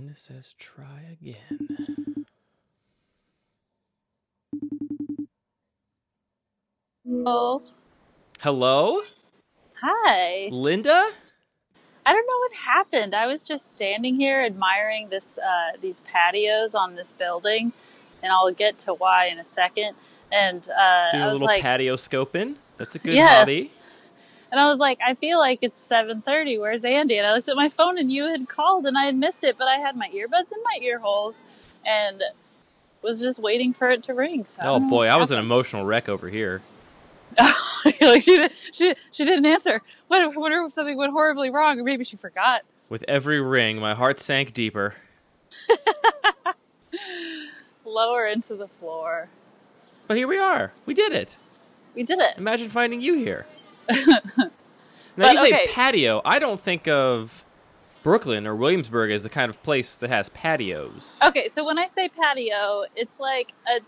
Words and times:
Linda 0.00 0.18
says, 0.18 0.54
try 0.58 1.14
again. 1.20 2.24
Oh, 7.26 7.62
Hello? 8.40 9.02
hi. 9.74 10.48
Linda? 10.50 11.10
I 12.06 12.12
don't 12.14 12.26
know 12.26 12.38
what 12.38 12.52
happened. 12.54 13.14
I 13.14 13.26
was 13.26 13.42
just 13.42 13.70
standing 13.70 14.18
here 14.18 14.42
admiring 14.42 15.10
this 15.10 15.36
uh, 15.36 15.76
these 15.82 16.00
patios 16.00 16.74
on 16.74 16.94
this 16.94 17.12
building, 17.12 17.70
and 18.22 18.32
I'll 18.32 18.50
get 18.52 18.78
to 18.86 18.94
why 18.94 19.26
in 19.26 19.38
a 19.38 19.44
second. 19.44 19.96
And 20.32 20.66
uh, 20.70 21.10
Doing 21.10 21.24
I 21.24 21.28
a 21.28 21.32
little 21.32 21.46
like, 21.46 21.60
patio 21.60 21.96
scoping. 21.96 22.54
That's 22.78 22.94
a 22.94 22.98
good 22.98 23.18
Yeah. 23.18 23.40
hobby. 23.40 23.70
And 24.50 24.60
I 24.60 24.68
was 24.68 24.78
like, 24.78 24.98
I 25.06 25.14
feel 25.14 25.38
like 25.38 25.60
it's 25.62 25.80
seven 25.88 26.22
thirty. 26.22 26.58
Where's 26.58 26.84
Andy? 26.84 27.18
And 27.18 27.26
I 27.26 27.34
looked 27.34 27.48
at 27.48 27.56
my 27.56 27.68
phone, 27.68 27.98
and 27.98 28.10
you 28.10 28.26
had 28.26 28.48
called, 28.48 28.86
and 28.86 28.96
I 28.96 29.06
had 29.06 29.16
missed 29.16 29.44
it, 29.44 29.56
but 29.58 29.68
I 29.68 29.78
had 29.78 29.96
my 29.96 30.08
earbuds 30.08 30.52
in 30.52 30.58
my 30.64 30.78
ear 30.82 30.98
holes, 30.98 31.42
and 31.86 32.22
was 33.02 33.20
just 33.20 33.40
waiting 33.40 33.72
for 33.72 33.90
it 33.90 34.02
to 34.04 34.14
ring. 34.14 34.44
So 34.44 34.56
Oh 34.62 34.80
boy, 34.80 35.06
I 35.06 35.16
was 35.16 35.30
an 35.30 35.38
emotional 35.38 35.84
wreck 35.84 36.08
over 36.08 36.28
here. 36.28 36.62
like 38.00 38.22
she, 38.22 38.48
she 38.72 38.94
she 39.10 39.24
didn't 39.24 39.46
answer. 39.46 39.82
What? 40.08 40.20
I 40.20 40.26
wonder 40.26 40.64
if 40.64 40.72
something 40.72 40.96
went 40.96 41.12
horribly 41.12 41.50
wrong, 41.50 41.78
or 41.78 41.84
maybe 41.84 42.04
she 42.04 42.16
forgot. 42.16 42.62
With 42.88 43.04
every 43.08 43.40
ring, 43.40 43.78
my 43.78 43.94
heart 43.94 44.20
sank 44.20 44.52
deeper. 44.52 44.94
Lower 47.84 48.26
into 48.26 48.56
the 48.56 48.66
floor. 48.66 49.28
But 50.08 50.16
here 50.16 50.26
we 50.26 50.38
are. 50.38 50.72
We 50.86 50.94
did 50.94 51.12
it. 51.12 51.36
We 51.94 52.02
did 52.02 52.18
it. 52.18 52.36
Imagine 52.36 52.68
finding 52.68 53.00
you 53.00 53.14
here. 53.14 53.46
now 54.38 54.48
But, 55.16 55.32
you 55.32 55.38
say 55.38 55.46
okay. 55.52 55.66
patio. 55.72 56.20
I 56.24 56.38
don't 56.38 56.60
think 56.60 56.88
of 56.88 57.44
Brooklyn 58.02 58.46
or 58.46 58.54
Williamsburg 58.56 59.10
as 59.10 59.22
the 59.22 59.28
kind 59.28 59.50
of 59.50 59.62
place 59.62 59.96
that 59.96 60.10
has 60.10 60.28
patios. 60.30 61.18
Okay, 61.24 61.48
so 61.54 61.64
when 61.64 61.78
I 61.78 61.88
say 61.88 62.08
patio, 62.08 62.84
it's 62.96 63.18
like 63.20 63.52
a 63.68 63.80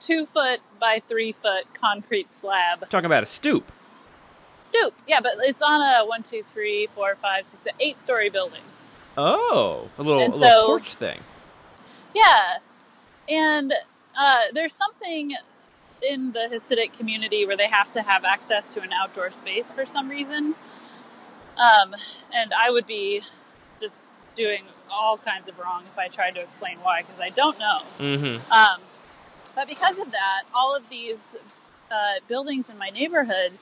two 0.00 0.26
foot 0.26 0.60
by 0.80 1.02
three 1.08 1.32
foot 1.32 1.64
concrete 1.74 2.30
slab 2.30 2.88
talking 2.88 3.06
about 3.06 3.22
a 3.22 3.26
stoop. 3.26 3.70
stoop. 4.68 4.94
Yeah, 5.06 5.20
but 5.20 5.32
it's 5.40 5.60
on 5.62 5.82
a 5.82 6.06
one, 6.06 6.22
two, 6.22 6.42
three, 6.54 6.88
four, 6.94 7.16
five, 7.16 7.44
six, 7.46 7.66
eight 7.80 7.98
story 7.98 8.30
building. 8.30 8.62
Oh, 9.16 9.88
a 9.98 10.02
little, 10.02 10.22
a 10.22 10.28
little 10.30 10.38
so- 10.38 10.66
porch 10.66 10.94
thing. 10.94 11.20
Yeah, 12.14 12.58
and 13.28 13.72
uh, 14.18 14.34
there's 14.54 14.74
something 14.74 15.34
in 16.02 16.32
the 16.32 16.48
Hasidic 16.50 16.92
community 16.96 17.46
where 17.46 17.56
they 17.56 17.68
have 17.68 17.90
to 17.92 18.02
have 18.02 18.24
access 18.24 18.68
to 18.74 18.80
an 18.80 18.90
outdoor 18.92 19.30
space 19.32 19.70
for 19.70 19.86
some 19.86 20.08
reason. 20.08 20.54
Um, 21.56 21.94
and 22.32 22.52
I 22.54 22.70
would 22.70 22.86
be 22.86 23.22
just 23.80 23.96
doing 24.34 24.64
all 24.90 25.18
kinds 25.18 25.48
of 25.48 25.58
wrong 25.58 25.82
if 25.90 25.98
I 25.98 26.08
tried 26.08 26.34
to 26.36 26.40
explain 26.40 26.78
why, 26.78 27.02
because 27.02 27.20
I 27.20 27.30
don't 27.30 27.58
know. 27.58 27.80
Mm-hmm. 27.98 28.52
Um, 28.52 28.80
but 29.54 29.66
because 29.66 29.98
of 29.98 30.12
that, 30.12 30.42
all 30.54 30.76
of 30.76 30.88
these 30.88 31.18
uh, 31.90 32.20
buildings 32.28 32.70
in 32.70 32.78
my 32.78 32.90
neighborhood, 32.90 33.52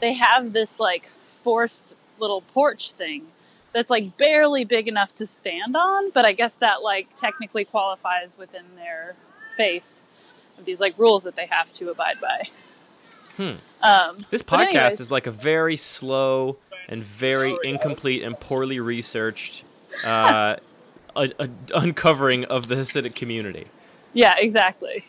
they 0.00 0.14
have 0.14 0.52
this 0.52 0.78
like 0.78 1.08
forced 1.42 1.94
little 2.18 2.42
porch 2.42 2.92
thing 2.92 3.26
that's 3.72 3.88
like 3.88 4.16
barely 4.16 4.64
big 4.64 4.88
enough 4.88 5.12
to 5.14 5.26
stand 5.26 5.76
on, 5.76 6.10
but 6.10 6.26
I 6.26 6.32
guess 6.32 6.52
that 6.60 6.82
like 6.82 7.08
technically 7.16 7.64
qualifies 7.64 8.36
within 8.38 8.64
their 8.76 9.14
space 9.54 10.02
these 10.64 10.80
like 10.80 10.98
rules 10.98 11.22
that 11.24 11.36
they 11.36 11.46
have 11.46 11.72
to 11.74 11.90
abide 11.90 12.16
by. 12.20 12.38
Hmm. 13.36 13.52
Um, 13.82 14.26
This 14.30 14.42
podcast 14.42 14.74
anyways, 14.76 15.00
is 15.00 15.10
like 15.10 15.26
a 15.26 15.30
very 15.30 15.76
slow 15.76 16.58
and 16.88 17.02
very 17.02 17.56
incomplete 17.64 18.22
and 18.22 18.38
poorly 18.38 18.80
researched 18.80 19.64
uh, 20.04 20.56
a, 21.16 21.30
a 21.38 21.48
uncovering 21.74 22.44
of 22.46 22.68
the 22.68 22.74
Hasidic 22.74 23.14
community. 23.14 23.66
yeah, 24.12 24.34
exactly. 24.38 25.04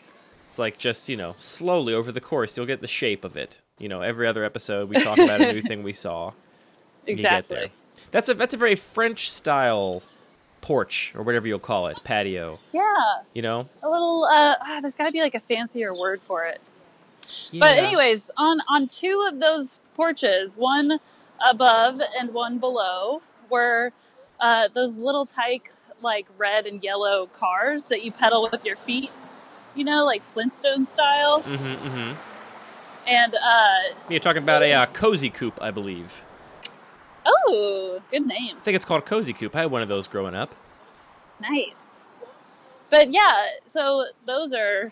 It's 0.46 0.58
like 0.58 0.76
just 0.78 1.08
you 1.08 1.16
know 1.16 1.34
slowly 1.38 1.94
over 1.94 2.12
the 2.12 2.20
course 2.20 2.56
you'll 2.56 2.66
get 2.66 2.80
the 2.80 2.86
shape 2.86 3.24
of 3.24 3.36
it. 3.36 3.62
You 3.78 3.88
know, 3.88 4.00
every 4.00 4.26
other 4.26 4.44
episode 4.44 4.88
we 4.90 4.96
talk 5.00 5.18
about 5.18 5.40
a 5.40 5.52
new 5.52 5.62
thing 5.68 5.82
we 5.82 5.92
saw. 5.92 6.28
and 6.28 7.16
You 7.18 7.22
get 7.24 7.24
Exactly. 7.38 7.56
there. 7.56 7.66
That's 8.12 8.28
a 8.28 8.34
that's 8.34 8.54
a 8.54 8.58
very 8.58 8.74
French 8.76 9.30
style 9.30 10.02
porch 10.62 11.12
or 11.14 11.22
whatever 11.22 11.46
you'll 11.46 11.58
call 11.58 11.88
it, 11.88 12.00
patio. 12.02 12.58
Yeah, 12.72 12.82
You 13.34 13.42
know. 13.42 13.66
a 13.82 13.90
little. 13.90 14.24
Uh, 14.24 14.54
ah, 14.58 14.78
there's 14.80 14.94
got 14.94 15.06
to 15.06 15.12
be 15.12 15.20
like 15.20 15.34
a 15.34 15.40
fancier 15.40 15.94
word 15.94 16.22
for 16.22 16.44
it. 16.44 16.62
Yeah. 17.50 17.60
But 17.60 17.76
anyways, 17.76 18.30
on 18.38 18.60
on 18.68 18.88
two 18.88 19.28
of 19.30 19.38
those 19.40 19.76
porches, 19.94 20.54
one 20.54 21.00
above 21.46 22.00
and 22.18 22.32
one 22.32 22.58
below, 22.58 23.20
were 23.50 23.92
uh, 24.40 24.68
those 24.74 24.96
little 24.96 25.26
tyke 25.26 25.70
like 26.00 26.26
red 26.38 26.66
and 26.66 26.82
yellow 26.82 27.26
cars 27.26 27.86
that 27.86 28.02
you 28.02 28.10
pedal 28.10 28.48
with 28.50 28.64
your 28.64 28.76
feet. 28.76 29.10
You 29.74 29.84
know, 29.84 30.04
like 30.04 30.22
Flintstone 30.32 30.86
style. 30.86 31.42
Mm-hmm, 31.42 31.88
mm-hmm. 31.88 33.08
And 33.08 33.34
uh, 33.34 33.96
You're 34.08 34.20
talking 34.20 34.42
about 34.42 34.62
a 34.62 34.72
uh, 34.72 34.86
cozy 34.86 35.30
coupe, 35.30 35.60
I 35.60 35.70
believe. 35.70 36.22
Oh, 37.24 38.00
good 38.10 38.26
name, 38.26 38.56
I 38.56 38.60
think 38.60 38.74
it's 38.76 38.84
called 38.84 39.04
cozy 39.06 39.32
coupe. 39.32 39.54
I 39.56 39.60
had 39.60 39.70
one 39.70 39.82
of 39.82 39.88
those 39.88 40.08
growing 40.08 40.34
up. 40.34 40.54
nice. 41.40 41.82
But 42.90 43.10
yeah, 43.10 43.46
so 43.66 44.06
those 44.26 44.52
are 44.52 44.84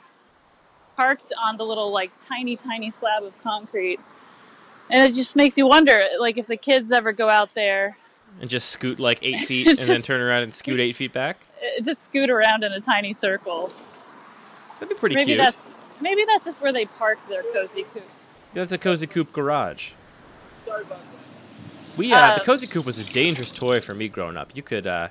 parked 0.97 1.33
on 1.39 1.57
the 1.59 1.65
little 1.65 1.93
like 1.93 2.11
tiny, 2.21 2.57
tiny 2.57 2.91
slab 2.91 3.23
of 3.25 3.39
concrete. 3.43 4.01
And 4.91 5.11
it 5.11 5.15
just 5.15 5.37
makes 5.37 5.57
you 5.59 5.67
wonder, 5.67 6.03
like, 6.19 6.37
if 6.39 6.47
the 6.47 6.57
kids 6.57 6.91
ever 6.91 7.13
go 7.13 7.29
out 7.29 7.55
there 7.55 7.97
and 8.41 8.49
just 8.49 8.71
scoot 8.71 8.99
like 8.99 9.19
eight 9.23 9.39
feet 9.47 9.67
and 9.67 9.79
then 9.79 10.03
turn 10.03 10.21
around 10.21 10.43
and 10.45 10.55
scoot 10.55 10.81
eight 10.81 10.97
feet 10.97 11.12
back. 11.12 11.39
uh, 11.59 11.83
just 11.83 12.05
scoot 12.05 12.31
around 12.31 12.65
in 12.65 12.73
a 12.73 12.81
tiny 12.81 13.12
circle. 13.12 13.73
That'd 14.75 14.89
be 14.89 14.95
pretty 14.95 15.17
maybe 15.17 15.33
cute. 15.35 15.43
that's 15.43 15.75
maybe 16.01 16.25
that's 16.25 16.45
just 16.45 16.62
where 16.62 16.73
they 16.73 16.87
park 16.87 17.19
their 17.29 17.43
cozy 17.53 17.85
coupe. 17.93 18.03
That's 18.55 18.73
a 18.73 18.79
cozy 18.79 19.07
coupe 19.07 19.33
garage. 19.33 19.93
We 22.00 22.15
uh, 22.15 22.28
the 22.28 22.41
Um, 22.41 22.47
cozy 22.47 22.66
coupe 22.66 22.87
was 22.87 22.99
a 22.99 23.05
dangerous 23.05 23.53
toy 23.53 23.78
for 23.78 23.94
me 23.94 24.09
growing 24.09 24.38
up. 24.38 24.56
You 24.56 24.62
could 24.62 24.87
uh, 24.87 25.09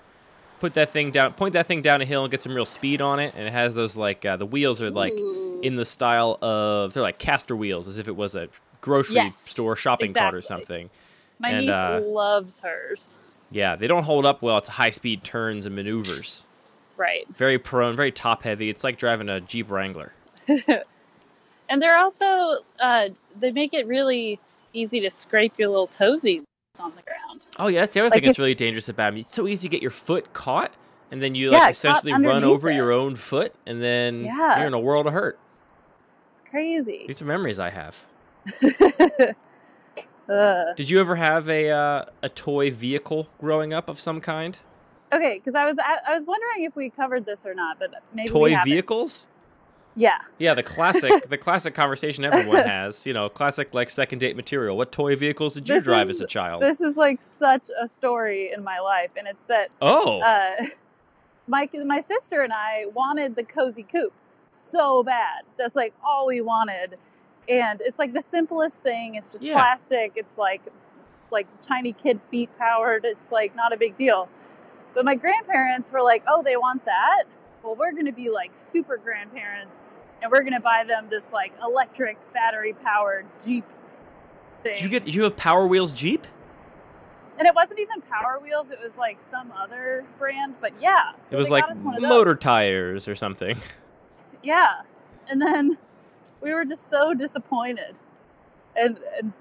put 0.60 0.74
that 0.74 0.90
thing 0.90 1.12
down, 1.12 1.34
point 1.34 1.54
that 1.54 1.68
thing 1.68 1.84
down 1.84 2.02
a 2.02 2.06
hill, 2.06 2.24
and 2.24 2.32
get 2.32 2.42
some 2.42 2.56
real 2.56 2.66
speed 2.66 3.00
on 3.00 3.20
it. 3.20 3.36
And 3.38 3.48
it 3.48 3.52
has 3.52 3.76
those 3.76 3.96
like 3.96 4.26
uh, 4.26 4.38
the 4.38 4.48
wheels 4.48 4.82
are 4.82 4.90
like 4.90 5.14
Ooh. 5.14 5.60
in 5.62 5.76
the 5.76 5.86
style 5.86 6.40
of 6.42 6.94
they're 6.94 7.04
like 7.04 7.20
caster 7.20 7.56
wheels, 7.56 7.88
as 7.88 8.00
if 8.00 8.08
it 8.08 8.16
was 8.16 8.34
a 8.34 8.50
grocery 8.82 9.18
Yes, 9.18 9.36
store 9.38 9.76
shopping 9.76 10.16
cart 10.16 10.34
or 10.34 10.42
something. 10.42 10.90
My 11.38 11.50
and, 11.50 11.68
niece 11.68 11.76
uh, 11.76 12.02
loves 12.04 12.62
hers. 12.62 13.20
Yeah, 13.52 13.76
they 13.76 13.86
don't 13.86 14.04
hold 14.04 14.26
up 14.26 14.42
well 14.42 14.60
to 14.60 14.72
high 14.72 14.90
speed 14.90 15.24
turns 15.24 15.68
and 15.68 15.76
maneuvers. 15.76 16.48
Right. 16.98 17.28
Very 17.36 17.60
prone, 17.60 17.96
very 17.96 18.12
top 18.12 18.42
heavy. 18.42 18.68
It's 18.72 18.84
like 18.84 18.98
driving 18.98 19.30
a 19.30 19.40
Jeep 19.40 19.70
Wrangler. 19.70 20.12
And 21.72 21.80
they're 21.80 22.00
also 22.00 22.64
uh, 22.80 23.10
they 23.40 23.52
make 23.52 23.76
it 23.76 23.86
really 23.86 24.40
easy 24.74 25.00
to 25.02 25.12
scrape 25.12 25.54
your 25.60 25.70
little 25.70 25.88
toesies 25.88 26.42
on 26.80 26.92
the 26.96 27.02
ground. 27.04 27.42
Oh 27.58 27.68
yeah, 27.68 27.82
that's 27.82 27.94
the 27.94 28.00
other 28.02 28.10
Like 28.10 28.20
thing 28.22 28.28
that's 28.28 28.40
really 28.40 28.56
dangerous 28.56 28.90
about 28.90 29.12
them. 29.12 29.20
It's 29.22 29.34
so 29.34 29.48
easy 29.48 29.68
to 29.68 29.70
get 29.72 29.82
your 29.82 29.92
foot 29.92 30.34
caught, 30.34 30.72
and 31.12 31.22
then 31.22 31.36
you 31.36 31.52
like 31.52 31.62
caught 31.62 31.72
essentially 31.72 32.14
run 32.14 32.44
over 32.44 32.70
it. 32.70 32.76
your 32.76 32.92
own 32.92 33.16
foot, 33.16 33.56
and 33.66 33.82
then 33.82 34.26
Yeah. 34.26 34.58
you're 34.60 34.68
in 34.68 34.74
a 34.74 34.80
world 34.80 35.08
of 35.08 35.14
hurt. 35.14 35.40
It's 35.94 36.04
crazy. 36.50 37.06
These 37.08 37.22
are 37.22 37.26
memories 37.26 37.60
I 37.60 37.70
have. 37.70 37.96
Ugh. 40.30 40.76
Did 40.78 40.90
you 40.90 41.00
ever 41.00 41.16
have 41.16 41.50
a 41.50 41.70
uh, 41.72 42.06
a 42.22 42.30
toy 42.30 42.70
vehicle 42.72 43.28
growing 43.40 43.74
up 43.74 43.90
of 43.90 44.00
some 44.00 44.22
kind? 44.22 44.58
Okay, 45.12 45.40
because 45.40 45.56
I 45.56 45.66
was 45.66 45.76
I, 45.80 45.98
I 46.08 46.14
was 46.14 46.26
wondering 46.26 46.64
if 46.66 46.76
we 46.76 46.90
covered 46.92 47.26
this 47.26 47.46
or 47.46 47.54
not, 47.56 47.80
but 47.80 47.92
maybe 48.14 48.30
Toy 48.30 48.52
haven't. 48.52 48.70
vehicles? 48.72 49.28
Yeah. 50.00 50.18
Yeah, 50.38 50.54
the 50.54 50.64
classic 50.64 51.28
the 51.30 51.38
classic 51.38 51.74
conversation 51.76 52.24
everyone 52.24 52.64
has. 52.66 53.06
You 53.06 53.14
know, 53.14 53.28
classic 53.28 53.74
like 53.74 53.90
second 53.90 54.20
date 54.20 54.36
material. 54.36 54.78
What 54.78 54.92
toy 54.92 55.16
vehicles 55.16 55.56
did 55.56 55.68
you 55.68 55.76
This 55.76 55.84
drive 55.84 56.10
is- 56.10 56.18
as 56.18 56.22
a 56.22 56.28
child? 56.28 56.62
This 56.62 56.80
is 56.80 56.96
like 56.96 57.22
such 57.22 57.70
a 57.80 57.88
story 57.88 58.52
in 58.56 58.64
my 58.64 58.80
life, 58.80 59.12
and 59.18 59.28
it's 59.28 59.46
that 59.46 59.70
oh, 59.82 60.22
uh, 60.22 60.66
my 61.48 61.68
my 61.86 62.00
sister 62.00 62.42
and 62.42 62.54
I 62.54 62.86
wanted 62.94 63.36
the 63.36 63.44
cozy 63.44 63.84
coupe 63.84 64.14
so 64.52 65.04
bad. 65.04 65.44
That's 65.58 65.76
like 65.76 65.94
all 66.04 66.28
we 66.28 66.40
wanted, 66.42 66.96
and 67.50 67.82
it's 67.82 68.00
like 68.00 68.14
the 68.14 68.22
simplest 68.22 68.82
thing. 68.82 69.16
It's 69.16 69.30
just 69.32 69.44
Yeah. 69.44 69.56
plastic. 69.56 70.14
It's 70.16 70.38
like 70.38 70.62
like 71.32 71.48
tiny 71.62 71.92
kid 71.94 72.22
feet 72.22 72.50
powered. 72.58 73.02
It's 73.04 73.32
like 73.32 73.56
not 73.56 73.74
a 73.74 73.78
big 73.78 73.96
deal. 73.96 74.30
But 74.96 75.04
my 75.06 75.16
grandparents 75.16 75.92
were 75.92 76.02
like, 76.02 76.24
"Oh, 76.28 76.42
they 76.42 76.56
want 76.58 76.86
that. 76.86 77.26
Well, 77.64 77.76
we're 77.76 77.92
going 77.92 78.06
to 78.06 78.12
be 78.14 78.30
like 78.30 78.52
super 78.58 78.96
grandparents, 78.98 79.74
and 80.22 80.32
we're 80.32 80.42
going 80.42 80.54
to 80.54 80.60
buy 80.60 80.84
them 80.88 81.08
this 81.10 81.24
like 81.34 81.52
electric 81.64 82.18
battery 82.34 82.74
powered 82.74 83.26
Jeep 83.46 83.64
thing." 84.64 84.76
did 84.76 84.82
you 84.82 84.90
get 84.90 85.08
you 85.08 85.24
have 85.24 85.36
Power 85.38 85.68
Wheels 85.68 85.94
Jeep? 85.94 86.26
And 87.38 87.48
it 87.48 87.56
wasn't 87.56 87.80
even 87.80 88.02
Power 88.02 88.38
Wheels; 88.44 88.70
it 88.70 88.80
was 88.84 88.96
like 88.98 89.18
some 89.32 89.52
other 89.58 90.04
brand. 90.18 90.56
But 90.60 90.74
yeah, 90.82 91.14
so 91.24 91.36
it 91.36 91.40
was 91.40 91.50
like 91.50 91.64
got 91.64 91.72
us 91.72 91.82
one 91.82 91.96
of 91.96 92.02
those. 92.02 92.10
motor 92.10 92.36
tires 92.36 93.08
or 93.08 93.16
something. 93.16 93.58
Yeah, 94.42 94.84
and 95.30 95.42
then 95.42 95.78
we 96.40 96.54
were 96.54 96.64
just 96.64 96.90
so 96.90 97.14
disappointed, 97.14 97.94
and, 98.78 98.98
and 99.22 99.34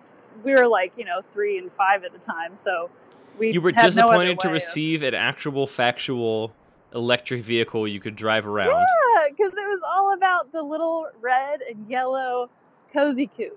we 0.43 0.53
were 0.53 0.67
like 0.67 0.91
you 0.99 1.05
know 1.05 1.21
three 1.33 1.57
and 1.57 1.71
five 1.71 2.03
at 2.03 2.13
the 2.13 2.19
time, 2.19 2.57
so 2.57 2.91
we 3.39 3.53
You 3.53 3.61
were 3.61 3.71
had 3.73 3.83
no 3.83 3.87
disappointed 4.09 4.41
to 4.41 4.49
way 4.49 4.51
of- 4.51 4.55
receive 4.55 5.03
an 5.05 5.15
actual 5.15 5.69
factual 5.69 6.53
electric 6.95 7.45
vehicle 7.45 7.87
you 7.87 8.01
could 8.01 8.17
drive 8.17 8.47
around. 8.47 8.69
Yeah, 8.69 9.29
because 9.31 9.53
it 9.53 9.57
was 9.57 9.81
all 9.87 10.15
about 10.15 10.53
the 10.53 10.63
little 10.63 11.09
red 11.21 11.61
and 11.63 11.89
yellow 11.89 12.51
cozy 12.93 13.27
coupe 13.27 13.55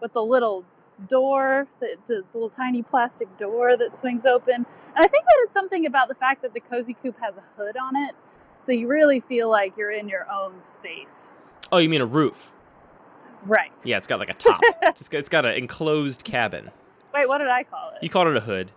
with 0.00 0.12
the 0.12 0.22
little 0.22 0.64
door, 1.08 1.66
the, 1.80 1.96
the 2.06 2.24
little 2.34 2.50
tiny 2.50 2.82
plastic 2.82 3.36
door 3.36 3.76
that 3.76 3.96
swings 3.96 4.26
open. 4.26 4.54
And 4.54 4.66
I 4.96 5.06
think 5.06 5.24
that 5.24 5.34
it's 5.44 5.54
something 5.54 5.86
about 5.86 6.08
the 6.08 6.14
fact 6.14 6.42
that 6.42 6.54
the 6.54 6.60
cozy 6.60 6.94
coupe 6.94 7.14
has 7.22 7.36
a 7.36 7.44
hood 7.56 7.76
on 7.76 7.96
it, 7.96 8.14
so 8.60 8.72
you 8.72 8.88
really 8.88 9.20
feel 9.20 9.48
like 9.48 9.76
you're 9.76 9.92
in 9.92 10.08
your 10.08 10.26
own 10.30 10.60
space. 10.62 11.30
Oh, 11.70 11.78
you 11.78 11.88
mean 11.88 12.00
a 12.00 12.06
roof? 12.06 12.52
Right. 13.46 13.70
Yeah, 13.84 13.98
it's 13.98 14.06
got 14.06 14.18
like 14.18 14.30
a 14.30 14.34
top. 14.34 14.60
it's 14.82 15.08
got, 15.08 15.18
it's 15.18 15.28
got 15.28 15.44
an 15.44 15.54
enclosed 15.54 16.24
cabin. 16.24 16.68
Wait, 17.14 17.28
what 17.28 17.38
did 17.38 17.48
I 17.48 17.62
call 17.62 17.90
it? 17.90 18.02
You 18.02 18.08
called 18.08 18.28
it 18.28 18.36
a 18.36 18.40
hood. 18.40 18.72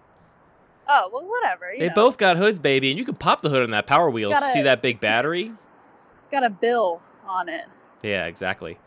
Oh, 0.93 1.09
well, 1.13 1.25
whatever. 1.27 1.71
They 1.77 1.88
know, 1.88 1.93
both 1.95 2.17
got 2.17 2.38
hoods, 2.38 2.59
baby, 2.59 2.89
and 2.89 2.99
you 2.99 3.05
can 3.05 3.15
pop 3.15 3.41
the 3.41 3.49
hood 3.49 3.63
on 3.63 3.71
that 3.71 3.88
Power 3.88 4.09
Wheels. 4.09 4.33
Gotta- 4.33 4.51
See 4.51 4.61
that 4.63 4.81
big 4.81 4.99
battery? 4.99 5.51
got 6.31 6.45
a 6.45 6.49
bill 6.49 7.01
on 7.27 7.47
it. 7.49 7.65
Yeah, 8.03 8.25
exactly. 8.25 8.77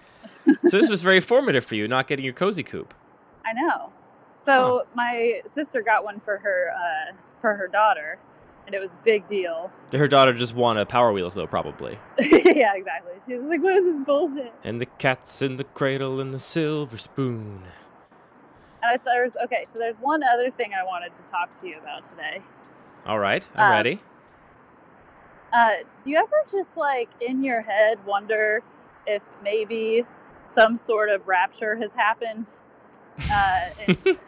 so 0.67 0.79
this 0.79 0.89
was 0.91 1.01
very 1.03 1.21
formative 1.21 1.65
for 1.65 1.75
you, 1.77 1.89
not 1.89 2.07
getting 2.07 2.25
your 2.25 2.35
cozy 2.35 2.63
coupe. 2.63 2.93
I 3.47 3.53
know. 3.53 3.91
So 4.41 4.83
my 4.95 5.41
sister 5.47 5.81
got 5.81 6.05
one 6.05 6.21
for 6.21 6.37
her 6.39 6.71
uh, 6.77 7.13
for 7.41 7.55
her 7.55 7.67
daughter, 7.67 8.17
and 8.67 8.75
it 8.75 8.79
was 8.79 8.93
a 8.93 8.99
big 9.03 9.27
deal. 9.27 9.71
Her 9.93 10.07
daughter 10.09 10.35
just 10.35 10.55
won 10.55 10.77
a 10.77 10.85
Power 10.85 11.13
Wheels, 11.13 11.35
though, 11.35 11.47
probably. 11.47 11.99
yeah, 12.21 12.75
exactly. 12.75 13.13
She 13.27 13.35
was 13.37 13.47
like, 13.47 13.63
"What 13.63 13.75
is 13.75 13.85
this 13.85 14.01
bullshit?" 14.05 14.53
And 14.63 14.81
the 14.83 14.87
cat's 14.87 15.41
in 15.41 15.57
the 15.57 15.65
cradle 15.65 16.21
and 16.21 16.35
the 16.35 16.39
silver 16.39 16.99
spoon. 16.99 17.63
And 18.85 18.93
I 18.93 18.97
thought 18.99 19.13
there 19.15 19.25
was 19.25 19.37
okay. 19.45 19.65
So 19.67 19.79
there's 19.79 19.97
one 19.97 20.23
other 20.23 20.51
thing 20.51 20.73
I 20.79 20.85
wanted 20.85 21.11
to 21.17 21.23
talk 21.31 21.49
to 21.63 21.67
you 21.67 21.79
about 21.79 22.03
today. 22.11 22.41
All 23.07 23.19
right, 23.19 23.47
I'm 23.57 23.73
Uh, 23.73 23.75
ready. 23.77 24.01
Uh, 25.53 25.71
do 26.05 26.11
you 26.11 26.19
ever 26.19 26.37
just 26.51 26.77
like 26.77 27.09
in 27.21 27.41
your 27.43 27.63
head 27.63 27.99
wonder 28.05 28.63
if 29.07 29.23
maybe 29.43 30.05
some 30.47 30.77
sort 30.77 31.09
of 31.09 31.27
rapture 31.27 31.77
has 31.81 31.93
happened, 31.95 32.49
uh, 33.33 33.69
and, 33.87 34.19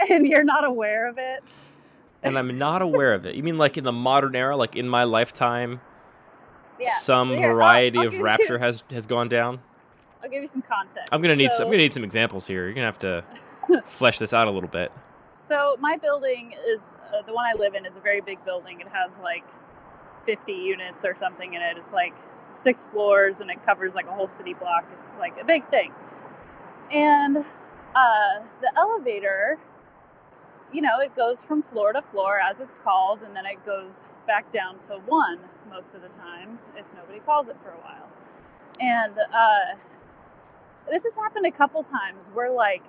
and 0.10 0.26
you're 0.26 0.44
not 0.44 0.64
aware 0.64 1.06
of 1.08 1.18
it? 1.18 1.42
And 2.22 2.38
I'm 2.38 2.56
not 2.56 2.80
aware 2.82 3.12
of 3.14 3.26
it. 3.26 3.34
You 3.34 3.42
mean 3.42 3.58
like 3.58 3.76
in 3.76 3.84
the 3.84 3.92
modern 3.92 4.34
era, 4.34 4.56
like 4.56 4.76
in 4.76 4.88
my 4.88 5.04
lifetime, 5.04 5.80
Yeah. 6.80 6.88
some 7.00 7.30
Here, 7.30 7.48
I'll- 7.50 7.54
variety 7.54 7.98
I'll 7.98 8.06
of 8.06 8.12
give 8.12 8.18
you- 8.20 8.24
rapture 8.24 8.58
has 8.58 8.82
has 8.90 9.06
gone 9.06 9.28
down? 9.28 9.60
I'll 10.22 10.30
give 10.30 10.42
you 10.42 10.48
some 10.48 10.62
context. 10.62 11.08
I'm 11.12 11.20
gonna 11.20 11.36
need 11.36 11.50
so, 11.52 11.58
some, 11.58 11.66
I'm 11.66 11.72
gonna 11.72 11.82
need 11.82 11.92
some 11.94 12.02
examples 12.04 12.46
here. 12.46 12.64
You're 12.64 12.74
gonna 12.74 12.86
have 12.86 12.96
to 12.98 13.24
flesh 13.88 14.18
this 14.18 14.32
out 14.32 14.48
a 14.48 14.50
little 14.50 14.68
bit. 14.68 14.92
So 15.46 15.76
my 15.80 15.96
building 15.96 16.54
is 16.66 16.80
uh, 17.14 17.22
the 17.22 17.32
one 17.32 17.44
I 17.46 17.54
live 17.54 17.74
in 17.74 17.86
is 17.86 17.96
a 17.96 18.00
very 18.00 18.20
big 18.20 18.44
building. 18.44 18.80
It 18.80 18.88
has 18.88 19.16
like 19.22 19.44
50 20.26 20.52
units 20.52 21.04
or 21.04 21.14
something 21.14 21.54
in 21.54 21.62
it. 21.62 21.78
It's 21.78 21.92
like 21.92 22.12
six 22.54 22.86
floors 22.86 23.40
and 23.40 23.50
it 23.50 23.64
covers 23.64 23.94
like 23.94 24.06
a 24.06 24.12
whole 24.12 24.28
city 24.28 24.54
block. 24.54 24.86
It's 25.00 25.16
like 25.16 25.40
a 25.40 25.44
big 25.44 25.64
thing. 25.64 25.92
And 26.92 27.38
uh, 27.38 28.40
the 28.60 28.72
elevator, 28.76 29.58
you 30.72 30.82
know, 30.82 31.00
it 31.00 31.14
goes 31.16 31.44
from 31.44 31.62
floor 31.62 31.92
to 31.92 32.02
floor 32.02 32.38
as 32.38 32.60
it's 32.60 32.78
called, 32.78 33.22
and 33.22 33.34
then 33.34 33.46
it 33.46 33.64
goes 33.66 34.06
back 34.26 34.52
down 34.52 34.78
to 34.80 35.00
one 35.06 35.38
most 35.70 35.94
of 35.94 36.02
the 36.02 36.08
time 36.08 36.58
if 36.76 36.84
nobody 36.94 37.20
calls 37.20 37.48
it 37.48 37.56
for 37.62 37.70
a 37.70 37.78
while. 37.78 38.08
And 38.80 39.18
uh, 39.18 39.76
this 40.90 41.04
has 41.04 41.16
happened 41.16 41.46
a 41.46 41.50
couple 41.50 41.82
times 41.82 42.30
where 42.32 42.50
like 42.50 42.82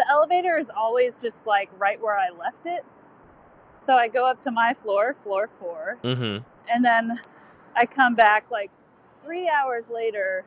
the 0.00 0.08
elevator 0.10 0.56
is 0.56 0.70
always 0.74 1.18
just 1.18 1.46
like 1.46 1.68
right 1.78 2.00
where 2.00 2.16
I 2.16 2.30
left 2.30 2.64
it. 2.64 2.82
So 3.80 3.96
I 3.96 4.08
go 4.08 4.26
up 4.26 4.40
to 4.42 4.50
my 4.50 4.72
floor, 4.72 5.12
floor 5.12 5.50
four, 5.58 5.98
Mm-hmm. 6.02 6.42
and 6.72 6.84
then 6.84 7.20
I 7.76 7.84
come 7.84 8.14
back 8.14 8.50
like 8.50 8.70
three 8.94 9.46
hours 9.46 9.90
later, 9.90 10.44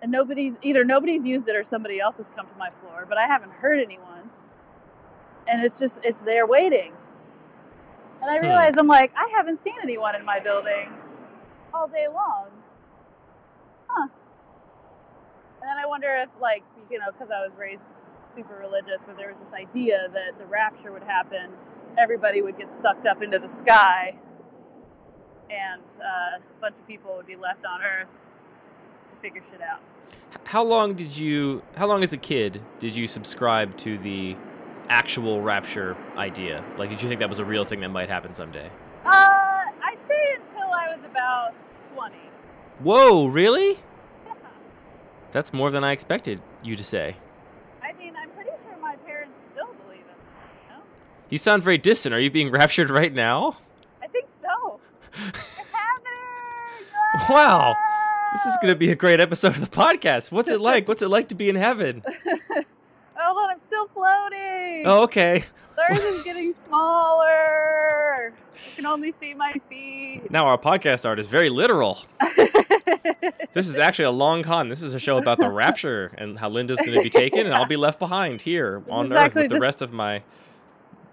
and 0.00 0.10
nobody's 0.10 0.58
either 0.62 0.84
nobody's 0.84 1.26
used 1.26 1.46
it 1.48 1.54
or 1.54 1.64
somebody 1.64 2.00
else 2.00 2.16
has 2.16 2.30
come 2.30 2.46
to 2.46 2.56
my 2.58 2.70
floor, 2.80 3.04
but 3.06 3.18
I 3.18 3.26
haven't 3.26 3.52
heard 3.52 3.78
anyone. 3.78 4.30
And 5.50 5.62
it's 5.62 5.78
just 5.78 5.98
it's 6.02 6.22
there 6.22 6.46
waiting. 6.46 6.94
And 8.22 8.30
I 8.30 8.38
Hmm. 8.38 8.44
realize 8.44 8.78
I'm 8.78 8.86
like 8.86 9.12
I 9.16 9.28
haven't 9.36 9.62
seen 9.62 9.74
anyone 9.82 10.16
in 10.16 10.24
my 10.24 10.40
building 10.40 10.88
all 11.74 11.88
day 11.88 12.06
long. 12.08 12.46
Huh. 13.90 14.08
And 15.60 15.68
then 15.68 15.76
I 15.76 15.84
wonder 15.86 16.08
if 16.22 16.30
like 16.40 16.62
you 16.90 16.98
know 16.98 17.12
because 17.12 17.30
I 17.30 17.44
was 17.44 17.52
raised 17.58 17.92
super 18.34 18.56
religious, 18.60 19.04
but 19.04 19.16
there 19.16 19.28
was 19.28 19.38
this 19.38 19.54
idea 19.54 20.08
that 20.12 20.38
the 20.38 20.46
rapture 20.46 20.92
would 20.92 21.04
happen, 21.04 21.50
everybody 21.96 22.42
would 22.42 22.58
get 22.58 22.72
sucked 22.72 23.06
up 23.06 23.22
into 23.22 23.38
the 23.38 23.48
sky, 23.48 24.16
and 25.50 25.82
uh, 26.00 26.38
a 26.38 26.60
bunch 26.60 26.76
of 26.76 26.86
people 26.86 27.14
would 27.16 27.26
be 27.26 27.36
left 27.36 27.64
on 27.64 27.82
Earth 27.82 28.10
to 29.10 29.20
figure 29.22 29.42
shit 29.50 29.60
out. 29.62 29.80
How 30.44 30.62
long 30.62 30.94
did 30.94 31.16
you? 31.16 31.62
How 31.76 31.86
long 31.86 32.02
as 32.02 32.12
a 32.12 32.16
kid 32.16 32.60
did 32.80 32.94
you 32.94 33.08
subscribe 33.08 33.76
to 33.78 33.96
the 33.98 34.36
actual 34.88 35.40
rapture 35.40 35.96
idea? 36.16 36.62
Like, 36.78 36.90
did 36.90 37.02
you 37.02 37.08
think 37.08 37.20
that 37.20 37.30
was 37.30 37.38
a 37.38 37.44
real 37.44 37.64
thing 37.64 37.80
that 37.80 37.90
might 37.90 38.08
happen 38.08 38.34
someday? 38.34 38.66
Uh, 39.04 39.08
I'd 39.08 39.98
say 40.06 40.34
until 40.34 40.70
I 40.72 40.94
was 40.94 41.04
about 41.10 41.54
20. 41.94 42.16
Whoa, 42.82 43.26
really? 43.26 43.78
That's 45.32 45.52
more 45.52 45.70
than 45.70 45.82
I 45.82 45.92
expected 45.92 46.40
you 46.62 46.76
to 46.76 46.84
say. 46.84 47.16
I 47.82 47.92
mean, 47.94 48.14
I'm 48.16 48.30
pretty 48.30 48.52
sure 48.62 48.76
my 48.80 48.96
parents 48.96 49.36
still 49.50 49.66
believe 49.84 50.00
in 50.00 50.06
that, 50.06 50.48
you 50.62 50.76
know? 50.76 50.82
You 51.34 51.38
sound 51.38 51.64
very 51.64 51.78
distant. 51.78 52.14
Are 52.14 52.20
you 52.20 52.30
being 52.30 52.50
raptured 52.52 52.90
right 52.90 53.12
now? 53.12 53.56
I 54.00 54.06
think 54.06 54.26
so. 54.28 54.78
it's 55.12 55.72
happening! 55.72 57.28
Wow. 57.28 57.74
This 58.32 58.46
is 58.46 58.56
going 58.62 58.72
to 58.72 58.78
be 58.78 58.92
a 58.92 58.94
great 58.94 59.18
episode 59.18 59.56
of 59.56 59.60
the 59.60 59.66
podcast. 59.66 60.30
What's 60.30 60.48
it 60.48 60.60
like? 60.60 60.86
What's 60.86 61.02
it 61.02 61.08
like 61.08 61.30
to 61.30 61.34
be 61.34 61.48
in 61.48 61.56
heaven? 61.56 62.04
Oh, 63.16 63.32
Hold 63.32 63.44
on, 63.44 63.50
I'm 63.50 63.58
still 63.58 63.86
floating! 63.86 64.82
Oh, 64.86 65.04
okay. 65.04 65.44
The 65.76 65.82
Earth 65.90 66.04
is 66.04 66.22
getting 66.24 66.52
smaller! 66.52 68.34
You 68.54 68.76
can 68.76 68.86
only 68.86 69.12
see 69.12 69.34
my 69.34 69.54
feet. 69.68 70.30
Now 70.30 70.46
our 70.46 70.58
podcast 70.58 71.06
art 71.06 71.18
is 71.18 71.28
very 71.28 71.48
literal. 71.48 71.98
This 73.54 73.68
is 73.68 73.78
actually 73.78 74.06
a 74.06 74.10
long 74.10 74.42
con. 74.42 74.68
This 74.68 74.82
is 74.82 74.94
a 74.94 74.98
show 74.98 75.16
about 75.16 75.38
the 75.38 75.48
rapture 75.48 76.10
and 76.18 76.36
how 76.36 76.48
Linda's 76.50 76.80
going 76.80 76.94
to 76.94 77.02
be 77.02 77.08
taken, 77.08 77.46
and 77.46 77.54
I'll 77.54 77.66
be 77.66 77.76
left 77.76 78.00
behind 78.00 78.42
here 78.42 78.82
on 78.90 79.12
Earth 79.12 79.34
with 79.36 79.48
the 79.48 79.54
this- 79.54 79.62
rest 79.62 79.80
of 79.80 79.92
my 79.92 80.22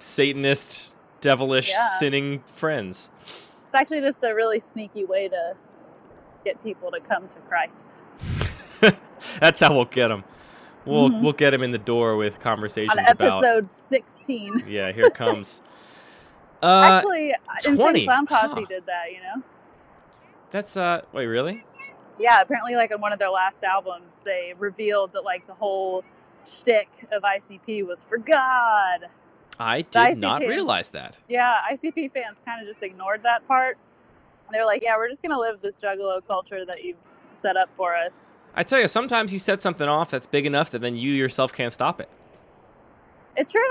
Satanist, 0.01 1.01
devilish, 1.21 1.69
Yeah. 1.69 1.87
sinning 1.99 2.39
friends. 2.39 3.09
It's 3.23 3.63
actually 3.73 4.01
just 4.01 4.23
a 4.23 4.33
really 4.33 4.59
sneaky 4.59 5.05
way 5.05 5.27
to 5.27 5.53
get 6.43 6.61
people 6.63 6.91
to 6.91 6.99
come 7.07 7.27
to 7.29 7.47
Christ. 7.49 7.95
That's 9.39 9.59
how 9.59 9.73
we'll 9.75 9.85
get 9.85 10.07
them. 10.09 10.23
We'll 10.85 11.11
we'll 11.21 11.33
get 11.33 11.51
them 11.51 11.61
in 11.61 11.69
the 11.71 11.77
door 11.77 12.15
with 12.17 12.39
conversations 12.39 12.93
Mm-hmm. 12.99 13.05
On 13.07 13.11
about. 13.11 13.43
episode 13.43 13.69
16. 13.71 14.63
Yeah, 14.67 14.91
here 14.91 15.05
it 15.05 15.13
comes. 15.13 15.87
Uh, 16.63 16.99
Actually, 17.01 17.33
20, 17.63 17.81
Insane 17.81 18.05
Clown 18.07 18.27
Posse 18.27 18.53
huh. 18.53 18.65
did 18.69 18.85
that, 18.85 19.05
you 19.11 19.17
know? 19.23 19.41
that's 20.51 20.77
uh. 20.77 21.01
Wait, 21.11 21.25
really? 21.25 21.63
Yeah, 22.19 22.39
apparently, 22.39 22.75
like 22.75 22.91
on 22.93 23.01
one 23.01 23.11
of 23.11 23.17
their 23.17 23.31
last 23.31 23.63
albums, 23.63 24.21
they 24.23 24.53
revealed 24.59 25.13
that 25.13 25.23
like 25.23 25.47
the 25.47 25.55
whole 25.55 26.03
shtick 26.47 26.87
of 27.11 27.23
ICP 27.23 27.83
was 27.87 28.03
for 28.03 28.19
God. 28.19 29.07
I 29.61 29.81
did 29.83 30.17
not 30.17 30.41
realize 30.41 30.89
that. 30.89 31.19
Yeah, 31.27 31.55
ICP 31.71 32.11
fans 32.11 32.41
kind 32.45 32.61
of 32.61 32.67
just 32.67 32.81
ignored 32.83 33.23
that 33.23 33.47
part. 33.47 33.77
They're 34.51 34.65
like, 34.65 34.81
"Yeah, 34.83 34.97
we're 34.97 35.09
just 35.09 35.21
gonna 35.21 35.39
live 35.39 35.61
this 35.61 35.77
Juggalo 35.77 36.25
culture 36.27 36.65
that 36.65 36.83
you've 36.83 36.97
set 37.33 37.55
up 37.57 37.69
for 37.77 37.95
us." 37.95 38.27
I 38.53 38.63
tell 38.63 38.79
you, 38.81 38.87
sometimes 38.89 39.31
you 39.31 39.39
set 39.39 39.61
something 39.61 39.87
off 39.87 40.11
that's 40.11 40.25
big 40.25 40.45
enough 40.45 40.69
that 40.71 40.79
then 40.79 40.97
you 40.97 41.13
yourself 41.13 41.53
can't 41.53 41.71
stop 41.71 42.01
it. 42.01 42.09
It's 43.37 43.51
true. 43.51 43.61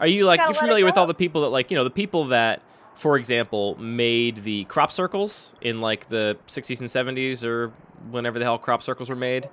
Are 0.00 0.06
you 0.08 0.24
like 0.24 0.40
you're 0.40 0.52
familiar 0.54 0.84
with 0.84 0.98
all 0.98 1.06
the 1.06 1.14
people 1.14 1.42
that 1.42 1.50
like 1.50 1.70
you 1.70 1.76
know 1.76 1.84
the 1.84 1.90
people 1.90 2.24
that, 2.26 2.60
for 2.94 3.16
example, 3.16 3.76
made 3.80 4.38
the 4.38 4.64
crop 4.64 4.90
circles 4.90 5.54
in 5.60 5.78
like 5.80 6.08
the 6.08 6.36
60s 6.48 6.80
and 6.80 6.88
70s 6.88 7.44
or 7.44 7.72
whenever 8.10 8.38
the 8.38 8.44
hell 8.44 8.58
crop 8.58 8.82
circles 8.82 9.08
were 9.08 9.14
made. 9.16 9.46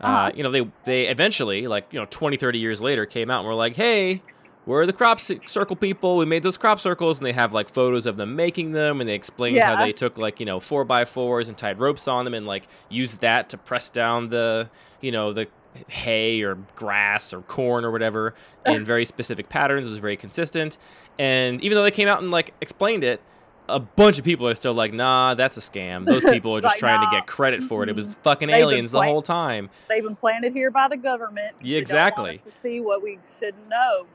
uh 0.00 0.06
Uh-huh. 0.06 0.30
you 0.36 0.44
know 0.44 0.52
they 0.52 0.68
they 0.84 1.08
eventually 1.08 1.66
like 1.66 1.86
you 1.92 1.98
know 1.98 2.06
20 2.10 2.36
30 2.36 2.60
years 2.60 2.80
later 2.80 3.04
came 3.06 3.28
out 3.32 3.40
and 3.40 3.48
were 3.48 3.54
like 3.56 3.74
hey 3.74 4.22
we're 4.68 4.84
the 4.84 4.92
crop 4.92 5.18
circle 5.18 5.76
people. 5.76 6.18
We 6.18 6.26
made 6.26 6.42
those 6.42 6.58
crop 6.58 6.78
circles 6.78 7.18
and 7.18 7.26
they 7.26 7.32
have 7.32 7.54
like 7.54 7.70
photos 7.70 8.04
of 8.04 8.18
them 8.18 8.36
making 8.36 8.72
them 8.72 9.00
and 9.00 9.08
they 9.08 9.14
explained 9.14 9.58
how 9.60 9.82
they 9.82 9.92
took 9.92 10.18
like 10.18 10.40
you 10.40 10.46
know 10.46 10.60
four 10.60 10.84
by 10.84 11.06
fours 11.06 11.48
and 11.48 11.56
tied 11.56 11.80
ropes 11.80 12.06
on 12.06 12.26
them 12.26 12.34
and 12.34 12.46
like 12.46 12.68
used 12.90 13.22
that 13.22 13.48
to 13.48 13.56
press 13.56 13.88
down 13.88 14.28
the 14.28 14.68
you 15.00 15.10
know 15.10 15.32
the 15.32 15.48
hay 15.88 16.42
or 16.42 16.56
grass 16.76 17.32
or 17.32 17.40
corn 17.40 17.82
or 17.82 17.90
whatever 17.90 18.34
in 18.66 18.84
very 18.84 19.06
specific 19.06 19.48
patterns. 19.48 19.86
It 19.86 19.90
was 19.90 20.00
very 20.00 20.18
consistent. 20.18 20.76
And 21.18 21.64
even 21.64 21.76
though 21.76 21.84
they 21.84 21.90
came 21.90 22.06
out 22.06 22.20
and 22.20 22.30
like 22.30 22.52
explained 22.60 23.04
it 23.04 23.22
a 23.70 23.80
bunch 23.80 24.18
of 24.18 24.24
people 24.24 24.48
are 24.48 24.54
still 24.54 24.74
like 24.74 24.92
nah 24.92 25.32
that's 25.32 25.56
a 25.56 25.60
scam. 25.60 26.04
Those 26.04 26.24
people 26.30 26.54
are 26.54 26.60
just 26.60 26.74
Like, 26.74 26.78
trying 26.78 27.08
to 27.08 27.16
get 27.16 27.26
credit 27.26 27.62
for 27.62 27.84
it. 27.84 27.88
It 27.88 27.96
was 27.96 28.08
mm-hmm. 28.08 28.20
fucking 28.20 28.48
They've 28.48 28.58
aliens 28.58 28.90
the 28.90 29.00
whole 29.00 29.22
time. 29.22 29.70
They've 29.88 30.02
been 30.02 30.16
planted 30.16 30.52
here 30.52 30.70
by 30.70 30.88
the 30.88 30.98
government. 30.98 31.56
Yeah, 31.62 31.80
They 31.80 31.84
don't 31.86 32.18
want 32.18 32.34
exactly. 32.34 32.38
to 32.38 32.50
see 32.62 32.80
what 32.80 33.02
we 33.02 33.18
shouldn't 33.34 33.66
know. 33.70 34.06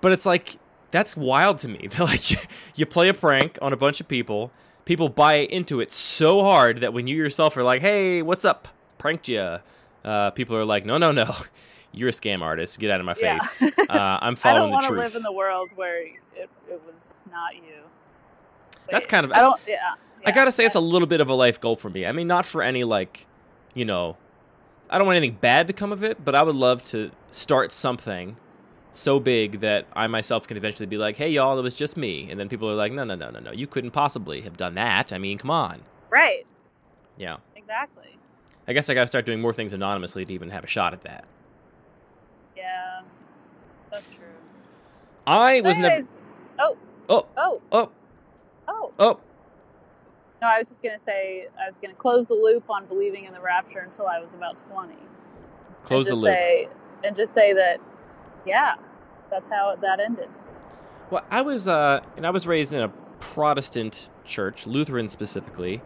But 0.00 0.12
it's 0.12 0.26
like 0.26 0.56
That's 0.90 1.16
wild 1.16 1.58
to 1.58 1.68
me. 1.68 1.88
like 1.98 2.30
you 2.78 2.86
play 2.86 3.08
a 3.08 3.14
prank 3.14 3.58
on 3.60 3.72
a 3.72 3.76
bunch 3.76 4.00
of 4.00 4.08
people, 4.08 4.50
people 4.84 5.08
buy 5.08 5.36
into 5.36 5.80
it 5.80 5.90
so 5.90 6.42
hard 6.42 6.80
that 6.80 6.92
when 6.92 7.06
you 7.06 7.16
yourself 7.16 7.56
are 7.56 7.62
like, 7.62 7.82
"Hey, 7.82 8.22
what's 8.22 8.44
up? 8.44 8.68
Pranked 8.98 9.28
you." 9.28 9.58
Uh, 10.04 10.30
people 10.30 10.56
are 10.56 10.64
like, 10.64 10.86
"No, 10.86 10.96
no, 10.98 11.12
no. 11.12 11.34
You're 11.92 12.10
a 12.10 12.12
scam 12.12 12.42
artist. 12.42 12.78
Get 12.78 12.90
out 12.90 13.00
of 13.00 13.06
my 13.06 13.14
Yeah. 13.20 13.38
face. 13.38 13.62
Uh, 13.88 14.18
I'm 14.20 14.36
following 14.36 14.36
I 14.36 14.36
following 14.36 14.60
don't 14.60 14.68
the 14.70 14.72
want 14.74 14.82
to 14.82 14.88
truth." 14.88 15.04
live 15.04 15.16
in 15.16 15.22
the 15.22 15.32
world 15.32 15.70
where 15.74 16.02
it, 16.02 16.48
it 16.70 16.80
was 16.86 17.14
not 17.30 17.54
you. 17.56 17.82
But 18.86 18.92
That's 18.92 19.06
kind 19.06 19.24
of- 19.26 19.32
I 19.32 19.36
don't. 19.40 19.60
Yeah. 19.66 19.76
I 20.26 20.32
gotta 20.32 20.52
say, 20.52 20.64
it's 20.66 20.74
a 20.74 20.80
little 20.80 21.06
bit 21.08 21.20
of 21.20 21.28
a 21.30 21.34
life 21.34 21.60
goal 21.60 21.76
for 21.76 21.88
me. 21.90 22.04
I 22.06 22.12
mean, 22.12 22.26
not 22.26 22.44
for 22.44 22.62
any 22.62 22.84
like, 22.84 23.26
you 23.74 23.84
know, 23.84 24.16
I 24.90 24.98
don't 24.98 25.06
want 25.06 25.16
anything 25.16 25.38
bad 25.40 25.66
to 25.68 25.72
come 25.72 25.92
of 25.92 26.02
it, 26.04 26.22
but 26.24 26.34
I 26.34 26.42
would 26.42 26.56
love 26.56 26.82
to 26.86 27.10
start 27.30 27.72
something 27.72 28.36
so 28.92 29.20
big 29.20 29.60
that 29.60 29.86
I 29.94 30.06
myself 30.06 30.46
can 30.46 30.56
eventually 30.56 30.86
be 30.86 30.96
like, 30.98 31.16
"Hey, 31.16 31.28
y'all, 31.30 31.58
it 31.58 31.62
was 31.62 31.76
just 31.76 31.96
me," 31.96 32.28
and 32.30 32.38
then 32.40 32.48
people 32.48 32.68
are 32.70 32.74
like, 32.74 32.92
"No, 32.92 33.04
no, 33.04 33.14
no, 33.14 33.30
no, 33.30 33.38
no, 33.40 33.52
you 33.52 33.66
couldn't 33.66 33.90
possibly 33.92 34.40
have 34.42 34.56
done 34.56 34.74
that." 34.74 35.12
I 35.12 35.18
mean, 35.18 35.38
come 35.38 35.50
on. 35.50 35.82
right. 36.10 36.44
Yeah, 37.16 37.38
Exactly. 37.56 38.16
I 38.68 38.72
guess 38.72 38.88
I 38.88 38.94
gotta 38.94 39.08
start 39.08 39.26
doing 39.26 39.40
more 39.40 39.52
things 39.52 39.72
anonymously 39.72 40.24
to 40.24 40.32
even 40.32 40.50
have 40.50 40.62
a 40.64 40.68
shot 40.68 40.92
at 40.92 41.02
that. 41.02 41.24
Yeah. 42.56 43.00
That's 43.90 44.06
true. 44.06 44.24
I 45.26 45.60
So 45.60 45.68
was 45.68 45.78
never. 45.78 46.06
Oh. 46.58 46.76
Oh, 47.08 47.26
Oh. 47.36 47.60
oh, 47.72 47.90
Oh. 48.68 48.92
oh. 48.98 49.20
No, 50.40 50.46
I 50.48 50.58
was 50.60 50.68
just 50.68 50.82
gonna 50.82 50.98
say 50.98 51.48
I 51.60 51.68
was 51.68 51.78
gonna 51.78 51.94
close 51.94 52.26
the 52.26 52.34
loop 52.34 52.70
on 52.70 52.86
believing 52.86 53.24
in 53.24 53.32
the 53.32 53.40
rapture 53.40 53.80
until 53.80 54.06
I 54.06 54.20
was 54.20 54.34
about 54.34 54.58
twenty. 54.70 54.94
Close 55.82 56.06
the 56.06 56.12
and 56.12 56.16
just 56.16 56.24
loop. 56.24 56.34
Say, 56.34 56.68
and 57.04 57.16
just 57.16 57.34
say 57.34 57.52
that, 57.54 57.80
yeah, 58.46 58.74
that's 59.30 59.48
how 59.48 59.76
that 59.80 60.00
ended. 60.00 60.28
Well, 61.10 61.24
I 61.30 61.42
was 61.42 61.68
uh, 61.68 62.00
and 62.16 62.26
I 62.26 62.30
was 62.30 62.46
raised 62.46 62.74
in 62.74 62.82
a 62.82 62.88
Protestant 63.20 64.08
church, 64.24 64.66
Lutheran 64.66 65.08
specifically, 65.08 65.80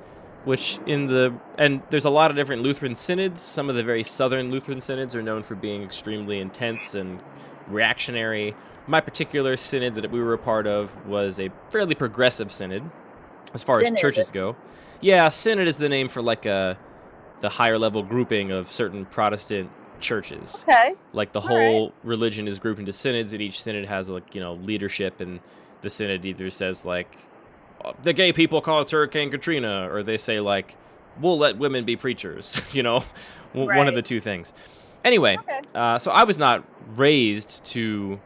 which 0.44 0.78
in 0.86 1.06
the 1.06 1.32
and 1.58 1.82
there's 1.90 2.04
a 2.04 2.10
lot 2.10 2.30
of 2.30 2.36
different 2.36 2.62
Lutheran 2.62 2.94
synods. 2.94 3.42
Some 3.42 3.68
of 3.68 3.76
the 3.76 3.82
very 3.82 4.02
southern 4.02 4.50
Lutheran 4.50 4.80
synods 4.80 5.14
are 5.14 5.22
known 5.22 5.42
for 5.42 5.54
being 5.54 5.82
extremely 5.82 6.40
intense 6.40 6.94
and 6.94 7.20
reactionary. 7.68 8.54
My 8.86 9.00
particular 9.00 9.56
synod 9.56 9.94
that 9.94 10.10
we 10.10 10.20
were 10.20 10.34
a 10.34 10.38
part 10.38 10.66
of 10.66 11.06
was 11.06 11.38
a 11.38 11.50
fairly 11.70 11.94
progressive 11.94 12.50
synod, 12.50 12.82
as 13.54 13.62
far 13.62 13.78
Synod. 13.78 13.94
as 13.94 14.00
churches 14.00 14.30
go. 14.30 14.56
Yeah, 15.00 15.28
synod 15.28 15.68
is 15.68 15.76
the 15.76 15.88
name 15.88 16.08
for 16.08 16.20
like 16.20 16.46
a 16.46 16.76
the 17.40 17.48
higher 17.48 17.78
level 17.78 18.02
grouping 18.02 18.50
of 18.50 18.70
certain 18.70 19.04
Protestant 19.04 19.70
churches 20.02 20.64
Okay. 20.68 20.94
like 21.12 21.32
the 21.32 21.40
All 21.40 21.46
whole 21.48 21.92
religion 22.04 22.46
is 22.48 22.58
grouped 22.58 22.80
into 22.80 22.92
synods 22.92 23.32
and 23.32 23.40
each 23.40 23.62
synod 23.62 23.86
has 23.86 24.08
like 24.10 24.34
you 24.34 24.40
know 24.40 24.54
leadership 24.54 25.20
and 25.20 25.40
the 25.82 25.90
synod 25.90 26.24
either 26.26 26.50
says 26.50 26.84
like 26.84 27.08
"Uh, 27.84 27.92
the 28.02 28.12
gay 28.12 28.32
people 28.32 28.60
caused 28.60 28.90
hurricane 28.90 29.30
katrina 29.30 29.88
or 29.92 30.02
they 30.02 30.16
say 30.16 30.40
like 30.40 30.76
we'll 31.20 31.38
let 31.38 31.56
women 31.58 31.84
be 31.84 31.96
preachers 31.96 32.60
you 32.74 32.82
know 32.82 33.02
w- 33.54 33.74
one 33.76 33.88
of 33.88 33.94
the 33.94 34.02
two 34.02 34.20
things 34.20 34.52
anyway 35.04 35.36
Okay. 35.40 35.60
uh, 35.74 35.98
so 35.98 36.10
i 36.10 36.24
was 36.24 36.38
not 36.38 36.62
raised 36.96 37.64
to 37.64 38.18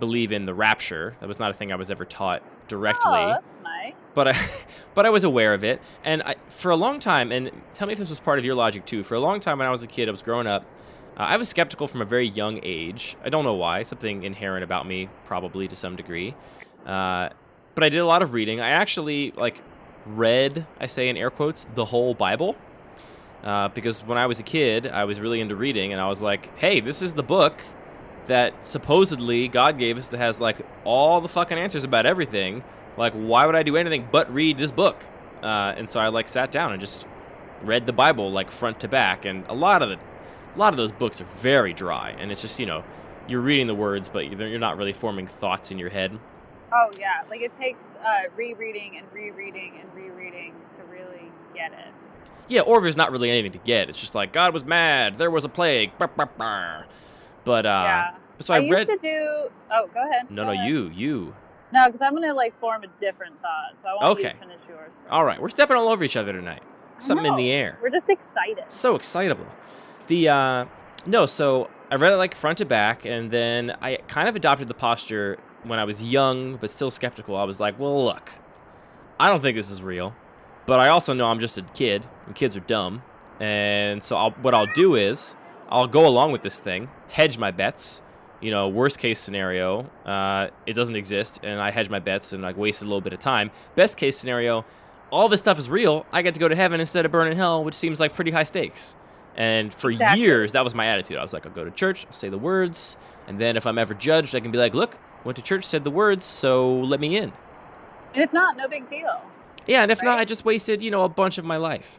believe 0.00 0.32
in 0.32 0.46
the 0.46 0.54
rapture 0.54 1.14
that 1.20 1.28
was 1.28 1.38
not 1.38 1.50
a 1.50 1.54
thing 1.54 1.70
i 1.72 1.76
was 1.76 1.90
ever 1.90 2.04
taught 2.04 2.42
directly 2.68 3.02
Oh, 3.12 3.28
that's 3.28 3.60
nice. 3.60 4.14
but 4.14 4.28
I, 4.28 4.36
but 4.94 5.04
I 5.04 5.10
was 5.10 5.24
aware 5.24 5.52
of 5.52 5.62
it, 5.62 5.80
and 6.04 6.22
I, 6.22 6.36
for 6.48 6.70
a 6.70 6.76
long 6.76 7.00
time, 7.00 7.30
and 7.32 7.50
tell 7.74 7.86
me 7.86 7.92
if 7.92 7.98
this 7.98 8.08
was 8.08 8.18
part 8.20 8.38
of 8.38 8.44
your 8.46 8.54
logic 8.54 8.86
too. 8.86 9.02
For 9.02 9.14
a 9.14 9.20
long 9.20 9.40
time, 9.40 9.58
when 9.58 9.66
I 9.68 9.70
was 9.70 9.82
a 9.82 9.86
kid, 9.86 10.08
I 10.08 10.12
was 10.12 10.22
growing 10.22 10.46
up. 10.46 10.64
Uh, 11.22 11.26
I 11.26 11.36
was 11.36 11.48
skeptical 11.48 11.86
from 11.86 12.02
a 12.02 12.04
very 12.04 12.26
young 12.26 12.58
age. 12.64 13.16
I 13.24 13.28
don't 13.28 13.44
know 13.44 13.54
why. 13.54 13.84
Something 13.84 14.24
inherent 14.24 14.64
about 14.64 14.88
me, 14.88 15.08
probably 15.24 15.68
to 15.68 15.76
some 15.76 15.94
degree. 15.94 16.34
Uh, 16.84 17.28
but 17.76 17.84
I 17.84 17.90
did 17.90 17.98
a 17.98 18.06
lot 18.06 18.22
of 18.22 18.34
reading. 18.34 18.60
I 18.60 18.70
actually 18.70 19.30
like 19.36 19.62
read, 20.04 20.66
I 20.80 20.88
say 20.88 21.08
in 21.08 21.16
air 21.16 21.30
quotes, 21.30 21.62
the 21.62 21.84
whole 21.84 22.12
Bible. 22.12 22.56
Uh, 23.44 23.68
because 23.68 24.04
when 24.04 24.18
I 24.18 24.26
was 24.26 24.40
a 24.40 24.42
kid, 24.42 24.88
I 24.88 25.04
was 25.04 25.20
really 25.20 25.40
into 25.40 25.54
reading, 25.54 25.92
and 25.92 26.00
I 26.00 26.08
was 26.08 26.20
like, 26.20 26.52
"Hey, 26.56 26.80
this 26.80 27.02
is 27.02 27.14
the 27.14 27.22
book 27.22 27.54
that 28.26 28.66
supposedly 28.66 29.46
God 29.46 29.78
gave 29.78 29.98
us 29.98 30.08
that 30.08 30.18
has 30.18 30.40
like 30.40 30.56
all 30.84 31.20
the 31.20 31.28
fucking 31.28 31.56
answers 31.56 31.84
about 31.84 32.04
everything. 32.04 32.64
Like, 32.96 33.12
why 33.12 33.46
would 33.46 33.54
I 33.54 33.62
do 33.62 33.76
anything 33.76 34.08
but 34.10 34.32
read 34.34 34.58
this 34.58 34.72
book?" 34.72 34.96
Uh, 35.40 35.74
and 35.76 35.88
so 35.88 36.00
I 36.00 36.08
like 36.08 36.28
sat 36.28 36.50
down 36.50 36.72
and 36.72 36.80
just 36.80 37.06
read 37.62 37.86
the 37.86 37.92
Bible 37.92 38.32
like 38.32 38.50
front 38.50 38.80
to 38.80 38.88
back, 38.88 39.24
and 39.24 39.44
a 39.48 39.54
lot 39.54 39.82
of 39.82 39.88
the, 39.88 39.98
a 40.54 40.58
lot 40.58 40.72
of 40.72 40.76
those 40.76 40.92
books 40.92 41.20
are 41.20 41.26
very 41.40 41.72
dry, 41.72 42.14
and 42.18 42.30
it's 42.32 42.42
just 42.42 42.58
you 42.60 42.66
know, 42.66 42.82
you're 43.28 43.40
reading 43.40 43.66
the 43.66 43.74
words, 43.74 44.08
but 44.08 44.30
you're 44.30 44.58
not 44.58 44.76
really 44.76 44.92
forming 44.92 45.26
thoughts 45.26 45.70
in 45.70 45.78
your 45.78 45.90
head. 45.90 46.12
oh 46.72 46.90
yeah, 46.98 47.22
like 47.30 47.40
it 47.40 47.52
takes 47.52 47.82
uh, 48.04 48.22
rereading 48.36 48.96
and 48.98 49.06
rereading 49.12 49.80
and 49.80 49.94
rereading 49.94 50.54
to 50.76 50.82
really 50.84 51.30
get 51.54 51.72
it. 51.72 51.92
Yeah, 52.48 52.62
or 52.62 52.80
there's 52.82 52.96
not 52.96 53.12
really 53.12 53.30
anything 53.30 53.52
to 53.52 53.58
get. 53.58 53.88
It's 53.88 54.00
just 54.00 54.14
like 54.14 54.32
God 54.32 54.52
was 54.52 54.64
mad, 54.64 55.16
there 55.16 55.30
was 55.30 55.44
a 55.44 55.48
plague, 55.48 55.96
brr, 55.98 56.08
brr, 56.08 56.26
brr. 56.36 56.86
but 57.44 57.64
uh, 57.66 57.82
yeah. 57.84 58.14
so 58.40 58.54
I, 58.54 58.58
used 58.58 58.72
read. 58.72 58.86
to 58.88 58.96
do. 58.98 59.48
Oh, 59.70 59.88
go 59.94 60.06
ahead. 60.08 60.30
No, 60.30 60.42
Go 60.42 60.46
no, 60.48 60.52
ahead. 60.52 60.68
you, 60.68 60.88
you. 60.94 61.34
No, 61.72 61.86
because 61.86 62.02
I'm 62.02 62.14
gonna 62.14 62.34
like 62.34 62.54
form 62.58 62.82
a 62.84 62.88
different 63.00 63.40
thought, 63.40 63.80
so 63.80 63.88
I 63.88 63.94
want 63.94 64.18
you 64.20 64.26
Okay. 64.26 64.34
to 64.34 64.38
finish 64.46 64.58
yours. 64.68 64.98
First. 64.98 65.02
All 65.10 65.24
right, 65.24 65.40
we're 65.40 65.48
stepping 65.48 65.76
all 65.76 65.88
over 65.88 66.04
each 66.04 66.16
other 66.16 66.32
tonight. 66.32 66.62
Something 66.98 67.26
in 67.26 67.36
the 67.36 67.50
air. 67.50 67.78
We're 67.82 67.90
just 67.90 68.10
excited. 68.10 68.64
So 68.68 68.94
excitable. 68.94 69.46
The 70.08 70.28
uh, 70.28 70.64
no, 71.06 71.26
so 71.26 71.70
I 71.90 71.96
read 71.96 72.12
it 72.12 72.16
like 72.16 72.34
front 72.34 72.58
to 72.58 72.64
back, 72.64 73.04
and 73.04 73.30
then 73.30 73.76
I 73.80 73.96
kind 74.08 74.28
of 74.28 74.36
adopted 74.36 74.68
the 74.68 74.74
posture 74.74 75.38
when 75.64 75.78
I 75.78 75.84
was 75.84 76.02
young 76.02 76.56
but 76.56 76.70
still 76.70 76.90
skeptical. 76.90 77.36
I 77.36 77.44
was 77.44 77.60
like, 77.60 77.78
well, 77.78 78.04
look, 78.04 78.32
I 79.18 79.28
don't 79.28 79.40
think 79.40 79.56
this 79.56 79.70
is 79.70 79.82
real, 79.82 80.14
but 80.66 80.80
I 80.80 80.88
also 80.88 81.14
know 81.14 81.26
I'm 81.26 81.40
just 81.40 81.58
a 81.58 81.62
kid, 81.74 82.04
and 82.26 82.34
kids 82.34 82.56
are 82.56 82.60
dumb, 82.60 83.02
and 83.40 84.02
so 84.02 84.16
I'll, 84.16 84.30
what 84.30 84.54
I'll 84.54 84.66
do 84.74 84.94
is 84.96 85.34
I'll 85.70 85.88
go 85.88 86.06
along 86.06 86.32
with 86.32 86.42
this 86.42 86.58
thing, 86.58 86.88
hedge 87.10 87.38
my 87.38 87.50
bets. 87.50 88.02
You 88.40 88.50
know, 88.50 88.68
worst 88.68 88.98
case 88.98 89.20
scenario, 89.20 89.82
uh, 90.04 90.48
it 90.66 90.72
doesn't 90.72 90.96
exist, 90.96 91.38
and 91.44 91.60
I 91.60 91.70
hedge 91.70 91.88
my 91.88 92.00
bets 92.00 92.32
and 92.32 92.42
like 92.42 92.56
wasted 92.56 92.86
a 92.86 92.88
little 92.88 93.00
bit 93.00 93.12
of 93.12 93.20
time. 93.20 93.52
Best 93.76 93.96
case 93.96 94.18
scenario, 94.18 94.64
all 95.12 95.28
this 95.28 95.38
stuff 95.38 95.60
is 95.60 95.70
real. 95.70 96.06
I 96.10 96.22
get 96.22 96.34
to 96.34 96.40
go 96.40 96.48
to 96.48 96.56
heaven 96.56 96.80
instead 96.80 97.04
of 97.06 97.12
burn 97.12 97.30
in 97.30 97.36
hell, 97.36 97.62
which 97.62 97.76
seems 97.76 98.00
like 98.00 98.14
pretty 98.14 98.32
high 98.32 98.42
stakes. 98.42 98.96
And 99.36 99.72
for 99.72 99.90
Exactly. 99.90 100.20
years, 100.22 100.52
that 100.52 100.62
was 100.64 100.74
my 100.74 100.86
attitude. 100.86 101.16
I 101.16 101.22
was 101.22 101.32
like, 101.32 101.46
I'll 101.46 101.52
go 101.52 101.64
to 101.64 101.70
church, 101.70 102.06
I'll 102.06 102.12
say 102.12 102.28
the 102.28 102.38
words, 102.38 102.96
and 103.26 103.38
then 103.38 103.56
if 103.56 103.66
I'm 103.66 103.78
ever 103.78 103.94
judged, 103.94 104.34
I 104.34 104.40
can 104.40 104.50
be 104.50 104.58
like, 104.58 104.74
look, 104.74 104.96
went 105.24 105.36
to 105.36 105.42
church, 105.42 105.64
said 105.64 105.84
the 105.84 105.90
words, 105.90 106.24
so 106.24 106.74
let 106.80 107.00
me 107.00 107.16
in. 107.16 107.32
And 108.14 108.22
if 108.22 108.32
not, 108.32 108.56
no 108.56 108.68
big 108.68 108.88
deal. 108.90 109.22
Yeah, 109.66 109.82
and 109.82 109.90
if 109.92 110.02
not, 110.02 110.18
I 110.18 110.24
just 110.24 110.44
wasted, 110.44 110.82
you 110.82 110.90
know, 110.90 111.04
a 111.04 111.08
bunch 111.08 111.38
of 111.38 111.44
my 111.44 111.56
life. 111.56 111.98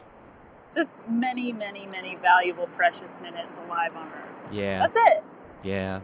Just 0.74 0.90
many, 1.08 1.52
many, 1.52 1.86
many 1.86 2.16
valuable, 2.16 2.66
precious 2.76 3.10
minutes 3.22 3.58
alive 3.66 3.96
on 3.96 4.06
Earth. 4.06 4.48
Yeah, 4.52 4.86
That's 4.86 4.96
it. 5.16 5.24
yeah, 5.64 6.00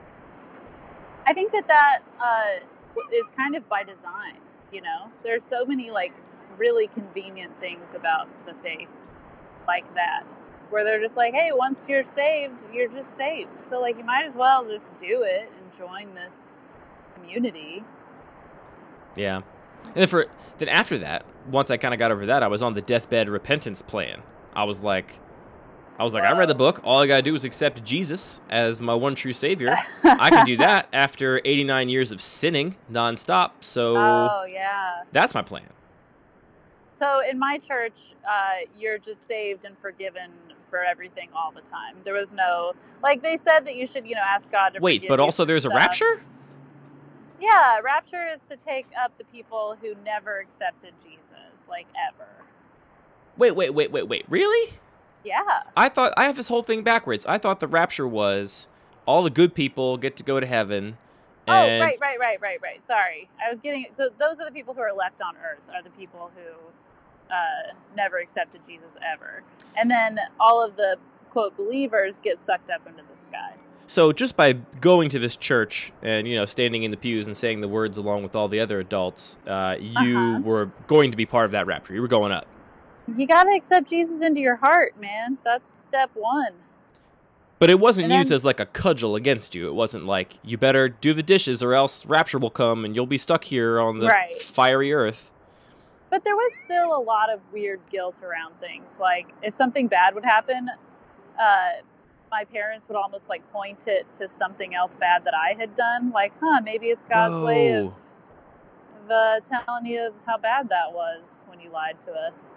I 1.27 1.33
think 1.35 1.53
that 1.53 1.67
that 1.69 1.99
uh, 2.21 2.65
is 3.13 3.25
kind 3.37 3.55
of 3.55 3.69
by 3.69 3.85
design. 3.85 4.37
You 4.73 4.81
know, 4.81 5.11
there's 5.23 5.45
so 5.45 5.65
many 5.65 5.91
like 5.91 6.13
really 6.57 6.87
convenient 6.89 7.55
things 7.57 7.95
about 7.95 8.29
the 8.47 8.55
faith, 8.55 8.91
like 9.69 9.85
that, 9.95 10.25
where 10.69 10.85
they're 10.85 11.01
just 11.01 11.17
like, 11.17 11.33
hey, 11.35 11.51
once 11.55 11.85
you're 11.89 12.05
saved, 12.05 12.55
you're 12.73 12.89
just 12.89 13.17
saved. 13.17 13.51
So 13.59 13.81
like, 13.81 13.97
you 13.97 14.05
might 14.05 14.25
as 14.27 14.35
well 14.35 14.65
just 14.67 15.01
do 15.01 15.23
it 15.23 15.51
and 15.57 15.79
join 15.79 16.15
this 16.15 16.37
community. 17.15 17.83
yeah. 19.17 19.43
And 19.87 19.95
then 19.95 20.07
for 20.07 20.27
then 20.59 20.69
after 20.69 20.99
that, 20.99 21.25
once 21.51 21.71
I 21.71 21.77
kind 21.79 21.95
of 21.95 21.99
got 21.99 22.11
over 22.13 22.27
that, 22.27 22.43
I 22.43 22.49
was 22.49 22.63
on 22.63 22.75
the 22.75 22.83
deathbed 22.83 23.29
repentance 23.31 23.81
plan. 23.83 24.23
I 24.55 24.65
was 24.65 24.83
like, 24.85 25.19
I 25.99 26.05
was 26.05 26.13
like, 26.15 26.23
I 26.25 26.37
read 26.37 26.49
the 26.49 26.55
book. 26.55 26.81
All 26.85 26.99
I 27.01 27.07
gotta 27.07 27.23
do 27.23 27.35
is 27.35 27.45
accept 27.45 27.83
Jesus 27.83 28.47
as 28.51 28.81
my 28.83 28.95
one 28.95 29.15
true 29.15 29.33
savior. 29.33 29.75
I 30.05 30.29
can 30.31 30.45
do 30.47 30.57
that 30.59 30.89
after 30.93 31.41
89 31.45 31.89
years 31.89 32.13
of 32.13 32.21
sinning 32.21 32.77
nonstop. 32.93 33.53
So 33.61 33.97
Oh 33.97 34.45
yeah. 34.45 35.03
that's 35.13 35.35
my 35.35 35.43
plan. 35.43 35.65
So 36.95 37.21
in 37.29 37.39
my 37.39 37.57
church, 37.59 38.13
uh, 38.29 38.67
you're 38.79 38.99
just 38.99 39.27
saved 39.27 39.65
and 39.65 39.77
forgiven 39.79 40.31
for 40.71 40.83
everything 40.85 41.29
all 41.35 41.51
the 41.51 41.61
time. 41.61 41.97
There 42.05 42.15
was 42.15 42.33
no 42.33 42.73
like 43.03 43.23
they 43.23 43.37
said 43.37 43.67
that 43.67 43.75
you 43.75 43.87
should, 43.87 44.07
you 44.07 44.15
know, 44.15 44.23
ask 44.25 44.51
God 44.51 44.71
to 44.71 44.81
Wait, 44.81 45.07
but 45.09 45.21
also 45.21 45.45
there's 45.45 45.65
a 45.65 45.71
rapture? 45.71 46.23
Yeah, 47.41 47.81
rapture 47.81 48.29
is 48.35 48.41
to 48.51 48.57
take 48.57 48.87
up 49.03 49.17
the 49.19 49.25
people 49.25 49.77
who 49.81 49.95
never 50.05 50.39
accepted 50.39 50.93
Jesus, 51.03 51.67
like 51.69 51.87
ever. 52.09 52.29
Wait, 53.37 53.53
wait, 53.53 53.73
wait, 53.73 53.91
wait, 53.91 54.07
wait. 54.07 54.27
Really? 54.29 54.75
Yeah. 55.25 55.63
I 55.77 55.89
thought 55.89 56.13
I 56.17 56.25
have 56.25 56.37
this 56.37 56.49
whole 56.49 56.63
thing 56.63 56.83
backwards. 56.83 57.25
I 57.27 57.39
thought 57.39 57.61
the 57.61 57.67
rapture 57.67 58.07
was 58.07 58.67
all 59.07 59.23
the 59.23 59.31
good 59.31 59.55
people 59.55 59.97
get 59.97 60.17
to 60.19 60.23
go 60.23 60.41
to 60.41 60.47
heaven. 60.47 60.99
And 61.47 61.83
oh, 61.83 61.85
right, 61.85 61.99
right, 62.01 62.19
right, 62.19 62.41
right, 62.41 62.61
right. 62.63 62.87
Sorry, 62.87 63.29
I 63.45 63.51
was 63.51 63.61
getting 63.61 63.87
so 63.91 64.11
those 64.19 64.39
are 64.39 64.45
the 64.45 64.53
people 64.53 64.75
who 64.75 64.83
are 64.83 64.93
left 64.93 65.21
on 65.23 65.35
Earth 65.37 65.63
are 65.75 65.83
the 65.83 65.91
people 65.91 66.31
who 66.37 66.53
uh, 67.31 67.73
never 67.97 68.19
accepted 68.19 68.61
Jesus 68.67 68.89
ever, 69.13 69.43
and 69.77 69.91
then 69.91 70.19
all 70.39 70.65
of 70.65 70.77
the 70.77 70.97
quote 71.31 71.57
believers 71.57 72.21
get 72.21 72.41
sucked 72.41 72.71
up 72.71 72.87
into 72.87 73.03
the 73.11 73.17
sky. 73.17 73.53
So 73.87 74.13
just 74.13 74.37
by 74.37 74.53
going 74.81 75.11
to 75.11 75.19
this 75.19 75.35
church 75.37 75.93
and 76.03 76.27
you 76.29 76.37
know 76.37 76.45
standing 76.47 76.83
in 76.85 76.91
the 76.91 76.97
pews 76.97 77.27
and 77.27 77.37
saying 77.37 77.61
the 77.61 77.69
words 77.69 77.99
along 77.99 78.23
with 78.23 78.37
all 78.37 78.47
the 78.49 78.61
other 78.61 78.79
adults, 78.81 79.39
uh, 79.47 79.77
you 79.81 80.19
Uh-huh. 80.19 80.41
were 80.43 80.71
going 80.87 81.11
to 81.11 81.17
be 81.17 81.27
part 81.27 81.47
of 81.47 81.51
that 81.53 81.67
rapture. 81.67 81.95
You 81.95 82.01
were 82.03 82.09
going 82.09 82.33
up. 82.33 82.47
You 83.13 83.27
got 83.27 83.45
to 83.45 83.51
accept 83.57 83.89
Jesus 83.91 84.21
into 84.23 84.41
your 84.41 84.57
heart, 84.57 84.95
man. 85.01 85.39
That's 85.45 85.73
step 85.83 86.11
one. 86.15 86.53
But 87.59 87.69
it 87.69 87.79
wasn't 87.81 88.11
used 88.11 88.31
as 88.33 88.45
like 88.45 88.59
a 88.61 88.67
cudgel 88.67 89.17
against 89.17 89.55
you. 89.55 89.69
It 89.69 89.75
wasn't 89.75 90.05
like 90.07 90.39
you 90.45 90.57
better 90.57 90.89
do 90.89 91.13
the 91.13 91.23
dishes 91.23 91.63
or 91.63 91.75
else 91.75 92.07
rapture 92.07 92.39
will 92.39 92.49
come 92.51 92.85
and 92.85 92.95
you'll 92.97 93.07
be 93.07 93.19
stuck 93.19 93.45
here 93.45 93.79
on 93.81 93.99
the 93.99 94.07
Right. 94.07 94.37
fiery 94.41 94.93
earth. 94.95 95.31
But 96.11 96.25
there 96.25 96.35
was 96.35 96.53
still 96.65 96.95
a 96.97 97.01
lot 97.01 97.33
of 97.33 97.41
weird 97.53 97.81
guilt 97.91 98.21
around 98.23 98.59
things. 98.61 98.99
Like 99.01 99.29
if 99.43 99.55
something 99.55 99.87
bad 99.87 100.15
would 100.15 100.25
happen, 100.25 100.69
uh, 101.41 101.69
my 102.31 102.45
parents 102.45 102.89
would 102.89 102.97
almost 102.97 103.29
like 103.29 103.49
point 103.53 103.87
it 103.89 104.11
to 104.13 104.29
something 104.29 104.75
else 104.75 104.97
bad 104.97 105.25
that 105.25 105.35
I 105.35 105.55
had 105.59 105.75
done. 105.75 106.11
Like, 106.11 106.33
huh, 106.41 106.61
maybe 106.63 106.87
it's 106.87 107.05
God's 107.05 107.39
way 107.39 107.73
of, 107.75 107.87
Whoa. 107.87 107.95
of 109.05 109.11
uh, 109.11 109.41
telling 109.41 109.87
you 109.87 110.13
how 110.27 110.37
bad 110.39 110.69
that 110.69 110.93
was 110.93 111.45
when 111.49 111.61
you 111.61 111.71
lied 111.71 112.01
to 112.03 112.13
us. 112.13 112.49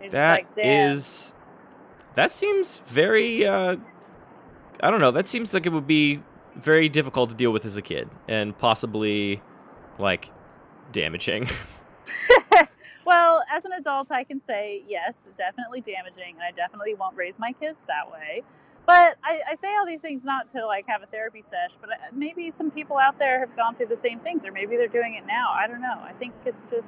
You're 0.00 0.10
just 0.10 0.12
That 0.12 0.30
like, 0.32 0.46
is- 0.58 1.32
that 2.14 2.32
seems 2.32 2.78
very 2.86 3.46
uh 3.46 3.76
I 4.80 4.90
don't 4.90 5.00
know, 5.00 5.10
that 5.12 5.26
seems 5.28 5.52
like 5.52 5.66
it 5.66 5.72
would 5.72 5.86
be 5.88 6.22
very 6.54 6.88
difficult 6.88 7.30
to 7.30 7.36
deal 7.36 7.50
with 7.52 7.64
as 7.64 7.76
a 7.76 7.82
kid 7.82 8.08
and 8.28 8.56
possibly 8.56 9.42
like 9.98 10.30
damaging. 10.92 11.46
well, 13.08 13.42
as 13.50 13.64
an 13.64 13.72
adult, 13.72 14.12
I 14.12 14.22
can 14.22 14.38
say 14.38 14.84
yes, 14.86 15.30
definitely 15.34 15.80
damaging, 15.80 16.34
and 16.34 16.42
I 16.42 16.50
definitely 16.50 16.92
won't 16.92 17.16
raise 17.16 17.38
my 17.38 17.52
kids 17.52 17.86
that 17.86 18.12
way. 18.12 18.42
But 18.84 19.16
I, 19.24 19.40
I 19.50 19.54
say 19.54 19.74
all 19.76 19.86
these 19.86 20.02
things 20.02 20.24
not 20.24 20.50
to 20.52 20.66
like 20.66 20.86
have 20.88 21.02
a 21.02 21.06
therapy 21.06 21.40
sesh, 21.40 21.76
but 21.80 21.88
uh, 21.90 21.94
maybe 22.12 22.50
some 22.50 22.70
people 22.70 22.98
out 22.98 23.18
there 23.18 23.40
have 23.40 23.56
gone 23.56 23.76
through 23.76 23.86
the 23.86 23.96
same 23.96 24.20
things, 24.20 24.44
or 24.44 24.52
maybe 24.52 24.76
they're 24.76 24.88
doing 24.88 25.14
it 25.14 25.26
now. 25.26 25.54
I 25.54 25.66
don't 25.66 25.80
know. 25.80 25.98
I 26.02 26.12
think 26.18 26.34
it's 26.44 26.60
just 26.70 26.86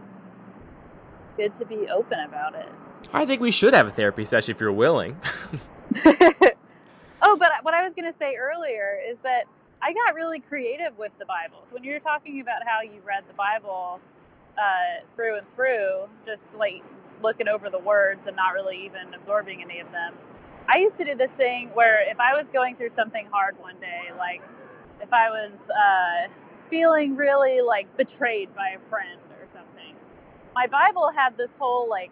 good 1.38 1.54
to 1.54 1.64
be 1.64 1.88
open 1.88 2.20
about 2.20 2.54
it. 2.54 2.68
I 3.14 3.24
think 3.24 3.40
we 3.40 3.50
should 3.50 3.72
have 3.72 3.86
a 3.86 3.90
therapy 3.90 4.26
session 4.26 4.54
if 4.54 4.60
you're 4.60 4.70
willing. 4.70 5.16
oh, 6.04 7.36
but 7.38 7.50
what 7.62 7.72
I 7.72 7.82
was 7.82 7.94
going 7.94 8.12
to 8.12 8.18
say 8.18 8.36
earlier 8.36 9.00
is 9.08 9.16
that 9.20 9.44
I 9.80 9.94
got 9.94 10.14
really 10.14 10.40
creative 10.40 10.98
with 10.98 11.12
the 11.18 11.24
Bible. 11.24 11.60
So 11.64 11.76
when 11.76 11.84
you're 11.84 11.98
talking 11.98 12.42
about 12.42 12.66
how 12.66 12.82
you 12.82 13.00
read 13.06 13.24
the 13.26 13.34
Bible 13.34 14.00
uh, 14.60 15.02
through 15.16 15.38
and 15.38 15.46
through, 15.54 16.08
just 16.26 16.56
like 16.56 16.84
looking 17.22 17.48
over 17.48 17.70
the 17.70 17.78
words 17.78 18.26
and 18.26 18.36
not 18.36 18.54
really 18.54 18.84
even 18.84 19.12
absorbing 19.14 19.62
any 19.62 19.80
of 19.80 19.90
them, 19.92 20.14
I 20.68 20.78
used 20.78 20.96
to 20.98 21.04
do 21.04 21.14
this 21.14 21.32
thing 21.32 21.68
where 21.74 22.08
if 22.08 22.20
I 22.20 22.36
was 22.36 22.48
going 22.48 22.76
through 22.76 22.90
something 22.90 23.26
hard 23.32 23.58
one 23.58 23.76
day, 23.80 24.10
like 24.16 24.42
if 25.02 25.12
I 25.12 25.30
was 25.30 25.70
uh, 25.70 26.28
feeling 26.68 27.16
really 27.16 27.60
like 27.60 27.96
betrayed 27.96 28.54
by 28.54 28.70
a 28.76 28.78
friend 28.88 29.20
or 29.40 29.46
something, 29.52 29.94
my 30.54 30.66
Bible 30.66 31.10
had 31.14 31.36
this 31.36 31.56
whole 31.56 31.88
like 31.88 32.10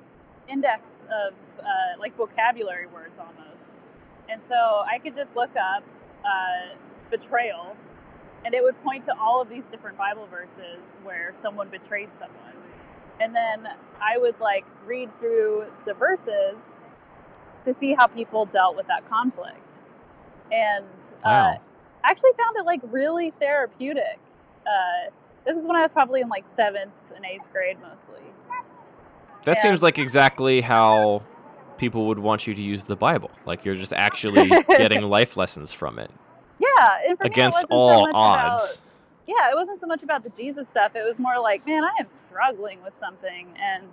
index 0.49 1.05
of 1.05 1.35
uh, 1.61 1.99
like 1.99 2.17
vocabulary 2.17 2.87
words 2.87 3.19
almost. 3.19 3.73
And 4.29 4.43
so 4.43 4.85
I 4.87 4.99
could 4.99 5.15
just 5.15 5.37
look 5.37 5.55
up 5.57 5.85
uh, 6.25 6.75
betrayal, 7.11 7.77
and 8.45 8.55
it 8.55 8.63
would 8.63 8.81
point 8.83 9.05
to 9.07 9.19
all 9.19 9.41
of 9.41 9.49
these 9.49 9.67
different 9.67 9.99
Bible 9.99 10.27
verses 10.27 10.99
where 11.03 11.31
someone 11.35 11.69
betrayed 11.69 12.09
someone. 12.19 12.55
And 13.21 13.35
then 13.35 13.69
I 14.01 14.19
would 14.19 14.39
like 14.41 14.65
read 14.87 15.15
through 15.19 15.67
the 15.85 15.95
verses 15.95 16.73
to 17.65 17.75
see 17.75 17.95
how 17.95 18.07
people 18.07 18.47
dealt 18.47 18.77
with 18.77 18.87
that 18.87 19.09
conflict. 19.09 19.79
And 20.53 20.85
uh, 21.25 21.29
Wow. 21.29 21.63
I 22.05 22.11
actually 22.11 22.31
found 22.33 22.57
it 22.57 22.65
like 22.65 22.81
really 22.85 23.31
therapeutic. 23.33 24.19
Uh, 24.67 25.11
this 25.45 25.59
is 25.59 25.67
when 25.67 25.77
I 25.77 25.83
was 25.83 25.93
probably 25.93 26.21
in 26.21 26.29
like 26.29 26.47
seventh 26.47 26.95
and 27.15 27.25
eighth 27.25 27.51
grade 27.53 27.79
mostly. 27.87 28.21
That 29.45 29.57
Yeah. 29.59 29.63
seems 29.63 29.83
like 29.83 29.99
exactly 29.99 30.61
how 30.61 31.23
people 31.79 32.07
would 32.07 32.19
want 32.19 32.47
you 32.47 32.55
to 32.55 32.63
use 32.63 32.85
the 32.85 32.97
Bible. 32.97 33.31
Like 33.47 33.65
you're 33.65 33.75
just 33.75 33.93
actually 33.93 34.51
getting 34.77 35.03
life 35.03 35.37
lessons 35.37 35.73
from 35.73 35.99
it 35.99 36.11
Yeah, 36.79 36.99
and 37.09 37.19
for 37.19 37.25
me, 37.25 37.31
it 37.31 37.33
against 37.33 37.57
wasn't 37.57 37.71
so 37.71 37.77
all 37.77 38.03
much 38.03 38.15
odds. 38.15 38.63
About, 38.77 38.79
yeah, 39.27 39.51
it 39.51 39.55
wasn't 39.57 39.81
so 39.81 39.87
much 39.87 40.03
about 40.03 40.23
the 40.23 40.31
Jesus 40.31 40.69
stuff. 40.69 40.95
It 40.97 41.05
was 41.05 41.19
more 41.19 41.39
like, 41.41 41.67
man, 41.67 41.85
I 41.85 41.91
am 42.01 42.09
struggling 42.11 42.83
with 42.85 42.97
something, 42.97 43.49
and 43.61 43.87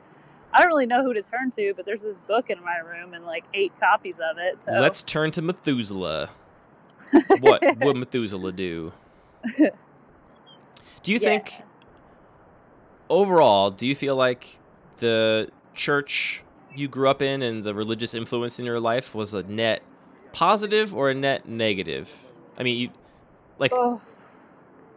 I 0.53 0.59
don't 0.59 0.67
really 0.67 0.85
know 0.85 1.03
who 1.03 1.13
to 1.13 1.21
turn 1.21 1.49
to. 1.51 1.73
But 1.75 1.85
there's 1.85 2.01
this 2.01 2.19
book 2.19 2.49
in 2.49 2.63
my 2.63 2.77
room 2.77 3.13
and 3.13 3.25
like 3.25 3.43
eight 3.53 3.73
copies 3.79 4.19
of 4.19 4.37
it. 4.37 4.61
So 4.61 4.73
Let's 4.73 5.01
turn 5.03 5.31
to 5.31 5.41
Methuselah. 5.41 6.29
what 7.39 7.61
would 7.79 7.95
Methuselah 7.97 8.51
do? 8.51 8.93
Do 11.03 11.13
you 11.13 11.19
Yeah. 11.19 11.25
think 11.39 11.61
overall, 13.09 13.71
do 13.71 13.87
you 13.87 13.95
feel 13.95 14.15
like 14.15 14.59
the 14.97 15.49
church 15.73 16.43
you 16.73 16.87
grew 16.87 17.09
up 17.09 17.21
in 17.21 17.41
and 17.41 17.63
the 17.63 17.73
religious 17.73 18.13
influence 18.13 18.59
in 18.59 18.65
your 18.65 18.79
life 18.79 19.13
was 19.15 19.33
a 19.33 19.47
net 19.47 19.83
positive 20.33 20.93
or 20.93 21.09
a 21.09 21.13
net 21.15 21.47
negative? 21.47 22.24
I 22.57 22.63
mean, 22.63 22.77
you 22.77 22.89
like 23.57 23.71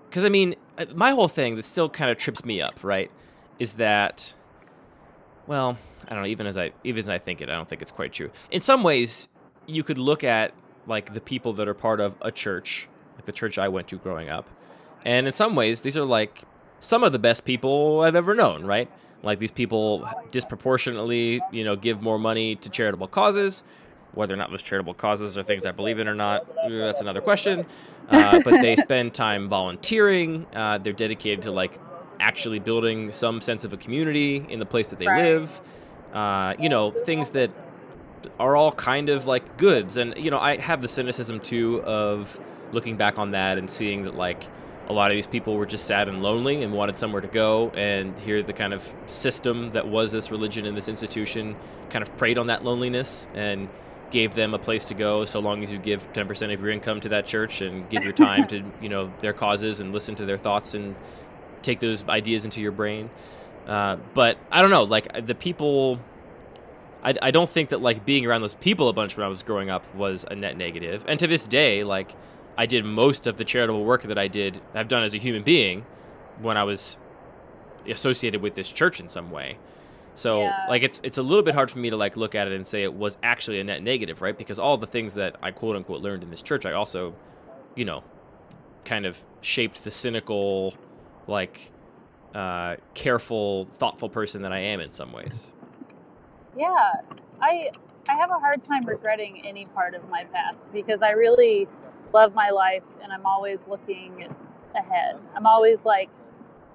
because 0.09 0.25
I 0.25 0.29
mean, 0.29 0.57
uh, 0.77 0.87
my 0.95 1.11
whole 1.11 1.29
thing 1.29 1.57
that 1.57 1.65
still 1.65 1.89
kind 1.89 2.11
of 2.11 2.19
trips 2.19 2.45
me 2.45 2.61
up, 2.61 2.83
right, 2.83 3.11
is 3.59 3.75
that, 3.75 4.35
well, 5.47 5.77
I 6.09 6.15
don't 6.15 6.23
know. 6.23 6.29
Even 6.29 6.47
as 6.47 6.57
I 6.57 6.73
even 6.85 7.01
as 7.01 7.09
I 7.09 7.19
think 7.19 7.41
it, 7.41 7.49
I 7.49 7.53
don't 7.53 7.69
think 7.69 7.83
it's 7.83 7.91
quite 7.93 8.13
true. 8.13 8.31
In 8.51 8.61
some 8.61 8.83
ways, 8.83 9.29
you 9.67 9.83
could 9.83 9.99
look 9.99 10.25
at 10.25 10.55
like 10.87 11.13
the 11.13 11.21
people 11.21 11.53
that 11.55 11.69
are 11.69 11.75
part 11.75 12.01
of 12.01 12.15
a 12.23 12.31
church, 12.31 12.89
like 13.17 13.27
the 13.27 13.33
church 13.33 13.59
I 13.59 13.69
went 13.69 13.89
to 13.89 13.97
growing 13.97 14.29
up, 14.29 14.49
and 15.05 15.27
in 15.27 15.33
some 15.33 15.55
ways, 15.55 15.83
these 15.83 15.97
are 15.97 16.05
like 16.05 16.43
some 16.81 17.03
of 17.03 17.13
the 17.13 17.19
best 17.19 17.45
people 17.45 18.01
I've 18.01 18.15
ever 18.15 18.35
known, 18.35 18.65
right? 18.65 18.89
Like 19.23 19.41
these 19.41 19.51
people 19.51 20.09
disproportionately, 20.31 21.41
you 21.53 21.65
know, 21.65 21.77
give 21.77 22.01
more 22.01 22.19
money 22.19 22.55
to 22.57 22.71
charitable 22.71 23.09
causes. 23.09 23.63
Whether 24.15 24.35
or 24.35 24.37
not 24.37 24.51
those 24.51 24.63
charitable 24.63 24.95
causes 24.95 25.37
are 25.39 25.43
things 25.43 25.65
I 25.67 25.73
believe 25.73 26.01
in 26.01 26.09
or 26.09 26.15
not, 26.15 26.47
that's 26.69 27.01
another 27.01 27.21
question. 27.21 27.67
Uh, 28.11 28.41
but 28.43 28.63
they 28.63 28.75
spend 28.75 29.13
time 29.13 29.49
volunteering. 29.49 30.47
Uh, 30.55 30.79
they're 30.79 30.95
dedicated 30.95 31.43
to 31.43 31.51
like 31.51 31.79
actually 32.19 32.59
building 32.59 33.13
some 33.13 33.43
sense 33.43 33.65
of 33.65 33.75
a 33.75 33.77
community 33.77 34.37
in 34.49 34.59
the 34.59 34.65
place 34.65 34.89
that 34.89 34.99
they 34.99 35.07
Right. 35.07 35.25
live. 35.25 35.61
Uh, 36.15 36.55
you 36.59 36.71
know, 36.71 36.91
things 36.91 37.29
that 37.33 37.51
are 38.41 38.57
all 38.57 38.73
kind 38.73 39.11
of 39.11 39.27
like 39.27 39.59
goods. 39.59 39.99
And 39.99 40.15
you 40.17 40.31
know, 40.31 40.39
I 40.39 40.57
have 40.57 40.81
the 40.81 40.89
cynicism 40.89 41.41
too 41.41 41.83
of 41.83 42.41
looking 42.73 42.97
back 42.97 43.19
on 43.19 43.33
that 43.33 43.59
and 43.59 43.71
seeing 43.71 44.05
that 44.05 44.15
like 44.15 44.43
a 44.89 44.93
lot 44.95 45.11
of 45.11 45.15
these 45.15 45.27
people 45.27 45.57
were 45.59 45.67
just 45.67 45.85
sad 45.85 46.09
and 46.09 46.23
lonely 46.23 46.63
and 46.63 46.73
wanted 46.73 46.97
somewhere 46.97 47.21
to 47.21 47.29
go. 47.29 47.71
And 47.77 48.15
here, 48.21 48.43
the 48.43 48.55
kind 48.55 48.73
of 48.73 48.91
system 49.07 49.73
that 49.73 49.87
was 49.87 50.13
this 50.13 50.31
religion 50.31 50.65
and 50.65 50.75
this 50.75 50.89
institution 50.89 51.57
kind 51.91 52.03
of 52.03 52.17
preyed 52.17 52.39
on 52.39 52.47
that 52.47 52.65
loneliness 52.65 53.27
and 53.35 53.69
gave 54.11 54.35
them 54.35 54.55
a 54.55 54.59
place 54.59 54.87
to 54.87 54.95
go 54.95 55.25
so 55.25 55.41
long 55.41 55.63
as 55.63 55.71
you 55.71 55.79
give 55.79 56.13
10% 56.13 56.53
of 56.53 56.61
your 56.61 56.71
income 56.71 57.01
to 57.01 57.11
that 57.11 57.27
church 57.27 57.61
and 57.61 57.89
give 57.91 58.05
your 58.05 58.13
time 58.13 58.47
to 58.49 58.63
you 58.81 58.89
know 58.89 59.11
their 59.21 59.33
causes 59.33 59.81
and 59.81 59.93
listen 59.93 60.15
to 60.15 60.25
their 60.25 60.39
thoughts 60.39 60.75
and 60.75 60.95
take 61.63 61.81
those 61.81 62.07
ideas 62.09 62.45
into 62.45 62.61
your 62.61 62.73
brain. 62.73 63.11
Uh, 63.67 63.97
but 64.15 64.39
i 64.51 64.63
don't 64.63 64.71
know 64.71 64.85
like 64.85 65.27
the 65.27 65.35
people 65.35 66.01
I, 67.03 67.15
I 67.21 67.31
don't 67.31 67.51
think 67.51 67.69
that 67.69 67.83
like 67.83 68.07
being 68.07 68.25
around 68.25 68.41
those 68.41 68.55
people 68.55 68.89
a 68.89 68.95
bunch 68.95 69.15
when 69.15 69.27
i 69.27 69.29
was 69.29 69.43
growing 69.43 69.69
up 69.69 69.85
was 69.95 70.25
a 70.25 70.35
net 70.35 70.57
negative. 70.57 71.05
And 71.07 71.21
to 71.21 71.27
this 71.27 71.45
day 71.45 71.85
like 71.85 72.15
i 72.57 72.65
did 72.65 72.87
most 72.87 73.27
of 73.27 73.37
the 73.37 73.45
charitable 73.45 73.85
work 73.85 74.05
that 74.05 74.17
i 74.17 74.27
did 74.27 74.59
i've 74.75 74.89
done 74.89 75.03
as 75.03 75.15
a 75.15 75.19
human 75.19 75.43
being 75.43 75.85
when 76.41 76.57
i 76.57 76.65
was 76.65 76.97
associated 77.87 78.41
with 78.41 78.55
this 78.55 78.71
church 78.71 79.01
in 79.01 79.09
some 79.09 79.31
way 79.31 79.59
so 80.19 80.41
Yeah. 80.41 80.67
like 80.69 80.83
it's 80.83 81.01
it's 81.05 81.19
a 81.19 81.23
little 81.23 81.45
bit 81.45 81.55
hard 81.55 81.71
for 81.71 81.79
me 81.79 81.91
to 81.91 81.97
like 81.97 82.17
look 82.17 82.35
at 82.35 82.49
it 82.49 82.53
and 82.55 82.67
say 82.67 82.83
it 82.83 82.93
was 82.93 83.17
actually 83.23 83.61
a 83.61 83.65
net 83.65 83.83
negative, 83.83 84.21
right? 84.21 84.37
Because 84.37 84.59
all 84.59 84.77
the 84.77 84.87
things 84.87 85.15
that 85.15 85.37
I 85.43 85.53
quote 85.53 85.77
unquote 85.77 86.03
learned 86.03 86.25
in 86.25 86.31
this 86.31 86.43
church, 86.43 86.67
I 86.67 86.73
also, 86.73 87.15
you 87.77 87.85
know, 87.85 88.03
kind 88.85 89.07
of 89.07 89.25
shaped 89.43 89.85
the 89.85 89.91
cynical, 89.93 90.75
like, 91.29 91.73
uh, 92.35 92.77
careful, 92.95 93.67
thoughtful 93.67 94.09
person 94.09 94.43
that 94.43 94.53
I 94.53 94.59
am 94.59 94.81
in 94.81 94.91
some 94.93 95.13
ways. 95.13 95.55
yeah. 96.57 96.93
I 97.41 97.71
I 98.09 98.15
have 98.21 98.31
a 98.31 98.39
hard 98.41 98.63
time 98.63 98.83
regretting 98.87 99.47
any 99.47 99.67
part 99.67 99.95
of 99.95 100.09
my 100.11 100.25
past 100.25 100.73
because 100.73 101.03
I 101.03 101.11
really 101.11 101.69
love 102.13 102.35
my 102.35 102.51
life 102.51 102.83
and 103.03 103.13
I'm 103.13 103.27
always 103.27 103.67
looking 103.69 104.25
ahead. 104.75 105.19
I'm 105.37 105.47
always 105.47 105.85
like, 105.85 106.11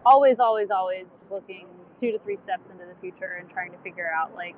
always, 0.05 0.39
always, 0.39 0.71
always 0.71 1.15
just 1.15 1.31
looking 1.31 1.67
two 2.03 2.11
to 2.11 2.19
three 2.19 2.35
steps 2.35 2.69
into 2.69 2.83
the 2.85 2.95
future 2.99 3.37
and 3.39 3.49
trying 3.49 3.71
to 3.71 3.77
figure 3.77 4.09
out 4.13 4.35
like 4.35 4.55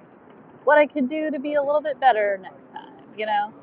what 0.63 0.79
I 0.79 0.87
could 0.87 1.07
do 1.07 1.29
to 1.29 1.39
be 1.39 1.53
a 1.53 1.61
little 1.61 1.81
bit 1.81 1.99
better 1.99 2.39
next 2.41 2.71
time, 2.71 2.93
you 3.15 3.27
know? 3.27 3.53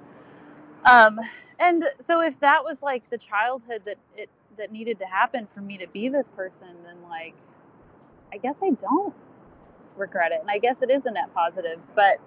Um, 0.84 1.18
and 1.58 1.84
so 1.98 2.20
if 2.20 2.38
that 2.38 2.62
was 2.62 2.80
like 2.80 3.10
the 3.10 3.18
childhood 3.18 3.82
that 3.86 3.98
it 4.16 4.30
that 4.56 4.70
needed 4.70 4.98
to 5.00 5.06
happen 5.06 5.48
for 5.52 5.60
me 5.60 5.78
to 5.78 5.88
be 5.88 6.08
this 6.08 6.28
person, 6.28 6.68
then 6.84 6.96
like 7.08 7.34
I 8.32 8.36
guess 8.36 8.60
I 8.62 8.70
don't 8.70 9.14
regret 9.96 10.30
it. 10.30 10.40
And 10.40 10.50
I 10.50 10.58
guess 10.58 10.80
it 10.80 10.90
is 10.90 11.04
a 11.04 11.10
net 11.10 11.34
positive. 11.34 11.80
But 11.96 12.18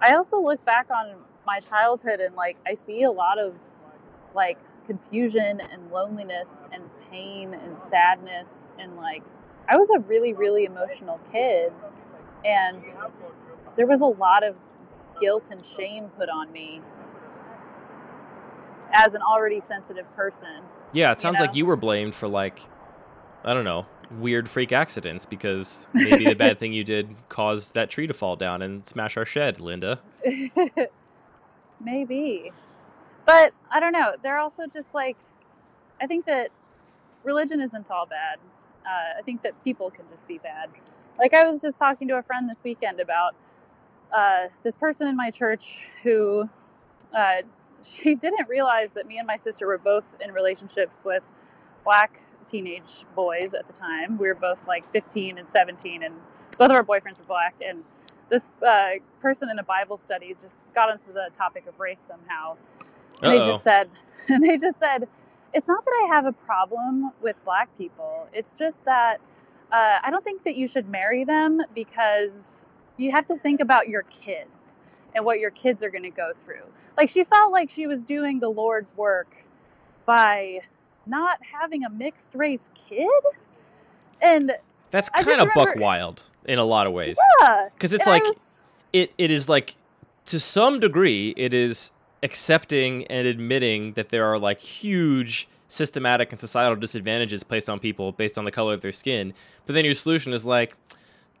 I 0.00 0.14
also 0.14 0.40
look 0.40 0.64
back 0.64 0.90
on 0.90 1.14
my 1.46 1.60
childhood 1.60 2.18
and 2.18 2.34
like 2.34 2.56
I 2.66 2.74
see 2.74 3.02
a 3.02 3.12
lot 3.12 3.38
of 3.38 3.54
like 4.34 4.58
confusion 4.86 5.60
and 5.60 5.92
loneliness 5.92 6.64
and 6.72 6.82
pain 7.08 7.54
and 7.54 7.78
sadness 7.78 8.66
and 8.80 8.96
like 8.96 9.22
I 9.68 9.76
was 9.76 9.90
a 9.90 9.98
really 10.00 10.32
really 10.32 10.64
emotional 10.64 11.20
kid 11.32 11.72
and 12.44 12.84
there 13.76 13.86
was 13.86 14.00
a 14.00 14.06
lot 14.06 14.44
of 14.44 14.56
guilt 15.20 15.48
and 15.50 15.64
shame 15.64 16.08
put 16.16 16.28
on 16.28 16.50
me 16.52 16.80
as 18.92 19.14
an 19.14 19.22
already 19.22 19.60
sensitive 19.60 20.10
person. 20.14 20.62
Yeah, 20.92 21.12
it 21.12 21.20
sounds 21.20 21.38
know? 21.38 21.46
like 21.46 21.54
you 21.54 21.66
were 21.66 21.76
blamed 21.76 22.14
for 22.14 22.28
like 22.28 22.60
I 23.44 23.52
don't 23.52 23.64
know, 23.64 23.86
weird 24.10 24.48
freak 24.48 24.72
accidents 24.72 25.26
because 25.26 25.86
maybe 25.92 26.24
the 26.24 26.34
bad 26.34 26.58
thing 26.58 26.72
you 26.72 26.84
did 26.84 27.14
caused 27.28 27.74
that 27.74 27.90
tree 27.90 28.06
to 28.06 28.14
fall 28.14 28.36
down 28.36 28.62
and 28.62 28.86
smash 28.86 29.16
our 29.16 29.26
shed, 29.26 29.60
Linda. 29.60 30.00
Maybe. 31.80 32.52
But 33.26 33.52
I 33.70 33.80
don't 33.80 33.92
know. 33.92 34.14
They're 34.22 34.38
also 34.38 34.66
just 34.66 34.94
like, 34.94 35.16
I 36.00 36.06
think 36.06 36.24
that 36.26 36.50
religion 37.22 37.60
isn't 37.60 37.90
all 37.90 38.06
bad. 38.06 38.38
Uh, 38.84 39.18
I 39.18 39.22
think 39.22 39.42
that 39.42 39.62
people 39.64 39.90
can 39.90 40.04
just 40.10 40.28
be 40.28 40.38
bad. 40.38 40.70
Like, 41.18 41.32
I 41.32 41.44
was 41.44 41.62
just 41.62 41.78
talking 41.78 42.08
to 42.08 42.18
a 42.18 42.22
friend 42.22 42.50
this 42.50 42.62
weekend 42.64 43.00
about 43.00 43.34
uh, 44.12 44.48
this 44.62 44.76
person 44.76 45.08
in 45.08 45.16
my 45.16 45.30
church 45.30 45.86
who 46.02 46.48
uh, 47.14 47.42
she 47.84 48.14
didn't 48.24 48.48
realize 48.48 48.92
that 48.92 49.06
me 49.06 49.18
and 49.18 49.26
my 49.26 49.36
sister 49.36 49.66
were 49.66 49.78
both 49.78 50.06
in 50.20 50.32
relationships 50.32 51.02
with 51.04 51.22
black 51.84 52.24
teenage 52.48 53.04
boys 53.14 53.54
at 53.58 53.66
the 53.66 53.72
time. 53.72 54.18
We 54.18 54.28
were 54.28 54.34
both 54.34 54.58
like 54.66 54.90
15 54.92 55.38
and 55.38 55.48
17, 55.48 56.02
and 56.02 56.14
both 56.58 56.70
of 56.70 56.76
our 56.76 56.84
boyfriends 56.84 57.18
were 57.18 57.24
black. 57.26 57.54
And 57.66 57.84
this 58.28 58.44
uh, 58.66 58.90
person 59.20 59.48
in 59.50 59.58
a 59.58 59.62
Bible 59.62 59.96
study 59.96 60.36
just 60.42 60.72
got 60.74 60.90
onto 60.90 61.12
the 61.12 61.30
topic 61.36 61.66
of 61.66 61.78
race 61.80 62.00
somehow. 62.00 62.56
And 63.22 63.32
they 63.32 63.38
Uh-oh. 63.38 63.52
just 63.52 63.64
said, 63.64 63.90
and 64.28 64.42
they 64.42 64.56
just 64.56 64.78
said, 64.78 65.08
it's 65.54 65.68
not 65.68 65.84
that 65.84 65.90
I 66.04 66.14
have 66.16 66.26
a 66.26 66.32
problem 66.32 67.12
with 67.22 67.36
black 67.44 67.68
people. 67.78 68.28
It's 68.32 68.54
just 68.54 68.84
that 68.84 69.18
uh, 69.72 69.98
I 70.02 70.10
don't 70.10 70.24
think 70.24 70.44
that 70.44 70.56
you 70.56 70.66
should 70.66 70.88
marry 70.88 71.24
them 71.24 71.60
because 71.74 72.62
you 72.96 73.12
have 73.12 73.26
to 73.26 73.36
think 73.38 73.60
about 73.60 73.88
your 73.88 74.02
kids 74.02 74.50
and 75.14 75.24
what 75.24 75.38
your 75.38 75.50
kids 75.50 75.82
are 75.82 75.90
going 75.90 76.02
to 76.02 76.10
go 76.10 76.32
through. 76.44 76.62
Like 76.96 77.08
she 77.08 77.24
felt 77.24 77.52
like 77.52 77.70
she 77.70 77.86
was 77.86 78.04
doing 78.04 78.40
the 78.40 78.48
Lord's 78.48 78.94
work 78.96 79.28
by 80.06 80.60
not 81.06 81.38
having 81.60 81.84
a 81.84 81.90
mixed 81.90 82.34
race 82.34 82.70
kid. 82.88 83.08
And 84.20 84.52
That's 84.90 85.08
kind 85.08 85.40
of 85.40 85.48
buck 85.54 85.76
wild 85.78 86.22
in 86.44 86.58
a 86.58 86.64
lot 86.64 86.86
of 86.86 86.92
ways. 86.92 87.16
Yeah, 87.40 87.68
because 87.72 87.92
it's 87.92 88.06
like- 88.06 88.22
was- 88.24 88.58
It 88.92 89.12
it 89.18 89.30
is 89.30 89.48
like 89.48 89.74
to 90.26 90.38
some 90.38 90.78
degree 90.80 91.34
it 91.36 91.52
is 91.52 91.90
accepting 92.24 93.06
and 93.08 93.26
admitting 93.26 93.92
that 93.92 94.08
there 94.08 94.24
are 94.26 94.38
like 94.38 94.58
huge 94.58 95.46
systematic 95.68 96.30
and 96.32 96.40
societal 96.40 96.76
disadvantages 96.76 97.42
placed 97.44 97.68
on 97.70 97.78
people 97.78 98.12
based 98.12 98.38
on 98.38 98.44
the 98.44 98.50
color 98.50 98.74
of 98.74 98.80
their 98.80 98.92
skin. 98.92 99.32
But 99.66 99.74
then 99.74 99.84
your 99.84 99.94
solution 99.94 100.32
is 100.32 100.44
like 100.46 100.74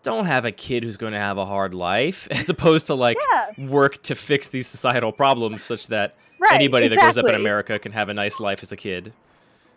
don't 0.02 0.26
have 0.26 0.44
a 0.44 0.52
kid 0.52 0.84
who's 0.84 0.98
going 0.98 1.14
to 1.14 1.18
have 1.18 1.38
a 1.38 1.46
hard 1.46 1.72
life 1.74 2.28
as 2.30 2.48
opposed 2.50 2.86
to 2.88 2.94
like 2.94 3.16
Yeah. 3.32 3.66
work 3.66 4.02
to 4.04 4.14
fix 4.14 4.48
these 4.48 4.66
societal 4.66 5.12
problems 5.12 5.62
such 5.62 5.86
that 5.88 6.14
Right, 6.38 6.52
anybody 6.52 6.88
that 6.88 6.98
grows 6.98 7.16
up 7.16 7.24
in. 7.26 7.34
America 7.34 7.78
can 7.78 7.92
have 7.92 8.10
a 8.10 8.14
nice 8.14 8.38
life 8.38 8.62
as 8.62 8.70
a 8.70 8.76
kid. 8.76 9.12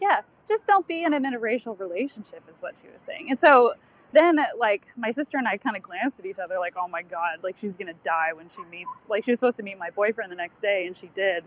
yeah, 0.02 0.22
just 0.50 0.67
don't 0.67 0.86
be 0.86 1.04
in 1.04 1.13
an 1.13 1.24
interracial 1.24 1.80
relationship 1.80 2.41
is 2.50 2.56
what 2.60 2.74
she 2.82 2.88
was 2.89 3.00
saying. 3.06 3.28
And 3.30 3.39
so 3.39 3.74
then 4.18 4.40
like 4.58 4.84
my 4.96 5.12
sister 5.12 5.38
and 5.38 5.48
I 5.48 5.58
kind 5.58 5.76
of 5.76 5.84
glanced 5.84 6.20
at 6.20 6.26
each 6.26 6.40
other 6.40 6.58
like, 6.60 6.74
oh 6.78 6.88
my 6.88 7.04
God, 7.04 7.44
like 7.44 7.56
she's 7.60 7.76
going 7.76 7.88
to 7.88 8.00
die 8.04 8.32
when 8.34 8.50
she 8.56 8.64
meets, 8.72 9.06
like 9.08 9.24
she 9.24 9.32
was 9.32 9.40
supposed 9.40 9.58
to 9.58 9.64
meet 9.64 9.78
my 9.78 9.92
boyfriend 9.92 10.32
the 10.32 10.36
next 10.36 10.62
day 10.62 10.88
and 10.88 10.98
she 10.98 11.08
did. 11.08 11.44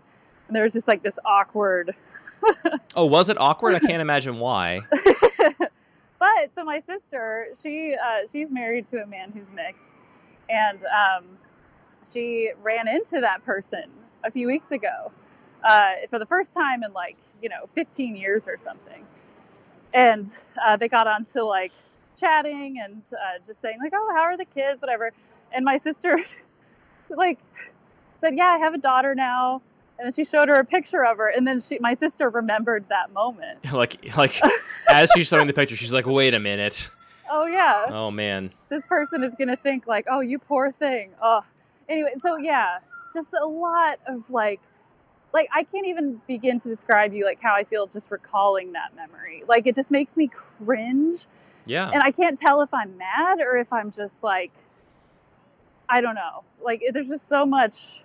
And 0.47 0.55
there 0.55 0.63
was 0.63 0.73
just 0.73 0.87
like 0.87 1.03
this 1.03 1.19
awkward, 1.25 1.95
Oh, 2.95 3.05
was 3.05 3.29
it 3.29 3.39
awkward? 3.39 3.75
I 3.75 3.79
can't 3.79 4.01
imagine 4.01 4.39
why. 4.39 4.81
but 6.19 6.55
so 6.55 6.63
my 6.63 6.79
sister, 6.79 7.47
she, 7.61 7.93
uh, 7.95 8.27
she's 8.31 8.51
married 8.51 8.89
to 8.91 9.01
a 9.01 9.05
man 9.05 9.31
who's 9.31 9.49
mixed 9.53 9.93
and, 10.49 10.79
um, 10.85 11.25
she 12.11 12.51
ran 12.61 12.87
into 12.87 13.21
that 13.21 13.45
person 13.45 13.83
a 14.23 14.31
few 14.31 14.47
weeks 14.47 14.71
ago, 14.71 15.11
uh, 15.63 15.93
for 16.09 16.19
the 16.19 16.25
first 16.25 16.53
time 16.53 16.83
in 16.83 16.93
like, 16.93 17.17
you 17.41 17.49
know, 17.49 17.67
15 17.75 18.15
years 18.15 18.47
or 18.47 18.57
something. 18.57 19.03
And, 19.93 20.29
uh, 20.65 20.77
they 20.77 20.87
got 20.87 21.07
on 21.07 21.25
to 21.33 21.43
like, 21.43 21.71
chatting 22.21 22.79
and 22.83 23.01
uh, 23.11 23.39
just 23.45 23.61
saying 23.61 23.77
like, 23.83 23.91
"Oh, 23.93 24.11
how 24.15 24.21
are 24.21 24.37
the 24.37 24.45
kids?" 24.45 24.79
Whatever. 24.81 25.11
And 25.51 25.65
my 25.65 25.77
sister, 25.77 26.17
like, 27.09 27.39
said, 28.19 28.37
"Yeah, 28.37 28.45
I 28.47 28.57
have 28.59 28.73
a 28.73 28.77
daughter 28.77 29.13
now." 29.15 29.61
And 29.99 30.05
then 30.07 30.13
she 30.13 30.23
showed 30.23 30.47
her 30.47 30.55
a 30.55 30.65
picture 30.65 31.05
of 31.05 31.17
her, 31.17 31.27
and 31.27 31.45
then 31.45 31.59
she, 31.61 31.77
my 31.79 31.93
sister 31.95 32.29
remembered 32.29 32.85
that 32.89 33.11
moment. 33.11 33.59
like 33.73 34.15
like 34.15 34.39
as 34.89 35.11
she's 35.15 35.27
showing 35.27 35.47
the 35.47 35.53
picture, 35.53 35.75
she's 35.75 35.93
like, 35.93 36.05
"Wait 36.05 36.33
a 36.33 36.39
minute." 36.39 36.89
Oh 37.33 37.45
yeah, 37.45 37.85
Oh 37.87 38.11
man. 38.11 38.51
this 38.69 38.85
person 38.85 39.23
is 39.23 39.33
gonna 39.37 39.55
think 39.55 39.87
like, 39.87 40.05
"Oh, 40.09 40.19
you 40.19 40.37
poor 40.39 40.71
thing." 40.71 41.11
Oh, 41.21 41.41
anyway, 41.87 42.13
so 42.17 42.35
yeah, 42.37 42.79
just 43.13 43.33
a 43.39 43.45
lot 43.45 43.99
of 44.07 44.29
like, 44.29 44.59
like 45.33 45.47
I 45.53 45.63
can't 45.63 45.87
even 45.87 46.21
begin 46.27 46.59
to 46.59 46.67
describe 46.67 47.13
you 47.13 47.23
like 47.25 47.39
how 47.41 47.53
I 47.53 47.63
feel 47.63 47.87
just 47.87 48.11
recalling 48.11 48.73
that 48.73 48.95
memory. 48.95 49.43
Like 49.47 49.65
it 49.65 49.75
just 49.75 49.91
makes 49.91 50.17
me 50.17 50.27
cringe 50.27 51.25
Yeah. 51.65 51.89
and 51.93 52.01
I 52.03 52.11
can't 52.11 52.37
tell 52.37 52.61
if 52.61 52.73
I'm 52.73 52.97
mad 52.97 53.39
or 53.39 53.57
if 53.57 53.71
I'm 53.71 53.91
just 53.91 54.23
like, 54.23 54.51
I 55.87 56.01
don't 56.01 56.15
know. 56.15 56.43
Like, 56.63 56.83
there's 56.93 57.07
just 57.07 57.27
so 57.27 57.45
much 57.45 58.01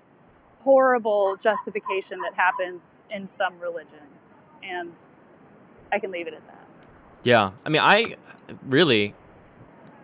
horrible 0.62 1.37
justification 1.37 2.19
that 2.19 2.35
happens 2.35 3.03
in 3.11 3.23
some 3.23 3.59
religions, 3.61 4.35
and 4.62 4.92
I 5.92 6.01
can 6.01 6.11
leave 6.11 6.27
it 6.27 6.35
at 6.35 6.47
that. 6.49 6.64
Yeah, 7.23 7.53
I 7.64 7.69
mean, 7.69 7.81
I 7.83 8.16
really, 8.66 9.14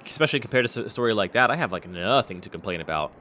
especially 0.07 0.41
compared 0.41 0.67
to 0.69 0.85
a 0.85 0.89
story 0.89 1.15
like 1.15 1.33
that, 1.33 1.51
I 1.51 1.57
have 1.57 1.73
like 1.73 1.89
nothing 1.89 2.41
to 2.43 2.49
complain 2.49 2.81
about 2.81 3.13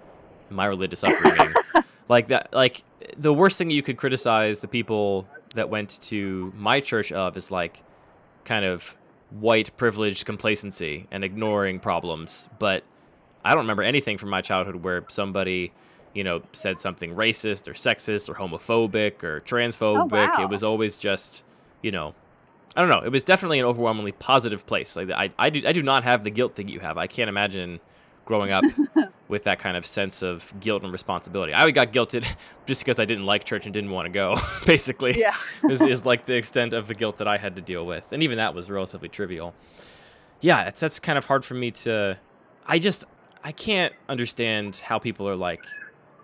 in 0.50 0.56
my 0.56 0.66
religious 0.66 1.04
upbringing. 1.04 1.54
like 2.08 2.28
that, 2.28 2.54
like 2.54 2.84
the 3.18 3.34
worst 3.34 3.58
thing 3.58 3.72
you 3.72 3.82
could 3.82 3.98
criticize 3.98 4.60
the 4.60 4.68
people 4.68 5.28
that 5.56 5.70
went 5.70 6.00
to 6.02 6.54
my 6.56 6.80
church 6.80 7.12
of 7.12 7.36
is 7.38 7.50
like 7.50 7.84
kind 8.44 8.66
of 8.66 8.96
white 9.32 9.76
privileged 9.78 10.26
complacency 10.26 11.08
and 11.12 11.24
ignoring 11.24 11.80
problems. 11.80 12.50
But 12.60 12.84
I 13.44 13.50
don't 13.50 13.64
remember 13.64 13.84
anything 13.84 14.18
from 14.18 14.30
my 14.30 14.42
childhood 14.42 14.78
where 14.78 15.04
somebody, 15.08 15.72
you 16.14 16.24
know, 16.24 16.42
said 16.52 16.82
something 16.82 17.16
racist 17.16 17.68
or 17.68 17.74
sexist 17.74 18.30
or 18.30 18.36
homophobic 18.36 19.24
or 19.24 19.38
oh, 19.38 19.40
transphobic. 19.40 20.12
wow. 20.12 20.44
It 20.44 20.50
was 20.50 20.64
always 20.64 20.98
just, 20.98 21.44
you 21.82 21.92
know, 21.92 22.14
I 22.76 22.82
don't 22.82 22.90
know. 22.90 23.02
It 23.02 23.12
was 23.12 23.24
definitely 23.24 23.60
an 23.60 23.66
overwhelmingly 23.66 24.14
positive 24.14 24.66
place. 24.66 24.96
Like 24.96 25.10
I, 25.12 25.32
I 25.38 25.50
do, 25.50 25.68
I 25.68 25.72
do 25.72 25.82
not 25.82 26.04
have 26.04 26.24
the 26.24 26.30
guilt 26.30 26.56
that 26.56 26.70
you 26.70 26.80
have. 26.80 26.98
I 26.98 27.08
can't 27.08 27.30
imagine 27.30 27.80
growing 28.26 28.52
up 28.52 28.64
with 29.28 29.44
that 29.46 29.60
kind 29.60 29.76
of 29.78 29.86
sense 29.86 30.22
of 30.22 30.54
guilt 30.60 30.84
and 30.84 30.92
responsibility. 30.92 31.54
I 31.54 31.70
got 31.72 31.92
guilted 31.92 32.26
just 32.66 32.82
because 32.84 33.00
I 33.00 33.06
didn't 33.06 33.24
like 33.26 33.44
church 33.44 33.66
and 33.66 33.74
didn't 33.74 33.90
want 33.92 34.06
to 34.06 34.12
go. 34.12 34.36
Basically, 34.66 35.20
Yeah. 35.20 35.36
is, 35.70 35.82
is 35.82 36.06
like 36.06 36.26
the 36.26 36.36
extent 36.36 36.74
of 36.74 36.88
the 36.88 36.94
guilt 36.96 37.18
that 37.18 37.28
I 37.28 37.38
had 37.38 37.56
to 37.56 37.62
deal 37.62 37.86
with, 37.86 38.12
and 38.12 38.22
even 38.24 38.38
that 38.38 38.54
was 38.54 38.70
relatively 38.70 39.10
trivial. 39.10 39.54
Yeah, 40.40 40.68
it's 40.68 40.82
that's 40.82 41.00
kind 41.00 41.18
of 41.18 41.26
hard 41.26 41.46
for 41.46 41.54
me 41.54 41.72
to. 41.72 42.18
I 42.66 42.80
just 42.80 43.06
I 43.44 43.52
can't 43.52 43.94
understand 44.10 44.78
how 44.78 45.00
people 45.00 45.28
are 45.28 45.36
like, 45.36 45.64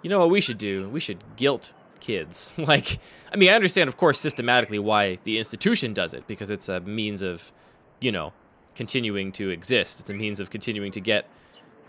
you 0.01 0.09
know 0.09 0.19
what 0.19 0.29
we 0.29 0.41
should 0.41 0.57
do? 0.57 0.89
We 0.89 0.99
should 0.99 1.23
guilt 1.35 1.73
kids. 1.99 2.53
like, 2.57 2.99
I 3.31 3.35
mean, 3.37 3.49
I 3.49 3.53
understand, 3.53 3.87
of 3.89 3.97
course, 3.97 4.19
systematically 4.19 4.79
why 4.79 5.17
the 5.23 5.37
institution 5.39 5.93
does 5.93 6.13
it 6.13 6.27
because 6.27 6.49
it's 6.49 6.69
a 6.69 6.79
means 6.79 7.21
of, 7.23 7.51
you 7.99 8.11
know, 8.11 8.33
continuing 8.75 9.31
to 9.33 9.49
exist. 9.49 9.99
It's 9.99 10.09
a 10.09 10.13
means 10.13 10.39
of 10.39 10.49
continuing 10.51 10.91
to 10.91 10.99
get 11.01 11.27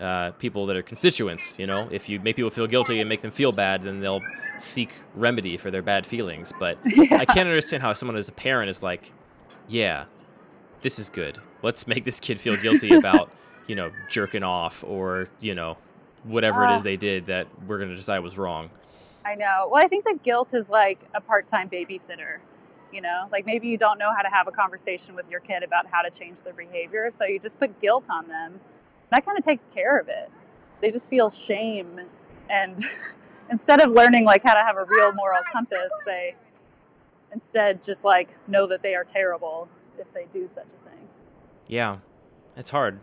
uh, 0.01 0.31
people 0.39 0.65
that 0.67 0.75
are 0.75 0.81
constituents. 0.81 1.57
You 1.59 1.67
know, 1.67 1.87
if 1.91 2.09
you 2.09 2.19
make 2.19 2.35
people 2.35 2.51
feel 2.51 2.67
guilty 2.67 2.99
and 2.99 3.09
make 3.09 3.21
them 3.21 3.31
feel 3.31 3.51
bad, 3.51 3.83
then 3.83 3.99
they'll 3.99 4.21
seek 4.57 4.89
remedy 5.15 5.57
for 5.57 5.71
their 5.71 5.81
bad 5.81 6.05
feelings. 6.05 6.51
But 6.59 6.77
I 6.85 7.25
can't 7.25 7.47
understand 7.47 7.83
how 7.83 7.93
someone 7.93 8.17
as 8.17 8.27
a 8.27 8.31
parent 8.33 8.69
is 8.69 8.81
like, 8.83 9.11
yeah, 9.67 10.05
this 10.81 10.99
is 10.99 11.09
good. 11.09 11.37
Let's 11.61 11.87
make 11.87 12.05
this 12.05 12.19
kid 12.19 12.39
feel 12.39 12.55
guilty 12.55 12.93
about, 12.95 13.31
you 13.67 13.75
know, 13.75 13.91
jerking 14.09 14.43
off 14.43 14.83
or, 14.83 15.29
you 15.39 15.55
know, 15.55 15.77
whatever 16.23 16.65
it 16.65 16.75
is 16.75 16.81
Ah. 16.81 16.83
they 16.83 16.97
did 16.97 17.27
that 17.27 17.47
we're 17.67 17.77
going 17.77 17.89
to 17.89 17.95
decide 17.95 18.19
was 18.19 18.37
wrong. 18.37 18.69
I 19.25 19.35
know. 19.35 19.67
Well, 19.71 19.83
I 19.83 19.87
think 19.87 20.05
that 20.05 20.23
guilt 20.23 20.53
is 20.53 20.69
like 20.69 20.99
a 21.13 21.21
part 21.21 21.47
time 21.47 21.69
babysitter. 21.69 22.37
You 22.91 23.01
know, 23.01 23.27
like 23.31 23.45
maybe 23.45 23.67
you 23.67 23.77
don't 23.77 23.99
know 23.99 24.11
how 24.15 24.23
to 24.23 24.29
have 24.29 24.47
a 24.47 24.51
conversation 24.51 25.13
with 25.13 25.29
your 25.29 25.39
kid 25.41 25.61
about 25.61 25.85
how 25.85 26.01
to 26.01 26.09
change 26.09 26.39
their 26.41 26.55
behavior, 26.55 27.11
so 27.15 27.23
you 27.23 27.37
just 27.37 27.59
put 27.59 27.79
guilt 27.79 28.05
on 28.09 28.27
them. 28.27 28.59
That 29.11 29.25
kind 29.25 29.37
of 29.37 29.43
takes 29.43 29.67
care 29.73 29.97
of 29.97 30.07
it. 30.07 30.31
They 30.81 30.91
just 30.91 31.09
feel 31.09 31.29
shame, 31.29 31.99
and 32.49 32.83
instead 33.51 33.81
of 33.81 33.91
learning 33.91 34.25
like 34.25 34.43
how 34.43 34.53
to 34.53 34.61
have 34.61 34.77
a 34.77 34.85
real 34.85 35.13
moral 35.13 35.41
compass, 35.51 35.91
they 36.05 36.35
instead 37.33 37.81
just 37.81 38.03
like 38.03 38.29
know 38.47 38.67
that 38.67 38.81
they 38.81 38.95
are 38.95 39.03
terrible 39.03 39.67
if 39.97 40.11
they 40.13 40.25
do 40.31 40.47
such 40.47 40.65
a 40.65 40.89
thing. 40.89 41.07
Yeah, 41.67 41.97
it's 42.57 42.69
hard. 42.69 42.99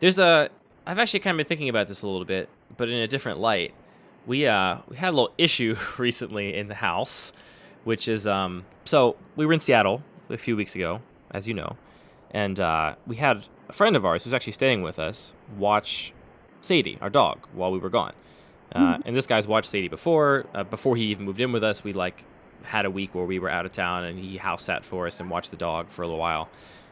There's 0.00 0.18
a. 0.18 0.48
I've 0.86 0.98
actually 0.98 1.20
kind 1.20 1.34
of 1.34 1.38
been 1.38 1.46
thinking 1.46 1.68
about 1.68 1.88
this 1.88 2.02
a 2.02 2.06
little 2.06 2.24
bit, 2.24 2.48
but 2.76 2.88
in 2.88 2.98
a 2.98 3.06
different 3.06 3.38
light. 3.38 3.74
We 4.26 4.46
uh 4.46 4.78
we 4.88 4.96
had 4.96 5.10
a 5.10 5.16
little 5.16 5.32
issue 5.38 5.76
recently 5.98 6.56
in 6.56 6.68
the 6.68 6.74
house, 6.74 7.32
which 7.84 8.08
is 8.08 8.26
um 8.26 8.64
so 8.84 9.16
we 9.34 9.46
were 9.46 9.52
in 9.52 9.60
Seattle 9.60 10.02
a 10.30 10.36
few 10.36 10.56
weeks 10.56 10.74
ago, 10.74 11.00
as 11.30 11.46
you 11.46 11.54
know, 11.54 11.76
and 12.36 12.60
uh, 12.60 12.96
we 13.06 13.16
had 13.16 13.44
a 13.70 13.72
friend 13.72 13.96
of 13.96 14.04
ours 14.04 14.24
who's 14.24 14.34
actually 14.34 14.52
staying 14.52 14.82
with 14.82 14.98
us 14.98 15.32
watch 15.56 16.12
Sadie, 16.60 16.98
our 17.00 17.08
dog, 17.08 17.38
while 17.54 17.72
we 17.72 17.78
were 17.78 17.88
gone. 17.88 18.12
Uh, 18.70 18.98
and 19.06 19.16
this 19.16 19.26
guy's 19.26 19.48
watched 19.48 19.70
Sadie 19.70 19.88
before. 19.88 20.44
Uh, 20.54 20.62
before 20.62 20.96
he 20.96 21.04
even 21.04 21.24
moved 21.24 21.40
in 21.40 21.50
with 21.50 21.64
us, 21.64 21.82
we 21.82 21.94
like 21.94 22.26
had 22.62 22.84
a 22.84 22.90
week 22.90 23.14
where 23.14 23.24
we 23.24 23.38
were 23.38 23.48
out 23.48 23.64
of 23.64 23.72
town, 23.72 24.04
and 24.04 24.18
he 24.18 24.36
house 24.36 24.64
sat 24.64 24.84
for 24.84 25.06
us 25.06 25.18
and 25.18 25.30
watched 25.30 25.50
the 25.50 25.56
dog 25.56 25.88
for 25.88 26.02
a 26.02 26.06
little 26.06 26.20
while. 26.20 26.50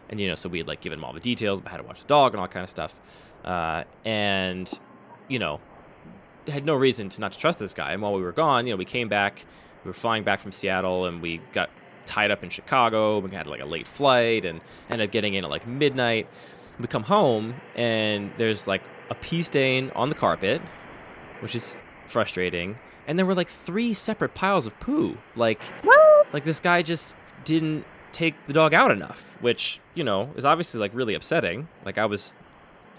And 0.09 0.18
you 0.18 0.28
know, 0.28 0.35
so 0.35 0.48
we 0.48 0.59
had 0.59 0.66
like 0.66 0.80
given 0.80 0.98
him 0.98 1.04
all 1.04 1.12
the 1.12 1.20
details 1.20 1.61
about 1.61 1.72
how 1.72 1.76
to 1.76 1.83
watch 1.83 2.00
the 2.00 2.09
dog 2.09 2.33
and 2.33 2.40
all 2.40 2.48
kind 2.48 2.64
of 2.64 2.70
stuff. 2.70 2.98
Uh, 3.44 3.85
and 4.07 4.72
you 5.28 5.38
know, 5.38 5.61
had 6.48 6.64
no 6.64 6.74
reason 6.74 7.11
to 7.11 7.20
not 7.20 7.33
to 7.33 7.38
trust 7.38 7.59
this 7.59 7.74
guy. 7.74 7.92
And 7.92 8.00
while 8.00 8.14
we 8.14 8.22
were 8.22 8.33
gone, 8.33 8.66
you 8.66 8.72
know, 8.72 8.78
we 8.78 8.87
came 8.87 9.11
back. 9.11 9.44
We 9.85 9.90
were 9.90 9.92
flying 9.92 10.24
back 10.24 10.40
from 10.40 10.52
Seattle, 10.52 11.04
and 11.04 11.20
we 11.20 11.42
got 11.52 11.68
tied 12.07 12.31
up 12.31 12.43
in 12.43 12.51
Chicago. 12.51 13.19
We 13.19 13.31
had 13.31 13.49
like 13.49 13.61
a 13.61 13.64
late 13.67 13.87
flight, 13.87 14.45
and 14.45 14.61
ended 14.90 15.09
up 15.09 15.12
getting 15.12 15.35
in 15.35 15.45
at 15.45 15.51
like 15.51 15.67
midnight. 15.67 16.27
We 16.81 16.87
come 16.87 17.05
home, 17.05 17.55
and 17.77 18.31
there's 18.37 18.67
like 18.67 18.83
a 19.11 19.14
pee 19.14 19.43
stain 19.43 19.90
on 19.95 20.09
the 20.09 20.14
carpet, 20.14 20.61
which 21.40 21.55
is 21.55 21.83
frustrating. 22.07 22.77
And 23.07 23.19
there 23.19 23.27
were 23.27 23.35
like 23.35 23.49
three 23.49 23.93
separate 23.95 24.35
piles 24.35 24.67
of 24.67 24.79
poo. 24.81 25.17
Like, 25.37 25.61
What? 25.83 26.33
like 26.33 26.45
this 26.45 26.61
guy 26.61 26.83
just 26.83 27.14
didn't 27.45 27.85
take 28.12 28.35
the 28.47 28.53
dog 28.53 28.73
out 28.75 28.90
enough, 28.90 29.37
which 29.43 29.79
you 29.95 30.05
know 30.05 30.31
is 30.37 30.45
obviously 30.45 30.81
like 30.81 30.93
really 30.95 31.14
upsetting. 31.14 31.69
Like 31.85 31.99
I 31.99 32.07
was 32.07 32.33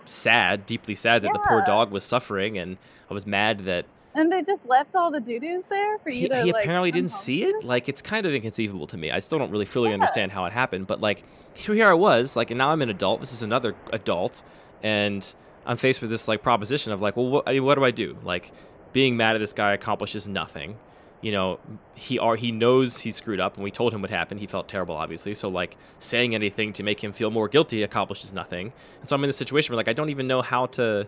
sad, 0.05 0.65
deeply 0.65 0.95
sad 0.95 1.23
that 1.23 1.33
the 1.33 1.39
poor 1.39 1.63
dog 1.65 1.91
was 1.91 2.03
suffering, 2.03 2.57
and 2.57 2.77
I 3.09 3.13
was 3.13 3.25
mad 3.25 3.59
that 3.61 3.85
And 4.15 4.31
they 4.31 4.41
just 4.41 4.65
left 4.65 4.95
all 4.95 5.11
the 5.11 5.19
doo 5.19 5.39
doos 5.39 5.65
there 5.65 5.97
for 5.97 6.09
you 6.09 6.21
he, 6.21 6.27
to 6.29 6.41
he 6.43 6.53
like. 6.53 6.63
apparently 6.63 6.89
didn't 6.91 7.11
see 7.11 7.43
it. 7.43 7.63
Like 7.65 7.89
it's 7.89 8.01
kind 8.01 8.25
of 8.25 8.33
inconceivable 8.33 8.87
to 8.87 8.97
me. 8.97 9.11
I 9.11 9.19
still 9.19 9.37
don't 9.37 9.51
really 9.51 9.65
fully 9.65 9.89
Yeah. 9.89 9.95
understand 9.95 10.31
how 10.31 10.45
it 10.45 10.53
happened, 10.53 10.87
but 10.87 11.01
like 11.01 11.23
here, 11.53 11.75
here 11.75 11.87
I 11.87 11.93
was, 11.93 12.35
like, 12.35 12.49
and 12.51 12.57
now 12.57 12.69
I'm 12.71 12.81
an 12.81 12.89
adult. 12.89 13.21
This 13.21 13.33
is 13.33 13.43
another 13.43 13.75
adult, 13.93 14.41
and 14.83 15.33
I'm 15.65 15.77
faced 15.77 16.01
with 16.01 16.09
this 16.09 16.27
like 16.27 16.41
proposition 16.43 16.91
of 16.93 17.01
like, 17.01 17.15
well, 17.17 17.27
what, 17.29 17.47
I 17.47 17.53
mean, 17.53 17.63
what 17.65 17.75
do 17.75 17.83
I 17.83 17.91
do? 17.91 18.17
Like, 18.23 18.51
being 18.93 19.17
mad 19.17 19.35
at 19.35 19.39
this 19.39 19.53
guy 19.53 19.73
accomplishes 19.73 20.27
nothing. 20.27 20.77
You 21.21 21.31
know, 21.31 21.59
he 21.95 22.19
are 22.19 22.35
he 22.35 22.51
knows 22.51 22.99
he 22.99 23.11
screwed 23.11 23.39
up, 23.39 23.55
and 23.55 23.63
we 23.63 23.71
told 23.71 23.93
him 23.93 24.01
what 24.01 24.11
happened. 24.11 24.39
He 24.41 24.47
felt 24.47 24.67
terrible, 24.69 24.95
obviously. 24.95 25.33
So 25.33 25.49
like, 25.49 25.75
saying 25.99 26.35
anything 26.35 26.71
to 26.73 26.83
make 26.83 27.03
him 27.03 27.11
feel 27.11 27.31
more 27.31 27.47
guilty 27.49 27.83
accomplishes 27.83 28.31
nothing. 28.31 28.71
And 28.99 29.09
so 29.09 29.15
I'm 29.15 29.23
in 29.23 29.27
this 29.29 29.37
situation 29.37 29.73
where 29.73 29.77
like 29.77 29.87
I 29.87 29.93
don't 29.93 30.09
even 30.09 30.27
know 30.27 30.41
how 30.41 30.65
to. 30.77 31.07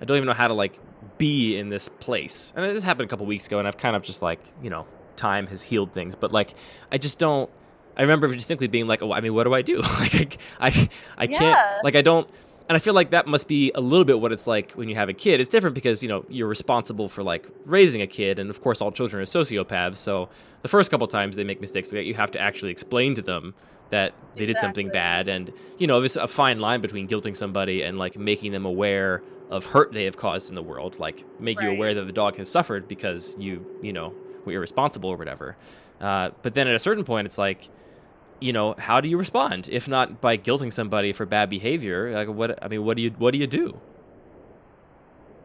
I 0.00 0.04
don't 0.04 0.16
even 0.16 0.26
know 0.26 0.32
how 0.34 0.48
to 0.48 0.54
like 0.54 0.78
be 1.18 1.56
in 1.56 1.68
this 1.68 1.88
place. 1.88 2.52
And 2.56 2.64
this 2.64 2.84
happened 2.84 3.08
a 3.08 3.10
couple 3.10 3.26
weeks 3.26 3.46
ago, 3.46 3.58
and 3.58 3.68
I've 3.68 3.76
kind 3.76 3.96
of 3.96 4.02
just 4.02 4.22
like 4.22 4.40
you 4.62 4.70
know 4.70 4.86
time 5.16 5.46
has 5.48 5.62
healed 5.62 5.92
things, 5.92 6.14
but 6.14 6.32
like 6.32 6.54
I 6.90 6.98
just 6.98 7.18
don't. 7.18 7.50
I 7.96 8.02
remember 8.02 8.26
distinctly 8.32 8.66
being 8.66 8.88
like, 8.88 9.02
oh, 9.02 9.12
I 9.12 9.20
mean, 9.20 9.34
what 9.34 9.44
do 9.44 9.54
I 9.54 9.62
do? 9.62 9.80
like 10.00 10.38
I, 10.58 10.68
I, 10.68 10.88
I 11.16 11.26
can't. 11.26 11.84
Like 11.84 11.94
I 11.94 12.02
don't. 12.02 12.28
And 12.66 12.76
I 12.76 12.78
feel 12.78 12.94
like 12.94 13.10
that 13.10 13.26
must 13.26 13.46
be 13.46 13.72
a 13.74 13.80
little 13.80 14.06
bit 14.06 14.18
what 14.20 14.32
it's 14.32 14.46
like 14.46 14.72
when 14.72 14.88
you 14.88 14.94
have 14.94 15.10
a 15.10 15.12
kid. 15.12 15.38
It's 15.40 15.50
different 15.50 15.74
because 15.74 16.02
you 16.02 16.08
know 16.08 16.24
you're 16.28 16.48
responsible 16.48 17.08
for 17.08 17.22
like 17.22 17.48
raising 17.64 18.02
a 18.02 18.06
kid, 18.06 18.38
and 18.38 18.50
of 18.50 18.60
course 18.60 18.80
all 18.80 18.90
children 18.90 19.22
are 19.22 19.26
sociopaths. 19.26 19.96
So 19.96 20.28
the 20.62 20.68
first 20.68 20.90
couple 20.90 21.06
times 21.06 21.36
they 21.36 21.44
make 21.44 21.60
mistakes, 21.60 21.92
you 21.92 22.14
have 22.14 22.30
to 22.32 22.40
actually 22.40 22.70
explain 22.70 23.14
to 23.16 23.22
them 23.22 23.54
that 23.90 24.14
they 24.34 24.46
did 24.46 24.58
something 24.60 24.88
bad, 24.88 25.28
and 25.28 25.52
you 25.78 25.86
know 25.86 26.00
there's 26.00 26.16
a 26.16 26.26
fine 26.26 26.58
line 26.58 26.80
between 26.80 27.06
guilting 27.06 27.36
somebody 27.36 27.82
and 27.82 27.98
like 27.98 28.18
making 28.18 28.52
them 28.52 28.64
aware 28.64 29.22
of 29.54 29.66
hurt 29.66 29.92
they 29.92 30.04
have 30.04 30.16
caused 30.16 30.48
in 30.48 30.56
the 30.56 30.62
world, 30.62 30.98
like 30.98 31.24
make 31.38 31.60
you 31.60 31.70
aware 31.70 31.94
that 31.94 32.04
the 32.04 32.12
dog 32.12 32.36
has 32.36 32.50
suffered 32.50 32.88
because 32.88 33.36
you 33.38 33.64
you 33.80 33.92
know 33.92 34.12
were 34.44 34.52
irresponsible 34.52 35.08
or 35.10 35.16
whatever. 35.16 35.56
Uh, 36.00 36.30
but 36.42 36.54
then 36.54 36.66
at 36.66 36.74
a 36.74 36.78
certain 36.78 37.04
point, 37.04 37.26
it's 37.26 37.38
like 37.38 37.68
you 38.40 38.52
know, 38.52 38.74
how 38.76 39.00
do 39.00 39.08
you 39.08 39.16
respond? 39.16 39.68
If 39.70 39.88
not 39.88 40.20
by 40.20 40.36
guilting 40.36 40.72
somebody 40.72 41.12
for 41.12 41.24
bad 41.24 41.48
behavior, 41.48 42.12
like 42.12 42.28
what? 42.28 42.62
I 42.62 42.68
mean, 42.68 42.84
what 42.84 42.96
do 42.96 43.02
you 43.02 43.10
what 43.10 43.30
do 43.30 43.38
you 43.38 43.46
do? 43.46 43.80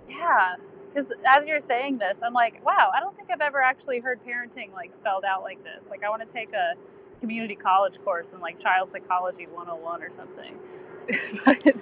Yeah, 0.10 0.56
because 0.92 1.12
as 1.26 1.46
you're 1.46 1.60
saying 1.60 2.00
this, 2.00 2.18
I'm 2.24 2.34
like, 2.34 2.66
wow, 2.66 2.92
I 2.94 3.00
don't 3.00 3.16
think 3.16 3.30
I've 3.32 3.42
ever 3.42 3.62
actually 3.62 4.00
heard 4.00 4.20
parenting 4.26 4.74
like 4.74 4.92
spelled 5.00 5.24
out 5.24 5.44
like 5.44 5.64
this. 5.64 5.82
Like, 5.90 6.04
I 6.04 6.10
want 6.10 6.28
to 6.28 6.34
take 6.34 6.52
a 6.54 6.74
community 7.22 7.56
college 7.56 8.00
course 8.04 8.30
in 8.34 8.40
like 8.40 8.60
child 8.60 8.90
psychology 8.92 9.46
101 9.46 10.04
or 10.04 10.10
something. 10.10 10.56
But- 11.46 11.76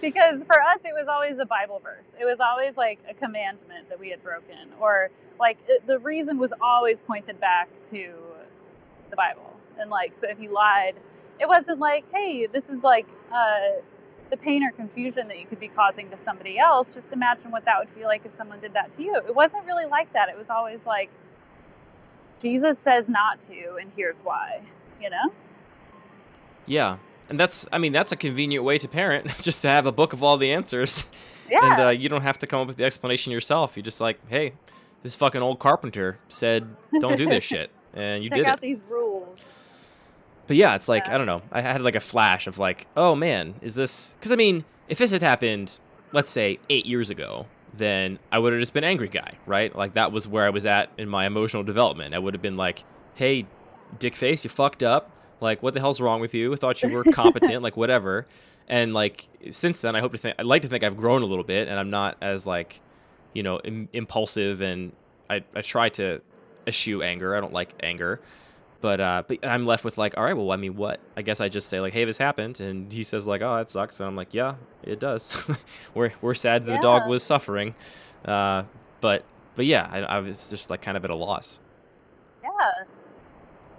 because 0.00 0.44
for 0.44 0.60
us, 0.60 0.80
it 0.84 0.94
was 0.94 1.08
always 1.08 1.38
a 1.38 1.46
Bible 1.46 1.80
verse. 1.82 2.12
It 2.20 2.24
was 2.24 2.40
always 2.40 2.76
like 2.76 2.98
a 3.08 3.14
commandment 3.14 3.88
that 3.88 3.98
we 3.98 4.10
had 4.10 4.22
broken, 4.22 4.72
or 4.80 5.10
like 5.38 5.58
it, 5.68 5.86
the 5.86 5.98
reason 5.98 6.38
was 6.38 6.52
always 6.60 7.00
pointed 7.00 7.40
back 7.40 7.68
to 7.90 8.14
the 9.10 9.16
Bible. 9.16 9.52
And 9.78 9.90
like, 9.90 10.18
so 10.18 10.28
if 10.28 10.40
you 10.40 10.48
lied, 10.48 10.94
it 11.38 11.46
wasn't 11.48 11.78
like, 11.78 12.04
hey, 12.12 12.46
this 12.46 12.68
is 12.68 12.82
like 12.82 13.06
uh, 13.32 13.80
the 14.30 14.36
pain 14.36 14.62
or 14.62 14.70
confusion 14.72 15.28
that 15.28 15.38
you 15.38 15.46
could 15.46 15.60
be 15.60 15.68
causing 15.68 16.08
to 16.10 16.16
somebody 16.16 16.58
else. 16.58 16.94
Just 16.94 17.12
imagine 17.12 17.50
what 17.50 17.64
that 17.66 17.78
would 17.78 17.88
feel 17.90 18.06
like 18.06 18.24
if 18.24 18.34
someone 18.34 18.58
did 18.60 18.72
that 18.72 18.94
to 18.96 19.02
you. 19.02 19.16
It 19.16 19.34
wasn't 19.34 19.66
really 19.66 19.86
like 19.86 20.12
that. 20.14 20.28
It 20.28 20.38
was 20.38 20.48
always 20.48 20.80
like, 20.86 21.10
Jesus 22.40 22.78
says 22.78 23.08
not 23.08 23.40
to, 23.42 23.76
and 23.76 23.90
here's 23.96 24.16
why. 24.18 24.62
You 25.00 25.10
know? 25.10 25.32
Yeah, 26.66 26.96
and 27.28 27.38
that's 27.40 27.66
I 27.72 27.78
mean 27.78 27.92
that's 27.92 28.12
a 28.12 28.16
convenient 28.16 28.64
way 28.64 28.78
to 28.78 28.88
parent, 28.88 29.26
just 29.42 29.62
to 29.62 29.68
have 29.68 29.86
a 29.86 29.92
book 29.92 30.12
of 30.12 30.22
all 30.22 30.36
the 30.36 30.52
answers, 30.52 31.06
Yeah. 31.50 31.58
and 31.72 31.82
uh, 31.82 31.88
you 31.90 32.08
don't 32.08 32.22
have 32.22 32.38
to 32.40 32.46
come 32.46 32.60
up 32.60 32.66
with 32.68 32.76
the 32.76 32.84
explanation 32.84 33.32
yourself. 33.32 33.76
You're 33.76 33.82
just 33.84 34.00
like, 34.00 34.18
hey, 34.28 34.52
this 35.02 35.14
fucking 35.14 35.42
old 35.42 35.58
carpenter 35.58 36.18
said 36.28 36.66
don't 37.00 37.16
do 37.16 37.26
this 37.26 37.44
shit, 37.52 37.70
and 37.94 38.22
you 38.22 38.30
Check 38.30 38.36
did 38.38 38.46
out 38.46 38.58
it. 38.58 38.62
these 38.62 38.82
rules. 38.88 39.48
But 40.46 40.56
yeah, 40.56 40.74
it's 40.76 40.88
like 40.88 41.06
Yeah. 41.06 41.14
I 41.14 41.18
don't 41.18 41.26
know. 41.26 41.42
I 41.50 41.60
had 41.60 41.80
like 41.80 41.96
a 41.96 42.00
flash 42.00 42.46
of 42.46 42.58
like, 42.58 42.86
oh 42.96 43.14
man, 43.14 43.54
is 43.62 43.74
this? 43.74 44.14
Because 44.18 44.30
I 44.32 44.36
mean, 44.36 44.64
if 44.88 44.98
this 44.98 45.10
had 45.10 45.22
happened, 45.22 45.78
let's 46.12 46.30
say 46.30 46.58
eight 46.70 46.86
years 46.86 47.10
ago, 47.10 47.46
then 47.74 48.18
I 48.30 48.38
would 48.38 48.52
have 48.52 48.60
just 48.62 48.72
been 48.72 48.84
angry 48.84 49.08
guy, 49.08 49.32
right? 49.44 49.74
Like 49.74 49.94
that 49.94 50.12
was 50.12 50.26
where 50.28 50.46
I 50.46 50.50
was 50.50 50.64
at 50.64 50.88
in 50.96 51.08
my 51.08 51.26
emotional 51.26 51.64
development. 51.64 52.14
I 52.14 52.18
would 52.20 52.32
have 52.34 52.42
been 52.42 52.56
like, 52.56 52.84
hey, 53.16 53.44
dick 53.98 54.14
face, 54.14 54.44
you 54.44 54.50
fucked 54.50 54.82
up. 54.84 55.10
Like, 55.40 55.62
what 55.62 55.74
the 55.74 55.80
hell's 55.80 56.00
wrong 56.00 56.20
with 56.20 56.34
you? 56.34 56.52
I 56.52 56.56
thought 56.56 56.82
you 56.82 56.94
were 56.94 57.04
competent, 57.04 57.62
like 57.62 57.76
whatever. 57.76 58.26
And 58.68 58.92
like 58.92 59.28
since 59.50 59.80
then, 59.80 59.94
I 59.94 60.00
hope 60.00 60.12
to 60.12 60.18
think 60.18 60.36
I'd 60.38 60.46
like 60.46 60.62
to 60.62 60.68
think 60.68 60.82
I've 60.82 60.96
grown 60.96 61.22
a 61.22 61.26
little 61.26 61.44
bit, 61.44 61.66
and 61.66 61.78
I'm 61.78 61.90
not 61.90 62.16
as 62.20 62.46
like, 62.46 62.80
you 63.32 63.42
know, 63.42 63.60
Im- 63.60 63.88
impulsive, 63.92 64.60
and 64.60 64.92
I 65.30 65.44
I 65.54 65.62
try 65.62 65.88
to 65.90 66.20
eschew 66.66 67.02
anger. 67.02 67.36
I 67.36 67.40
don't 67.40 67.52
like 67.52 67.74
anger 67.82 68.20
but 68.80 69.00
uh, 69.00 69.22
but 69.26 69.44
I'm 69.44 69.66
left 69.66 69.84
with 69.84 69.98
like, 69.98 70.16
all 70.16 70.24
right, 70.24 70.36
well, 70.36 70.52
I 70.52 70.56
mean, 70.56 70.76
what? 70.76 71.00
I 71.16 71.22
guess 71.22 71.40
I 71.40 71.48
just 71.48 71.68
say 71.68 71.76
like, 71.78 71.92
hey, 71.92 72.04
this 72.04 72.18
happened, 72.18 72.60
and 72.60 72.92
he 72.92 73.04
says 73.04 73.26
like, 73.26 73.42
oh, 73.42 73.56
that 73.56 73.70
sucks, 73.70 73.98
and 74.00 74.06
I'm 74.06 74.16
like, 74.16 74.34
yeah, 74.34 74.56
it 74.84 75.00
does. 75.00 75.36
we're 75.94 76.12
we're 76.20 76.34
sad 76.34 76.64
that 76.64 76.70
the 76.70 76.78
dog 76.78 77.08
was 77.08 77.22
suffering, 77.22 77.74
uh, 78.24 78.64
but 79.00 79.24
but 79.56 79.66
yeah, 79.66 79.88
I, 79.90 79.98
I 80.02 80.18
was 80.18 80.50
just 80.50 80.70
like 80.70 80.82
kind 80.82 80.96
of 80.96 81.04
at 81.04 81.10
a 81.10 81.14
loss. 81.14 81.58
Yeah. 82.42 82.50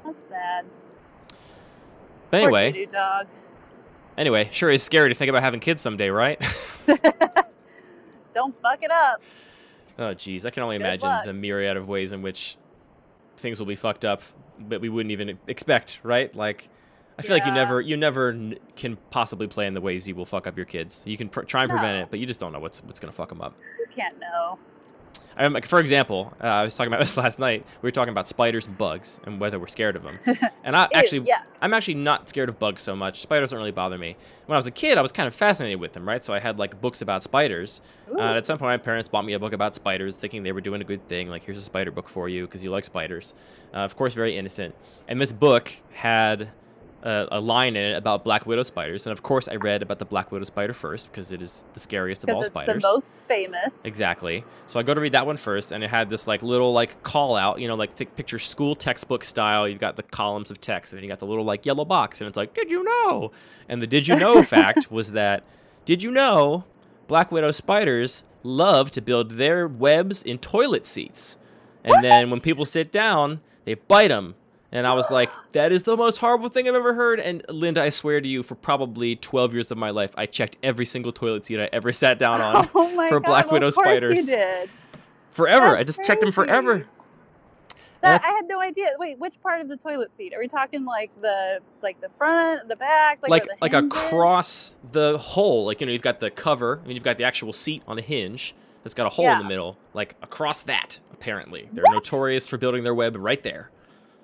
That's 0.04 0.24
sad. 0.24 0.65
But 2.30 2.42
anyway, 2.44 2.86
dog. 2.92 3.28
anyway, 4.18 4.50
sure 4.52 4.70
is 4.72 4.84
scary 4.84 5.10
to 5.10 5.16
think 5.16 5.30
about 5.30 5.44
having 5.44 5.60
kids 5.60 5.82
someday, 5.82 6.10
right? 6.10 6.40
Don't 8.34 8.56
fuck 8.62 8.84
it 8.84 8.92
up. 8.92 9.22
oh, 9.98 10.13
geez, 10.13 10.46
I 10.46 10.50
can 10.50 10.63
only 10.63 10.78
Good 10.78 10.86
imagine 10.86 11.10
luck. 11.10 11.24
the 11.24 11.34
myriad 11.34 11.78
of 11.78 11.88
ways 11.88 12.12
in 12.12 12.22
which 12.22 12.58
things 13.38 13.60
will 13.60 13.66
be 13.68 13.76
fucked 13.76 14.06
up 14.06 14.22
that 14.70 14.82
we 14.82 14.90
wouldn't 14.90 15.12
even 15.12 15.38
expect, 15.48 16.00
right? 16.04 16.34
Like. 16.36 16.70
I 17.20 17.24
feel 17.24 17.36
like 17.36 17.48
you 17.48 17.52
never, 17.52 17.82
you 17.82 17.98
never 17.98 18.30
n- 18.30 18.60
can 18.76 18.96
possibly 19.10 19.48
plan 19.48 19.74
the 19.74 19.82
ways 19.82 20.08
you 20.08 20.13
will 20.13 20.28
fuck 20.28 20.46
up 20.46 20.56
your 20.56 20.68
kids. 20.68 21.02
You 21.08 21.18
can 21.18 21.30
pr- 21.30 21.42
try 21.42 21.63
and 21.63 21.70
prevent 21.72 21.98
it, 22.04 22.10
but 22.12 22.20
you 22.20 22.28
just 22.28 22.40
don't 22.40 22.52
know 22.54 22.60
what's 22.60 22.84
what's 22.84 23.00
gonna 23.00 23.12
fuck 23.12 23.30
them 23.34 23.42
up. 23.42 23.56
You 23.80 23.88
can't 23.98 24.20
know. 24.20 24.60
I 25.38 25.43
remember, 25.43 25.67
for 25.67 25.80
example, 25.80 26.34
uh, 26.41 26.47
I 26.47 26.63
was 26.63 26.76
talking 26.76 26.91
about 26.91 27.00
this 27.06 27.15
last 27.15 27.39
night. 27.39 27.63
We 27.82 27.88
were 27.88 27.91
talking 27.91 28.12
about 28.12 28.28
spiders 28.28 28.65
and 28.65 28.78
bugs 28.78 29.19
and 29.26 29.39
whether 29.39 29.60
we're 29.60 29.67
scared 29.67 29.95
of 29.95 30.04
them. 30.04 30.19
And 30.63 30.76
I 30.76 30.89
actually, 30.93 31.19
yeah. 31.19 31.43
I'm 31.62 31.73
actually 31.73 31.93
not 31.93 32.28
scared 32.28 32.50
of 32.50 32.60
bugs 32.60 32.82
so 32.82 32.93
much. 32.93 33.21
Spiders 33.21 33.52
don't 33.52 33.60
really 33.60 33.71
bother 33.71 33.97
me. 33.97 34.17
When 34.47 34.56
I 34.56 34.60
was 34.60 34.67
a 34.67 34.71
kid, 34.71 34.97
I 34.97 35.02
was 35.02 35.13
kind 35.13 35.26
of 35.26 35.34
fascinated 35.34 35.80
with 35.80 35.93
them, 35.93 36.06
right? 36.06 36.21
So 36.21 36.34
I 36.34 36.39
had 36.39 36.60
like 36.60 36.82
books 36.82 37.02
about 37.02 37.23
spiders. 37.23 37.80
Uh, 38.12 38.19
and 38.19 38.38
at 38.38 38.45
some 38.45 38.58
point, 38.58 38.67
my 38.67 38.78
parents 38.78 39.08
bought 39.08 39.23
me 39.23 39.32
a 39.32 39.39
book 39.39 39.54
about 39.54 39.73
spiders, 39.73 40.17
thinking 40.17 40.43
they 40.43 40.52
were 40.52 40.60
doing 40.60 40.82
a 40.82 40.84
good 40.84 41.08
thing. 41.08 41.30
Like, 41.30 41.45
here's 41.45 41.58
a 41.58 41.62
spider 41.62 41.91
book 41.91 42.10
for 42.10 42.28
you 42.28 42.45
because 42.45 42.65
you 42.65 42.69
like 42.69 42.84
spiders. 42.84 43.34
Uh, 43.73 43.78
of 43.78 43.95
course, 43.95 44.13
very 44.13 44.36
innocent. 44.36 44.76
And 45.08 45.21
this 45.21 45.32
book 45.32 45.71
had 45.93 46.50
a, 47.08 47.26
a 47.32 47.39
line 47.39 47.78
in 47.78 47.84
it 47.86 47.96
about 47.96 48.26
black 48.26 48.46
widow 48.46 48.63
spiders. 48.63 49.06
And 49.06 49.13
of 49.13 49.24
course, 49.24 49.48
I 49.48 49.56
read 49.56 49.82
about 49.82 49.98
the 49.98 50.06
black 50.06 50.30
widow 50.30 50.43
spider 50.43 50.74
first 50.74 51.10
because 51.10 51.32
it 51.32 51.41
is 51.41 51.63
the 51.74 51.80
scariest 51.80 52.26
of 52.26 52.30
all 52.30 52.41
it's 52.41 52.50
spiders. 52.50 52.84
the 52.84 52.88
most 52.88 53.24
famous. 53.28 53.86
Exactly. 53.86 54.43
So 54.67 54.78
I 54.78 54.84
go 54.84 54.93
to 54.93 55.00
read 55.00 55.13
that 55.13 55.26
one 55.26 55.38
first, 55.38 55.72
and 55.72 55.86
it 55.86 55.89
had 55.89 56.10
this 56.10 56.28
like 56.28 56.43
little 56.43 56.74
like 56.74 57.02
call 57.04 57.38
out, 57.38 57.62
you 57.62 57.67
know, 57.70 57.76
like 57.76 57.96
th- 57.96 58.13
picture 58.17 58.39
school 58.39 58.76
textbook 58.76 59.24
style. 59.24 59.70
You've 59.70 59.80
got 59.80 59.96
the 59.96 60.04
columns 60.04 60.52
of 60.52 60.60
text, 60.60 60.91
and 60.91 60.98
then 60.98 61.04
you 61.06 61.10
got 61.10 61.20
the 61.20 61.26
little 61.26 61.46
like 61.46 61.65
yellow 61.65 61.86
box, 61.86 62.20
and 62.20 62.28
it's 62.28 62.36
like, 62.36 62.54
did 62.54 62.70
you 62.70 62.84
know? 62.84 63.32
And 63.70 63.82
the 63.82 63.88
did 63.88 64.06
you 64.06 64.17
know 64.17 64.43
fact 64.43 64.93
was 64.93 65.12
that, 65.13 65.46
did 65.86 66.04
you 66.04 66.12
know, 66.12 66.65
black 67.08 67.32
widow 67.32 67.52
spiders 67.52 68.26
love 68.43 68.91
to 68.91 69.02
build 69.02 69.32
their 69.32 69.65
webs 69.65 70.24
in 70.24 70.39
toilet 70.39 70.86
seats, 70.86 71.38
and 71.86 72.04
then 72.04 72.30
when 72.30 72.41
people 72.41 72.65
sit 72.65 72.91
down, 72.91 73.39
they 73.63 73.76
bite 73.76 74.10
them, 74.10 74.36
And 74.71 74.86
I 74.86 74.93
was 74.93 75.10
like, 75.10 75.32
that 75.53 75.71
is 75.71 75.84
the 75.84 75.95
most 75.95 76.17
horrible 76.17 76.49
thing 76.49 76.67
I've 76.67 76.75
ever 76.75 76.93
heard. 76.93 77.19
And 77.21 77.41
Linda, 77.49 77.82
I 77.82 77.89
swear 77.89 78.19
to 78.19 78.27
you, 78.27 78.43
for 78.43 78.56
probably 78.56 79.15
12 79.15 79.53
years 79.53 79.71
of 79.71 79.77
my 79.77 79.91
life, 79.91 80.12
I 80.17 80.25
checked 80.25 80.58
every 80.62 80.86
single 80.86 81.13
toilet 81.13 81.45
seat 81.45 81.60
I 81.60 81.69
ever 81.71 81.93
sat 81.93 82.19
down 82.19 82.41
on 82.41 82.69
Oh 82.75 83.08
for 83.08 83.19
God, 83.21 83.25
black 83.25 83.51
widow 83.51 83.69
spiders. 83.69 84.30
You 84.30 84.36
did. 84.36 84.69
Forever. 85.32 85.75
I 85.75 85.84
That's 85.84 85.97
just 85.97 86.08
checked 86.08 86.21
them 86.21 86.32
forever. 86.32 86.86
That, 88.01 88.23
I 88.23 88.27
had 88.27 88.47
no 88.47 88.62
idea. 88.62 88.88
Wait, 88.99 89.17
which 89.17 89.41
part 89.41 89.62
of 89.62 89.67
the 89.67 89.77
toilet 89.77 90.15
seat? 90.15 90.34
Are 90.34 90.39
we 90.39 90.47
talking 90.47 90.86
like 90.86 91.10
the 91.21 91.60
like 91.82 91.99
the 91.99 92.10
front, 92.10 92.69
the 92.69 92.75
back, 92.75 93.19
like 93.21 93.32
Like 93.32 93.47
like 93.62 93.73
across 93.73 94.75
the 94.91 95.17
hole. 95.17 95.65
Like, 95.65 95.82
you 95.82 95.88
know, 95.88 95.93
you've 95.93 96.01
got 96.03 96.19
the 96.19 96.30
cover, 96.30 96.80
and 96.84 96.93
you've 96.93 97.03
got 97.03 97.17
the 97.17 97.23
actual 97.23 97.53
seat 97.53 97.82
on 97.88 97.97
a 97.97 98.01
hinge 98.01 98.53
that's 98.84 98.93
got 98.93 99.08
a 99.08 99.10
hole 99.10 99.27
in 99.30 99.39
the 99.39 99.43
middle. 99.43 99.77
Like 99.93 100.15
across 100.21 100.63
that, 100.63 100.99
apparently. 101.12 101.69
They're 101.73 101.84
What? 101.86 101.95
notorious 101.95 102.47
for 102.47 102.58
building 102.58 102.84
their 102.84 102.95
web 102.95 103.15
right 103.17 103.41
there. 103.41 103.71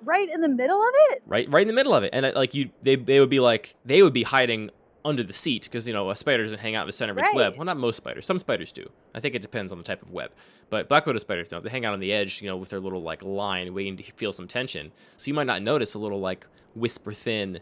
Right 0.04 0.28
in 0.32 0.40
the 0.40 0.48
middle 0.48 0.78
of 0.80 0.92
it. 1.10 1.22
right 1.26 1.50
right 1.50 1.62
in 1.62 1.68
the 1.68 1.74
middle 1.74 1.94
of 1.94 2.02
it. 2.04 2.10
And 2.12 2.26
uh, 2.26 2.32
like 2.34 2.54
you 2.54 2.70
they, 2.82 2.96
they 2.96 3.20
would 3.20 3.28
be 3.30 3.40
like 3.40 3.74
they 3.84 4.02
would 4.02 4.12
be 4.12 4.22
hiding 4.22 4.70
under 5.06 5.22
the 5.22 5.32
seat 5.34 5.64
because 5.64 5.86
you 5.86 5.92
know 5.92 6.08
a 6.10 6.16
spider 6.16 6.42
doesn't 6.44 6.60
hang 6.60 6.74
out 6.74 6.82
in 6.82 6.86
the 6.86 6.92
center 6.92 7.12
of 7.12 7.18
its 7.18 7.28
Right. 7.28 7.36
web 7.36 7.54
well 7.56 7.64
not 7.66 7.76
most 7.76 7.96
spiders. 7.96 8.24
Some 8.24 8.38
spiders 8.38 8.72
do. 8.72 8.88
I 9.14 9.20
think 9.20 9.34
it 9.34 9.42
depends 9.42 9.70
on 9.72 9.78
the 9.78 9.84
type 9.84 10.00
of 10.02 10.10
web. 10.10 10.30
But 10.70 10.88
black 10.88 11.04
widow 11.06 11.18
spiders 11.18 11.48
don't. 11.48 11.62
They 11.62 11.68
hang 11.70 11.84
out 11.84 11.92
on 11.92 12.00
the 12.00 12.12
edge 12.12 12.40
you 12.40 12.48
know 12.48 12.56
with 12.56 12.70
their 12.70 12.80
little 12.80 13.02
like 13.02 13.22
line 13.22 13.74
waiting 13.74 13.96
to 13.98 14.02
feel 14.12 14.32
some 14.32 14.48
tension. 14.48 14.92
So 15.16 15.28
you 15.28 15.34
might 15.34 15.46
not 15.46 15.62
notice 15.62 15.94
a 15.94 15.98
little 15.98 16.20
like 16.20 16.46
whisper 16.74 17.12
thin 17.12 17.60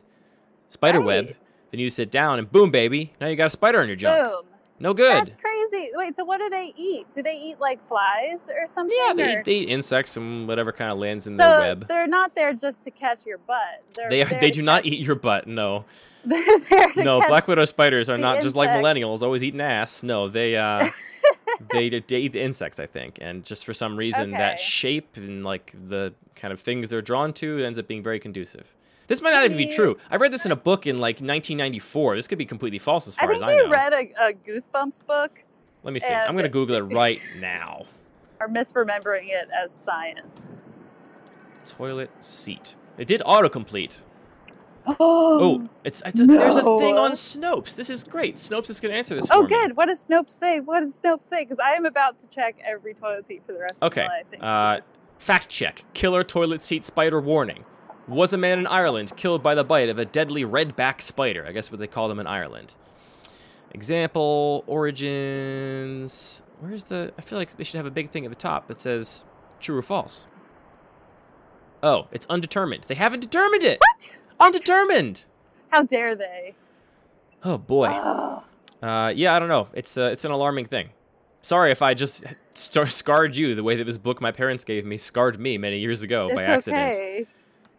spider 0.69 1.01
web. 1.01 1.35
Then 1.71 1.81
you 1.81 1.91
sit 1.91 2.11
down 2.11 2.39
and 2.39 2.51
boom 2.53 2.71
baby 2.71 3.13
now 3.21 3.27
you 3.29 3.37
got 3.37 3.47
a 3.47 3.51
spider 3.51 3.81
on 3.81 3.87
your 3.89 3.97
junk. 3.97 4.31
Boom. 4.31 4.45
No 4.83 4.93
good 4.93 5.15
That's 5.15 5.35
crazy. 5.35 5.91
Wait, 5.95 6.17
so 6.17 6.25
what 6.25 6.39
do 6.39 6.51
they 6.51 6.73
eat? 6.77 7.07
Do 7.13 7.23
they 7.23 7.35
eat 7.37 7.61
like 7.61 7.83
flies 7.83 8.51
or 8.51 8.67
something? 8.67 8.97
yeah 9.01 9.15
they 9.15 9.39
eat, 9.39 9.45
they 9.45 9.53
eat 9.53 9.69
insects 9.69 10.17
and 10.17 10.47
whatever 10.47 10.73
kind 10.73 10.93
of 10.93 10.99
lands 10.99 11.27
in 11.27 11.37
so 11.37 11.49
their 11.49 11.59
web 11.59 11.89
they're 11.89 12.07
not 12.07 12.35
there 12.35 12.53
just 12.53 12.83
to 12.83 12.91
catch 12.91 13.25
your 13.25 13.39
butt. 13.39 13.83
They're, 13.95 14.11
they, 14.11 14.25
there 14.25 14.41
they 14.41 14.51
do 14.51 14.63
not 14.63 14.85
eat 14.85 15.01
your 15.01 15.15
butt 15.15 15.47
no 15.47 15.85
They're 16.25 16.59
there 16.71 16.89
to 16.89 17.03
no, 17.03 17.21
black 17.27 17.49
widow 17.49 17.65
spiders 17.65 18.09
are 18.09 18.19
not 18.19 18.43
just 18.43 18.55
like 18.55 18.71
millennials, 18.71 19.23
always 19.23 19.43
eating 19.43 19.61
ass. 19.61 20.05
No, 20.05 20.29
they 20.29 20.57
uh, 20.57 20.77
they, 21.73 21.89
they 21.89 22.19
eat 22.19 22.33
the 22.33 22.41
insects, 22.41 22.79
I 22.79 22.87
think, 22.87 23.19
and 23.21 23.45
just 23.45 23.65
for 23.65 23.75
some 23.75 23.97
reason 23.97 24.31
that 24.33 24.61
shape 24.61 25.17
and 25.17 25.43
like 25.43 25.73
the 25.89 26.15
kind 26.37 26.53
of 26.53 26.61
things 26.61 26.91
they're 26.91 27.03
drawn 27.03 27.33
to 27.35 27.65
ends 27.65 27.79
up 27.79 27.89
being 27.89 28.03
very 28.05 28.21
conducive. 28.21 28.73
This 29.13 29.21
might 29.21 29.33
not 29.33 29.45
even 29.45 29.59
be 29.59 29.67
true. 29.67 29.99
I 30.11 30.17
read 30.17 30.33
this 30.33 30.47
in 30.47 30.53
a 30.53 30.57
book 30.57 30.87
in 30.87 30.97
like 30.97 31.17
1994. 31.17 32.17
This 32.17 32.27
could 32.27 32.39
be 32.39 32.47
completely 32.47 32.79
false 32.79 33.07
as 33.07 33.15
far 33.15 33.29
think 33.29 33.37
as 33.37 33.43
I 33.43 33.57
know. 33.57 33.69
read 33.69 33.93
a, 33.93 34.29
a 34.29 34.33
Goosebumps 34.33 35.05
book, 35.07 35.43
Let 35.83 35.93
me 35.93 36.01
see. 36.01 36.15
I'm 36.15 36.35
gonna 36.35 36.49
Google 36.49 36.77
it 36.77 36.81
right 36.81 37.19
now. 37.39 37.85
or 38.41 38.49
misremembering 38.49 39.27
it 39.29 39.51
as 39.55 39.71
science. 39.71 40.47
Toilet 41.77 42.09
seat. 42.25 42.75
It 42.97 43.07
did 43.07 43.21
autocomplete. 43.27 44.01
Oh, 44.87 44.95
Oh, 44.99 45.69
it's, 45.85 46.03
it's 46.07 46.19
a, 46.19 46.25
there's 46.27 46.57
a 46.57 46.63
thing 46.79 46.97
on 46.97 47.11
Snopes. 47.13 47.77
This 47.77 47.91
is 47.91 48.05
great. 48.05 48.37
Snopes 48.37 48.71
is 48.71 48.81
gonna 48.81 48.95
answer 48.95 49.15
this 49.15 49.27
oh, 49.31 49.43
for 49.43 49.47
me. 49.47 49.55
Oh 49.55 49.61
good. 49.67 49.77
What 49.77 49.89
does 49.89 50.07
Snopes 50.07 50.31
say? 50.31 50.61
What 50.61 50.81
does 50.81 50.99
Snopes 50.99 51.25
say? 51.27 51.45
Because 51.45 51.59
I 51.63 51.73
am 51.75 51.85
about 51.85 52.19
to 52.21 52.29
check 52.29 52.57
every 52.67 52.95
toilet 52.95 53.27
seat 53.29 53.43
for 53.45 53.53
the 53.53 53.59
rest 53.59 53.75
Okay. 53.83 54.05
of 54.05 54.09
my 54.09 54.17
life. 54.17 54.31
to 54.31 54.43
Uh, 54.43 54.81
fact 55.19 55.51
check. 55.51 55.85
Killer 55.93 56.25
toilet 56.25 56.63
seat 56.63 56.87
spider 56.87 57.21
warning. 57.21 57.67
Was 58.13 58.33
a 58.33 58.39
man 58.39 58.59
in 58.59 58.67
Ireland 58.67 59.13
killed 59.17 59.43
by 59.43 59.55
the 59.55 59.65
bite 59.65 59.89
of 59.89 59.99
a 59.99 60.05
deadly 60.05 60.45
redback 60.45 61.01
spider? 61.01 61.47
I 61.47 61.53
guess 61.53 61.71
what 61.71 61.81
they 61.81 61.87
call 61.87 62.09
them 62.09 62.21
in 62.21 62.27
Ireland. 62.27 62.75
Example, 63.73 64.65
origins. 64.67 66.43
Where's 66.61 66.85
the. 66.85 67.13
I 67.19 67.23
feel 67.23 67.39
like 67.39 67.51
they 67.57 67.65
should 67.65 67.79
have 67.79 67.87
a 67.87 67.91
big 67.91 68.11
thing 68.11 68.25
at 68.25 68.31
the 68.31 68.37
top 68.37 68.67
that 68.69 68.79
says 68.79 69.25
true 69.61 69.77
or 69.79 69.83
false. 69.83 70.27
Oh, 71.83 72.07
it's 72.13 72.27
undetermined. 72.27 72.85
They 72.85 72.95
haven't 72.95 73.21
determined 73.21 73.63
it. 73.63 73.79
What? 73.81 74.19
Undetermined. 74.41 75.25
How 75.71 75.83
dare 75.83 76.15
they? 76.15 76.55
Oh 77.45 77.59
boy. 77.59 77.89
Oh, 77.91 78.43
Uh, 78.83 79.13
yeah, 79.17 79.35
I 79.35 79.39
don't 79.39 79.49
know. 79.49 79.69
It's 79.73 79.97
uh, 79.97 80.11
it's 80.13 80.25
an 80.25 80.33
alarming 80.33 80.67
thing. 80.67 80.91
Sorry 81.41 81.71
if 81.73 81.83
I 81.83 81.95
just 81.95 82.25
scarred 82.57 83.35
you 83.35 83.55
the 83.55 83.63
way 83.65 83.77
that 83.77 83.85
this 83.85 83.99
book 83.99 84.21
my 84.21 84.31
parents 84.33 84.65
gave 84.65 84.85
me 84.85 84.97
scarred 84.99 85.41
me 85.41 85.57
many 85.59 85.79
years 85.79 86.03
ago 86.03 86.29
it's 86.31 86.39
by 86.39 86.47
accident. 86.47 86.95
okay. 86.95 87.27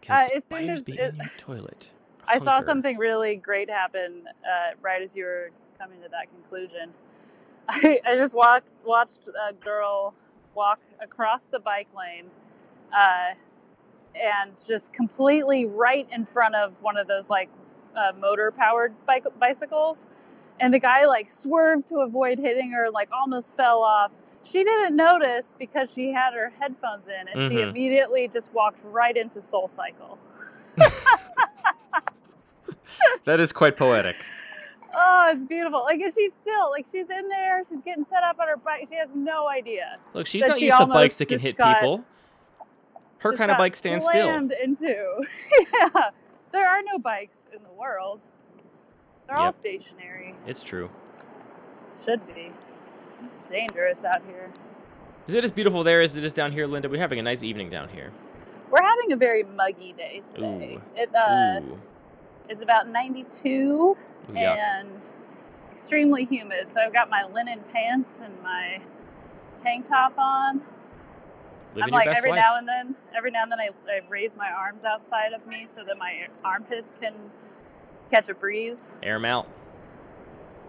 Can 0.04 0.16
Uh, 0.16 0.28
as 0.36 0.44
soon 0.44 0.68
as 0.68 0.82
be 0.82 0.92
it- 0.98 1.14
in 1.14 1.16
your 1.16 1.30
toilet? 1.38 1.90
I 2.28 2.38
saw 2.38 2.60
something 2.60 2.96
really 2.98 3.36
great 3.36 3.68
happen 3.70 4.22
uh, 4.44 4.74
right 4.82 5.00
as 5.02 5.14
you 5.16 5.24
were 5.24 5.50
coming 5.78 6.00
to 6.02 6.08
that 6.10 6.28
conclusion. 6.30 6.92
I, 7.68 8.00
I 8.06 8.16
just 8.16 8.34
walked, 8.34 8.68
watched 8.84 9.28
a 9.28 9.52
girl 9.54 10.14
walk 10.54 10.78
across 11.00 11.46
the 11.46 11.58
bike 11.58 11.88
lane 11.96 12.26
uh, 12.96 13.34
and 14.14 14.52
just 14.68 14.92
completely 14.92 15.66
right 15.66 16.06
in 16.10 16.24
front 16.26 16.54
of 16.54 16.74
one 16.82 16.96
of 16.96 17.06
those 17.08 17.28
like 17.30 17.48
uh, 17.96 18.12
motor 18.18 18.50
powered 18.52 18.94
bike- 19.06 19.24
bicycles. 19.38 20.08
And 20.60 20.72
the 20.72 20.78
guy 20.78 21.06
like 21.06 21.28
swerved 21.28 21.86
to 21.88 21.98
avoid 22.00 22.38
hitting 22.38 22.70
her, 22.72 22.90
like 22.90 23.08
almost 23.10 23.56
fell 23.56 23.82
off. 23.82 24.12
She 24.44 24.62
didn't 24.64 24.94
notice 24.96 25.54
because 25.58 25.92
she 25.92 26.12
had 26.12 26.34
her 26.34 26.52
headphones 26.60 27.08
in 27.08 27.28
and 27.28 27.50
she 27.50 27.58
Mhm. 27.58 27.70
immediately 27.70 28.28
just 28.28 28.52
walked 28.52 28.78
right 28.84 29.16
into 29.16 29.42
Soul 29.42 29.68
Cycle. 29.68 30.18
That 33.24 33.40
is 33.40 33.52
quite 33.52 33.76
poetic. 33.76 34.16
Oh, 34.96 35.22
it's 35.28 35.40
beautiful. 35.40 35.80
Like, 35.82 36.00
she's 36.14 36.34
still 36.34 36.70
like 36.70 36.86
she's 36.92 37.08
in 37.10 37.28
there. 37.28 37.62
She's 37.68 37.80
getting 37.80 38.04
set 38.04 38.22
up 38.22 38.38
on 38.38 38.46
her 38.48 38.56
bike. 38.56 38.86
She 38.88 38.96
has 38.96 39.08
no 39.14 39.48
idea. 39.48 39.96
Look, 40.12 40.26
she's 40.26 40.44
not 40.46 40.58
she 40.58 40.66
used 40.66 40.76
to 40.78 40.86
bikes 40.86 41.18
that 41.18 41.28
can 41.28 41.38
hit 41.40 41.56
got- 41.56 41.76
people. 41.80 42.04
Her 43.18 43.32
kind 43.32 43.50
of 43.50 43.56
bike 43.56 43.74
stands 43.74 44.04
still. 44.04 44.28
into. 44.28 44.54
yeah, 45.74 46.10
there 46.52 46.68
are 46.68 46.82
no 46.82 46.98
bikes 46.98 47.48
in 47.56 47.62
the 47.62 47.72
world. 47.72 48.26
They're 49.26 49.38
all 49.38 49.52
stationary. 49.52 50.34
It's 50.46 50.62
true. 50.62 50.90
Should 51.98 52.26
be. 52.34 52.52
It's 53.26 53.38
dangerous 53.48 54.04
out 54.04 54.22
here. 54.26 54.50
Is 55.26 55.34
it 55.34 55.44
as 55.44 55.50
beautiful 55.52 55.82
there 55.84 56.02
as 56.02 56.16
it 56.16 56.24
is 56.24 56.32
down 56.32 56.52
here, 56.52 56.66
Linda? 56.66 56.88
We're 56.88 56.98
having 56.98 57.18
a 57.18 57.22
nice 57.22 57.42
evening 57.42 57.70
down 57.70 57.88
here. 57.88 58.10
We're 58.70 58.82
having 58.82 59.12
a 59.12 59.16
very 59.16 59.42
muggy 59.42 59.94
day 59.96 60.22
today. 60.28 60.78
Ooh. 60.78 61.00
It 61.00 61.14
uh, 61.14 61.60
Ooh, 61.60 61.80
is 62.50 62.60
about 62.60 62.88
92 62.88 63.96
yuck. 64.30 64.36
and 64.36 64.88
extremely 65.72 66.24
humid. 66.24 66.66
So 66.72 66.80
I've 66.80 66.92
got 66.92 67.08
my 67.08 67.24
linen 67.24 67.60
pants 67.72 68.20
and 68.22 68.34
my 68.42 68.80
tank 69.56 69.88
top 69.88 70.18
on. 70.18 70.62
Living 71.74 71.84
I'm 71.84 71.90
like 71.90 72.16
every 72.16 72.30
life. 72.30 72.40
now 72.40 72.56
and 72.56 72.68
then, 72.68 72.94
every 73.16 73.30
now 73.30 73.40
and 73.42 73.50
then 73.50 73.58
I, 73.60 73.70
I 73.90 74.00
raise 74.08 74.36
my 74.36 74.48
arms 74.50 74.84
outside 74.84 75.32
of 75.32 75.46
me 75.46 75.66
so 75.74 75.82
that 75.84 75.98
my 75.98 76.28
armpits 76.44 76.92
can 77.00 77.14
catch 78.10 78.28
a 78.28 78.34
breeze. 78.34 78.94
Air 79.02 79.16
'em 79.16 79.24
out. 79.24 79.48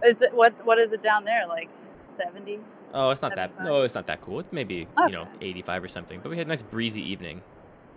Is 0.04 0.22
it 0.22 0.34
what? 0.34 0.64
What 0.64 0.78
is 0.78 0.92
it 0.92 1.02
down 1.02 1.24
there? 1.24 1.46
Like 1.46 1.68
seventy? 2.06 2.58
Oh, 2.94 3.10
it's 3.10 3.22
not 3.22 3.34
that. 3.36 3.62
No, 3.62 3.76
oh, 3.76 3.82
it's 3.82 3.94
not 3.94 4.06
that 4.06 4.20
cool. 4.20 4.40
It's 4.40 4.52
maybe 4.52 4.86
Okay. 4.98 5.12
you 5.12 5.18
oh. 5.18 5.24
know 5.24 5.28
85 5.40 5.84
or 5.84 5.88
something. 5.88 6.20
But 6.22 6.30
we 6.30 6.38
had 6.38 6.46
a 6.46 6.48
nice 6.48 6.62
breezy 6.62 7.02
evening. 7.02 7.42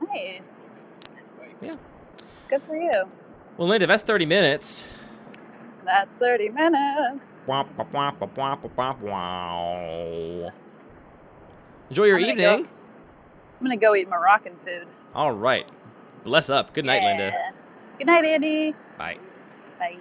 Nice. 0.08 0.66
Yeah. 1.62 1.76
Good 2.48 2.62
for 2.64 2.76
you. 2.76 2.92
Well, 3.58 3.68
Linda, 3.68 3.88
that's 3.88 4.04
30 4.04 4.26
minutes. 4.26 4.84
That's 5.90 6.12
thirty 6.16 6.50
minutes. 6.50 7.48
Wah, 7.48 7.66
wah, 7.92 8.14
wah, 8.36 8.96
wah. 9.02 10.52
Enjoy 11.90 12.04
your 12.06 12.18
I'm 12.18 12.24
gonna 12.26 12.36
go- 12.36 12.54
evening. 12.54 12.68
I'm 13.60 13.66
gonna 13.66 13.78
go 13.78 13.96
eat 13.96 14.08
Moroccan 14.08 14.56
food. 14.58 14.86
All 15.16 15.32
right. 15.32 15.70
Bless 16.24 16.50
up. 16.50 16.74
Good 16.74 16.86
night, 16.86 17.02
Linda. 17.02 17.32
Yeah. 17.34 17.52
Good 17.98 18.08
night, 18.08 18.24
Andy. 18.24 18.74
Bye. 19.00 19.18
Bye. 19.80 19.98